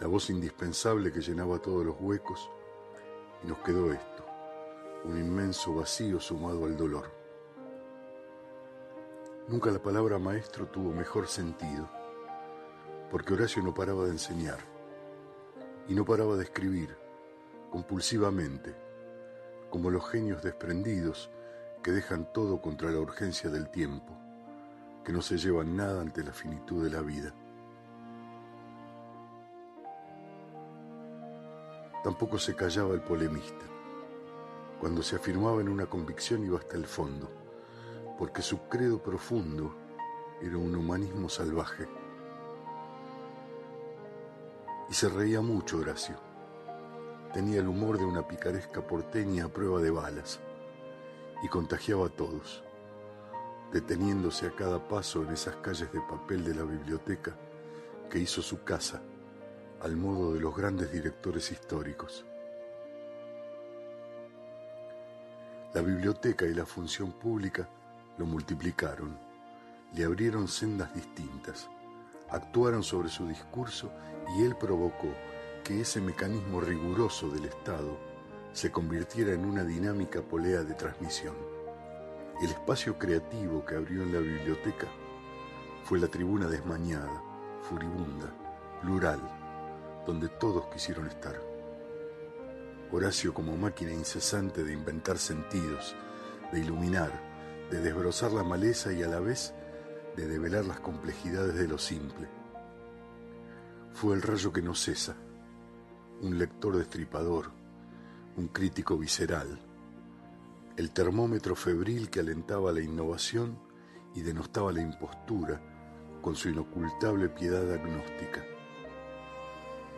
la 0.00 0.06
voz 0.06 0.30
indispensable 0.30 1.12
que 1.12 1.20
llenaba 1.20 1.58
todos 1.58 1.84
los 1.84 1.96
huecos, 2.00 2.50
y 3.44 3.46
nos 3.46 3.58
quedó 3.58 3.92
esto, 3.92 4.24
un 5.04 5.18
inmenso 5.18 5.74
vacío 5.74 6.18
sumado 6.18 6.64
al 6.64 6.76
dolor. 6.76 7.10
Nunca 9.46 9.70
la 9.70 9.78
palabra 9.78 10.18
maestro 10.18 10.66
tuvo 10.68 10.92
mejor 10.92 11.28
sentido, 11.28 11.88
porque 13.10 13.34
Horacio 13.34 13.62
no 13.62 13.74
paraba 13.74 14.04
de 14.04 14.12
enseñar, 14.12 14.58
y 15.86 15.94
no 15.94 16.04
paraba 16.04 16.36
de 16.36 16.44
escribir, 16.44 16.96
compulsivamente, 17.70 18.74
como 19.68 19.90
los 19.90 20.08
genios 20.08 20.42
desprendidos 20.42 21.30
que 21.82 21.92
dejan 21.92 22.32
todo 22.32 22.60
contra 22.62 22.90
la 22.90 23.00
urgencia 23.00 23.50
del 23.50 23.70
tiempo, 23.70 24.16
que 25.04 25.12
no 25.12 25.20
se 25.20 25.36
llevan 25.36 25.76
nada 25.76 26.00
ante 26.00 26.24
la 26.24 26.32
finitud 26.32 26.82
de 26.82 26.90
la 26.90 27.02
vida. 27.02 27.34
Tampoco 32.02 32.38
se 32.38 32.56
callaba 32.56 32.94
el 32.94 33.02
polemista. 33.02 33.66
Cuando 34.80 35.02
se 35.02 35.16
afirmaba 35.16 35.60
en 35.60 35.68
una 35.68 35.84
convicción 35.84 36.42
iba 36.42 36.58
hasta 36.58 36.76
el 36.76 36.86
fondo, 36.86 37.28
porque 38.18 38.40
su 38.40 38.68
credo 38.68 39.02
profundo 39.02 39.74
era 40.40 40.56
un 40.56 40.74
humanismo 40.74 41.28
salvaje. 41.28 41.86
Y 44.88 44.94
se 44.94 45.10
reía 45.10 45.42
mucho 45.42 45.76
Horacio. 45.76 46.16
Tenía 47.34 47.60
el 47.60 47.68
humor 47.68 47.98
de 47.98 48.04
una 48.04 48.26
picaresca 48.26 48.80
porteña 48.86 49.44
a 49.44 49.48
prueba 49.48 49.80
de 49.80 49.90
balas 49.90 50.40
y 51.42 51.48
contagiaba 51.48 52.06
a 52.06 52.10
todos, 52.10 52.64
deteniéndose 53.72 54.46
a 54.46 54.56
cada 54.56 54.88
paso 54.88 55.22
en 55.22 55.32
esas 55.32 55.56
calles 55.56 55.92
de 55.92 56.00
papel 56.00 56.44
de 56.44 56.54
la 56.54 56.64
biblioteca 56.64 57.36
que 58.08 58.18
hizo 58.18 58.40
su 58.40 58.64
casa 58.64 59.02
al 59.80 59.96
modo 59.96 60.34
de 60.34 60.40
los 60.40 60.54
grandes 60.54 60.92
directores 60.92 61.50
históricos. 61.50 62.24
La 65.72 65.80
biblioteca 65.80 66.44
y 66.46 66.52
la 66.52 66.66
función 66.66 67.12
pública 67.12 67.68
lo 68.18 68.26
multiplicaron, 68.26 69.16
le 69.94 70.04
abrieron 70.04 70.48
sendas 70.48 70.92
distintas, 70.94 71.68
actuaron 72.28 72.82
sobre 72.82 73.08
su 73.08 73.26
discurso 73.26 73.90
y 74.36 74.42
él 74.42 74.56
provocó 74.56 75.08
que 75.64 75.80
ese 75.80 76.00
mecanismo 76.00 76.60
riguroso 76.60 77.28
del 77.30 77.46
Estado 77.46 77.96
se 78.52 78.70
convirtiera 78.70 79.32
en 79.32 79.44
una 79.44 79.64
dinámica 79.64 80.20
polea 80.20 80.62
de 80.62 80.74
transmisión. 80.74 81.34
El 82.42 82.50
espacio 82.50 82.98
creativo 82.98 83.64
que 83.64 83.76
abrió 83.76 84.02
en 84.02 84.12
la 84.12 84.18
biblioteca 84.18 84.88
fue 85.84 85.98
la 85.98 86.08
tribuna 86.08 86.48
desmañada, 86.48 87.22
furibunda, 87.62 88.30
plural, 88.82 89.39
donde 90.06 90.28
todos 90.28 90.66
quisieron 90.66 91.06
estar. 91.06 91.40
Horacio 92.92 93.32
como 93.32 93.56
máquina 93.56 93.92
incesante 93.92 94.64
de 94.64 94.72
inventar 94.72 95.18
sentidos, 95.18 95.94
de 96.52 96.60
iluminar, 96.60 97.12
de 97.70 97.80
desbrozar 97.80 98.32
la 98.32 98.42
maleza 98.42 98.92
y 98.92 99.02
a 99.02 99.08
la 99.08 99.20
vez 99.20 99.54
de 100.16 100.26
develar 100.26 100.64
las 100.64 100.80
complejidades 100.80 101.54
de 101.54 101.68
lo 101.68 101.78
simple. 101.78 102.28
Fue 103.94 104.14
el 104.14 104.22
rayo 104.22 104.52
que 104.52 104.62
no 104.62 104.74
cesa, 104.74 105.16
un 106.20 106.38
lector 106.38 106.76
destripador, 106.76 107.50
un 108.36 108.48
crítico 108.48 108.96
visceral, 108.96 109.60
el 110.76 110.90
termómetro 110.90 111.54
febril 111.54 112.10
que 112.10 112.20
alentaba 112.20 112.72
la 112.72 112.80
innovación 112.80 113.58
y 114.14 114.22
denostaba 114.22 114.72
la 114.72 114.80
impostura 114.80 115.60
con 116.22 116.34
su 116.34 116.48
inocultable 116.48 117.28
piedad 117.28 117.70
agnóstica. 117.72 118.44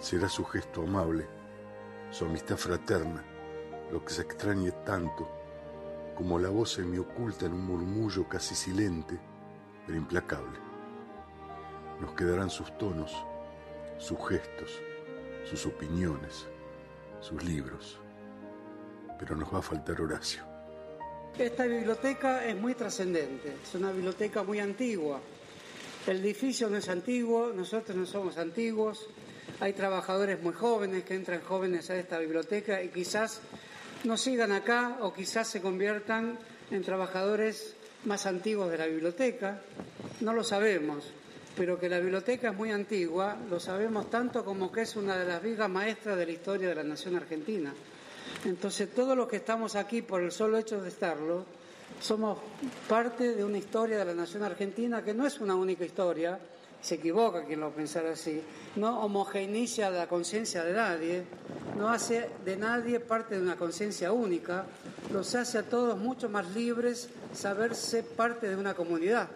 Será 0.02 0.28
su 0.28 0.44
gesto 0.44 0.82
amable, 0.82 1.28
su 2.10 2.24
amistad 2.24 2.56
fraterna, 2.56 3.22
lo 3.92 4.04
que 4.04 4.12
se 4.12 4.22
extrañe 4.22 4.72
tanto 4.84 5.30
como 6.16 6.40
la 6.40 6.48
voz 6.48 6.76
oculta 6.76 7.46
en 7.46 7.52
un 7.52 7.64
murmullo 7.64 8.28
casi 8.28 8.56
silente, 8.56 9.16
pero 9.86 9.96
implacable. 9.96 10.58
Nos 12.00 12.14
quedarán 12.14 12.50
sus 12.50 12.76
tonos, 12.78 13.14
sus 13.96 14.18
gestos, 14.28 14.82
sus 15.48 15.66
opiniones, 15.66 16.46
sus 17.20 17.40
libros, 17.44 18.00
pero 19.20 19.36
nos 19.36 19.54
va 19.54 19.60
a 19.60 19.62
faltar 19.62 20.00
Horacio. 20.00 20.42
Esta 21.38 21.64
biblioteca 21.64 22.44
es 22.44 22.56
muy 22.56 22.74
trascendente, 22.74 23.54
es 23.62 23.74
una 23.76 23.92
biblioteca 23.92 24.42
muy 24.42 24.58
antigua. 24.58 25.20
El 26.08 26.18
edificio 26.18 26.68
no 26.68 26.78
es 26.78 26.88
antiguo, 26.88 27.52
nosotros 27.54 27.96
no 27.96 28.04
somos 28.04 28.36
antiguos, 28.36 29.08
hay 29.62 29.74
trabajadores 29.74 30.42
muy 30.42 30.54
jóvenes 30.54 31.04
que 31.04 31.14
entran 31.14 31.40
jóvenes 31.40 31.88
a 31.88 31.96
esta 31.96 32.18
biblioteca 32.18 32.82
y 32.82 32.88
quizás 32.88 33.40
no 34.02 34.16
sigan 34.16 34.50
acá 34.50 34.98
o 35.02 35.14
quizás 35.14 35.46
se 35.46 35.60
conviertan 35.62 36.36
en 36.72 36.82
trabajadores 36.82 37.76
más 38.04 38.26
antiguos 38.26 38.72
de 38.72 38.78
la 38.78 38.86
biblioteca, 38.86 39.62
no 40.20 40.32
lo 40.32 40.42
sabemos, 40.42 41.04
pero 41.56 41.78
que 41.78 41.88
la 41.88 42.00
biblioteca 42.00 42.50
es 42.50 42.56
muy 42.56 42.72
antigua, 42.72 43.36
lo 43.48 43.60
sabemos 43.60 44.10
tanto 44.10 44.44
como 44.44 44.72
que 44.72 44.80
es 44.82 44.96
una 44.96 45.16
de 45.16 45.26
las 45.26 45.40
vigas 45.40 45.70
maestras 45.70 46.18
de 46.18 46.26
la 46.26 46.32
historia 46.32 46.68
de 46.68 46.74
la 46.74 46.82
nación 46.82 47.14
argentina. 47.14 47.72
Entonces, 48.44 48.92
todos 48.92 49.16
los 49.16 49.28
que 49.28 49.36
estamos 49.36 49.76
aquí 49.76 50.02
por 50.02 50.22
el 50.22 50.32
solo 50.32 50.58
hecho 50.58 50.80
de 50.80 50.88
estarlo, 50.88 51.46
somos 52.00 52.36
parte 52.88 53.36
de 53.36 53.44
una 53.44 53.58
historia 53.58 53.98
de 53.98 54.06
la 54.06 54.14
nación 54.14 54.42
argentina 54.42 55.04
que 55.04 55.14
no 55.14 55.24
es 55.24 55.38
una 55.38 55.54
única 55.54 55.84
historia, 55.84 56.36
se 56.82 56.96
equivoca 56.96 57.44
quien 57.44 57.60
lo 57.60 57.70
pensara 57.70 58.12
así, 58.12 58.42
no 58.76 59.00
homogeneiza 59.00 59.88
la 59.90 60.08
conciencia 60.08 60.64
de 60.64 60.72
nadie, 60.74 61.22
no 61.78 61.88
hace 61.88 62.28
de 62.44 62.56
nadie 62.56 63.00
parte 63.00 63.36
de 63.36 63.42
una 63.42 63.56
conciencia 63.56 64.12
única, 64.12 64.66
los 65.12 65.34
hace 65.34 65.58
a 65.58 65.62
todos 65.62 65.96
mucho 65.96 66.28
más 66.28 66.54
libres 66.54 67.08
saberse 67.32 68.02
parte 68.02 68.48
de 68.48 68.56
una 68.56 68.74
comunidad. 68.74 69.28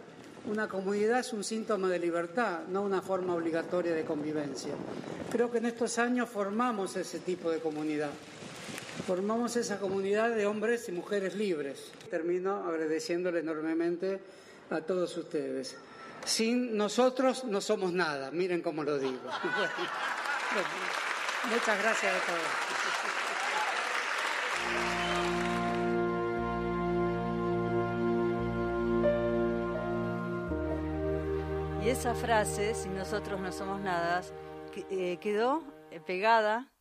Una 0.51 0.69
comunidad 0.69 1.21
es 1.21 1.33
un 1.33 1.43
síntoma 1.43 1.89
de 1.89 1.99
libertad, 1.99 2.61
no 2.69 2.83
una 2.83 3.03
forma 3.03 3.35
obligatoria 3.35 3.95
de 3.95 4.05
convivencia. 4.05 4.75
Creo 5.31 5.51
que 5.51 5.59
en 5.59 5.67
estos 5.67 5.99
años 5.99 6.29
formamos 6.29 6.97
ese 6.97 7.21
tipo 7.21 7.51
de 7.51 7.59
comunidad 7.59 8.11
formamos 9.07 9.55
esa 9.57 9.79
comunidad 9.79 10.35
de 10.35 10.47
hombres 10.47 10.89
y 10.89 10.93
mujeres 10.93 11.37
libres. 11.37 11.93
Termino 12.11 12.67
agradeciéndole 12.67 13.41
enormemente 13.41 14.19
a 14.71 14.81
todos 14.81 15.17
ustedes. 15.17 15.77
Sin 16.27 16.77
nosotros 16.77 17.45
no 17.45 17.61
somos 17.61 17.93
nada, 17.93 18.31
miren 18.33 18.61
cómo 18.61 18.83
lo 18.83 18.99
digo. 18.99 19.20
Muchas 21.51 21.79
gracias 21.79 22.12
a 22.14 22.27
todos. 22.27 23.57
Y 31.83 31.89
esa 31.89 32.14
frase, 32.14 32.74
sin 32.74 32.97
nosotros 32.97 33.41
no 33.41 33.53
somos 33.53 33.81
nada, 33.81 34.22
eh, 34.91 35.18
quedó 35.18 35.62
eh, 35.93 36.01
pegada 36.01 36.72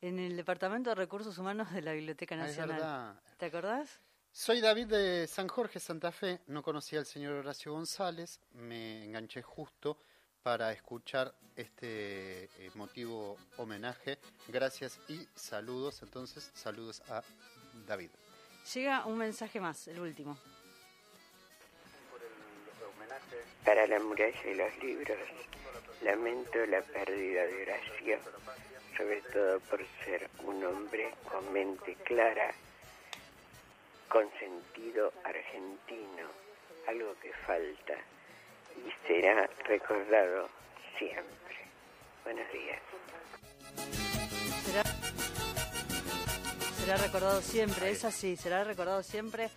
en 0.00 0.18
el 0.20 0.36
Departamento 0.36 0.90
de 0.90 0.94
Recursos 0.96 1.36
Humanos 1.38 1.72
de 1.72 1.82
la 1.82 1.92
Biblioteca 1.92 2.36
Ah, 2.36 2.38
Nacional. 2.38 3.20
¿Te 3.38 3.46
acordás? 3.46 4.00
Soy 4.34 4.62
David 4.62 4.86
de 4.86 5.26
San 5.26 5.46
Jorge, 5.46 5.78
Santa 5.78 6.10
Fe. 6.10 6.40
No 6.46 6.62
conocía 6.62 6.98
al 6.98 7.04
señor 7.04 7.34
Horacio 7.34 7.72
González. 7.72 8.40
Me 8.54 9.04
enganché 9.04 9.42
justo 9.42 9.98
para 10.42 10.72
escuchar 10.72 11.34
este 11.54 12.48
emotivo 12.64 13.36
homenaje. 13.58 14.18
Gracias 14.48 14.98
y 15.08 15.28
saludos. 15.34 16.00
Entonces, 16.02 16.50
saludos 16.54 17.02
a 17.10 17.22
David. 17.86 18.08
Llega 18.72 19.04
un 19.04 19.18
mensaje 19.18 19.60
más, 19.60 19.86
el 19.88 20.00
último. 20.00 20.38
Para 23.66 23.86
la 23.86 24.00
muralla 24.00 24.50
y 24.50 24.54
los 24.54 24.78
libros, 24.82 25.18
lamento 26.02 26.64
la 26.66 26.80
pérdida 26.80 27.42
de 27.44 27.62
Horacio, 27.62 28.18
sobre 28.96 29.20
todo 29.30 29.60
por 29.60 29.86
ser 30.04 30.30
un 30.44 30.64
hombre 30.64 31.14
con 31.30 31.52
mente 31.52 31.96
clara, 31.96 32.54
con 34.12 34.28
sentido 34.38 35.10
argentino, 35.24 36.28
algo 36.86 37.14
que 37.22 37.32
falta 37.46 37.94
y 38.76 39.06
será 39.06 39.48
recordado 39.64 40.50
siempre. 40.98 41.56
Buenos 42.22 42.44
días. 42.52 42.78
Será, 44.66 44.82
será 46.76 46.96
recordado 46.98 47.40
siempre, 47.40 47.90
es 47.90 48.04
así, 48.04 48.36
será 48.36 48.64
recordado 48.64 49.02
siempre. 49.02 49.48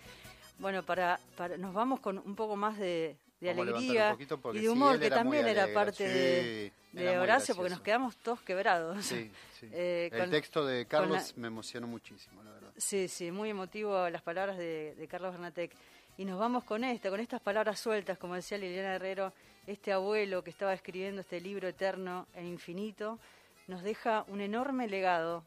Bueno, 0.58 0.82
para, 0.82 1.20
para 1.36 1.58
nos 1.58 1.74
vamos 1.74 2.00
con 2.00 2.16
un 2.16 2.34
poco 2.34 2.56
más 2.56 2.78
de, 2.78 3.18
alegría 3.42 4.16
y 4.54 4.58
de 4.60 4.68
humor, 4.70 4.98
que 4.98 5.10
también 5.10 5.46
era 5.46 5.68
parte 5.74 6.08
de, 6.08 6.72
sí, 6.92 6.96
de 6.96 7.10
era 7.10 7.20
Horacio, 7.20 7.54
porque 7.54 7.70
nos 7.70 7.82
quedamos 7.82 8.16
todos 8.16 8.40
quebrados. 8.40 9.04
Sí, 9.04 9.30
sí. 9.60 9.68
Eh, 9.72 10.08
El 10.12 10.20
con- 10.20 10.30
texto 10.30 10.64
de 10.64 10.82
la- 10.82 10.88
Carlos 10.88 11.36
me 11.36 11.48
emocionó 11.48 11.86
muchísimo, 11.86 12.42
la 12.42 12.52
verdad. 12.52 12.65
Sí, 12.76 13.08
sí, 13.08 13.30
muy 13.30 13.50
emotivo 13.50 14.08
las 14.10 14.22
palabras 14.22 14.58
de, 14.58 15.06
Carlos 15.10 15.32
Bernatec. 15.32 15.72
Y 16.18 16.24
nos 16.24 16.38
vamos 16.38 16.64
con 16.64 16.84
esto, 16.84 17.10
con 17.10 17.20
estas 17.20 17.40
palabras 17.40 17.80
sueltas, 17.80 18.18
como 18.18 18.34
decía 18.34 18.58
Liliana 18.58 18.94
Herrero, 18.94 19.32
este 19.66 19.92
abuelo 19.92 20.44
que 20.44 20.50
estaba 20.50 20.74
escribiendo 20.74 21.22
este 21.22 21.40
libro 21.40 21.68
eterno 21.68 22.26
e 22.34 22.44
infinito, 22.44 23.18
nos 23.66 23.82
deja 23.82 24.24
un 24.28 24.40
enorme 24.40 24.88
legado. 24.88 25.42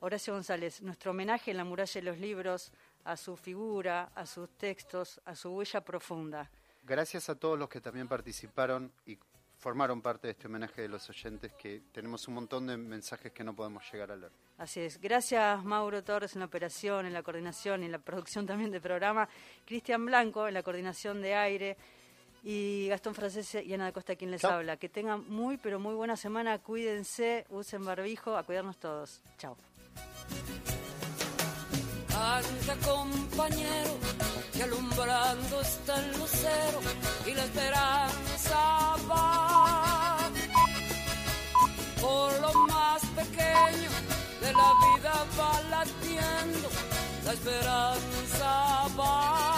Horacio 0.00 0.34
González, 0.34 0.82
nuestro 0.82 1.12
homenaje 1.12 1.50
en 1.50 1.56
la 1.56 1.64
muralla 1.64 2.00
de 2.00 2.02
los 2.02 2.18
libros 2.18 2.70
a 3.04 3.16
su 3.16 3.36
figura, 3.36 4.10
a 4.14 4.26
sus 4.26 4.48
textos, 4.50 5.20
a 5.24 5.34
su 5.34 5.50
huella 5.50 5.80
profunda. 5.80 6.50
Gracias 6.84 7.28
a 7.28 7.34
todos 7.34 7.58
los 7.58 7.68
que 7.68 7.80
también 7.80 8.06
participaron 8.08 8.92
y 9.06 9.18
formaron 9.58 10.00
parte 10.00 10.28
de 10.28 10.32
este 10.32 10.46
homenaje 10.46 10.82
de 10.82 10.88
los 10.88 11.08
oyentes, 11.10 11.52
que 11.54 11.82
tenemos 11.92 12.26
un 12.28 12.34
montón 12.34 12.66
de 12.66 12.76
mensajes 12.76 13.32
que 13.32 13.42
no 13.44 13.54
podemos 13.54 13.82
llegar 13.92 14.12
a 14.12 14.16
leer. 14.16 14.32
Así 14.56 14.80
es. 14.80 15.00
Gracias 15.00 15.64
Mauro 15.64 16.02
Torres 16.02 16.34
en 16.34 16.40
la 16.40 16.46
operación, 16.46 17.06
en 17.06 17.12
la 17.12 17.22
coordinación 17.22 17.82
y 17.82 17.86
en 17.86 17.92
la 17.92 17.98
producción 17.98 18.46
también 18.46 18.70
del 18.70 18.80
programa. 18.80 19.28
Cristian 19.64 20.04
Blanco 20.06 20.48
en 20.48 20.54
la 20.54 20.62
coordinación 20.62 21.20
de 21.20 21.34
aire. 21.34 21.76
Y 22.44 22.86
Gastón 22.88 23.14
Francese 23.16 23.64
y 23.64 23.74
Ana 23.74 23.84
da 23.86 23.92
Costa 23.92 24.14
quien 24.14 24.30
les 24.30 24.40
Chao. 24.40 24.52
habla. 24.52 24.76
Que 24.76 24.88
tengan 24.88 25.28
muy, 25.28 25.56
pero 25.56 25.80
muy 25.80 25.94
buena 25.94 26.16
semana. 26.16 26.58
Cuídense, 26.60 27.44
usen 27.50 27.84
barbijo, 27.84 28.36
a 28.36 28.44
cuidarnos 28.44 28.78
todos. 28.78 29.20
Chao. 29.38 29.56
Canta 32.08 32.76
compañero, 32.88 33.96
que 34.52 34.62
alumbrando 34.62 35.60
está 35.60 36.04
el 36.04 36.18
lucero 36.18 36.80
y 37.26 37.34
la 37.34 37.44
esperanza 37.44 38.96
va 39.10 39.47
por 42.08 42.40
lo 42.40 42.52
más 42.68 43.02
pequeño 43.14 43.90
de 44.40 44.50
la 44.60 44.70
vida 44.86 45.26
va 45.38 45.60
latiendo, 45.68 46.68
la 47.26 47.32
esperanza 47.34 48.86
va. 48.98 49.57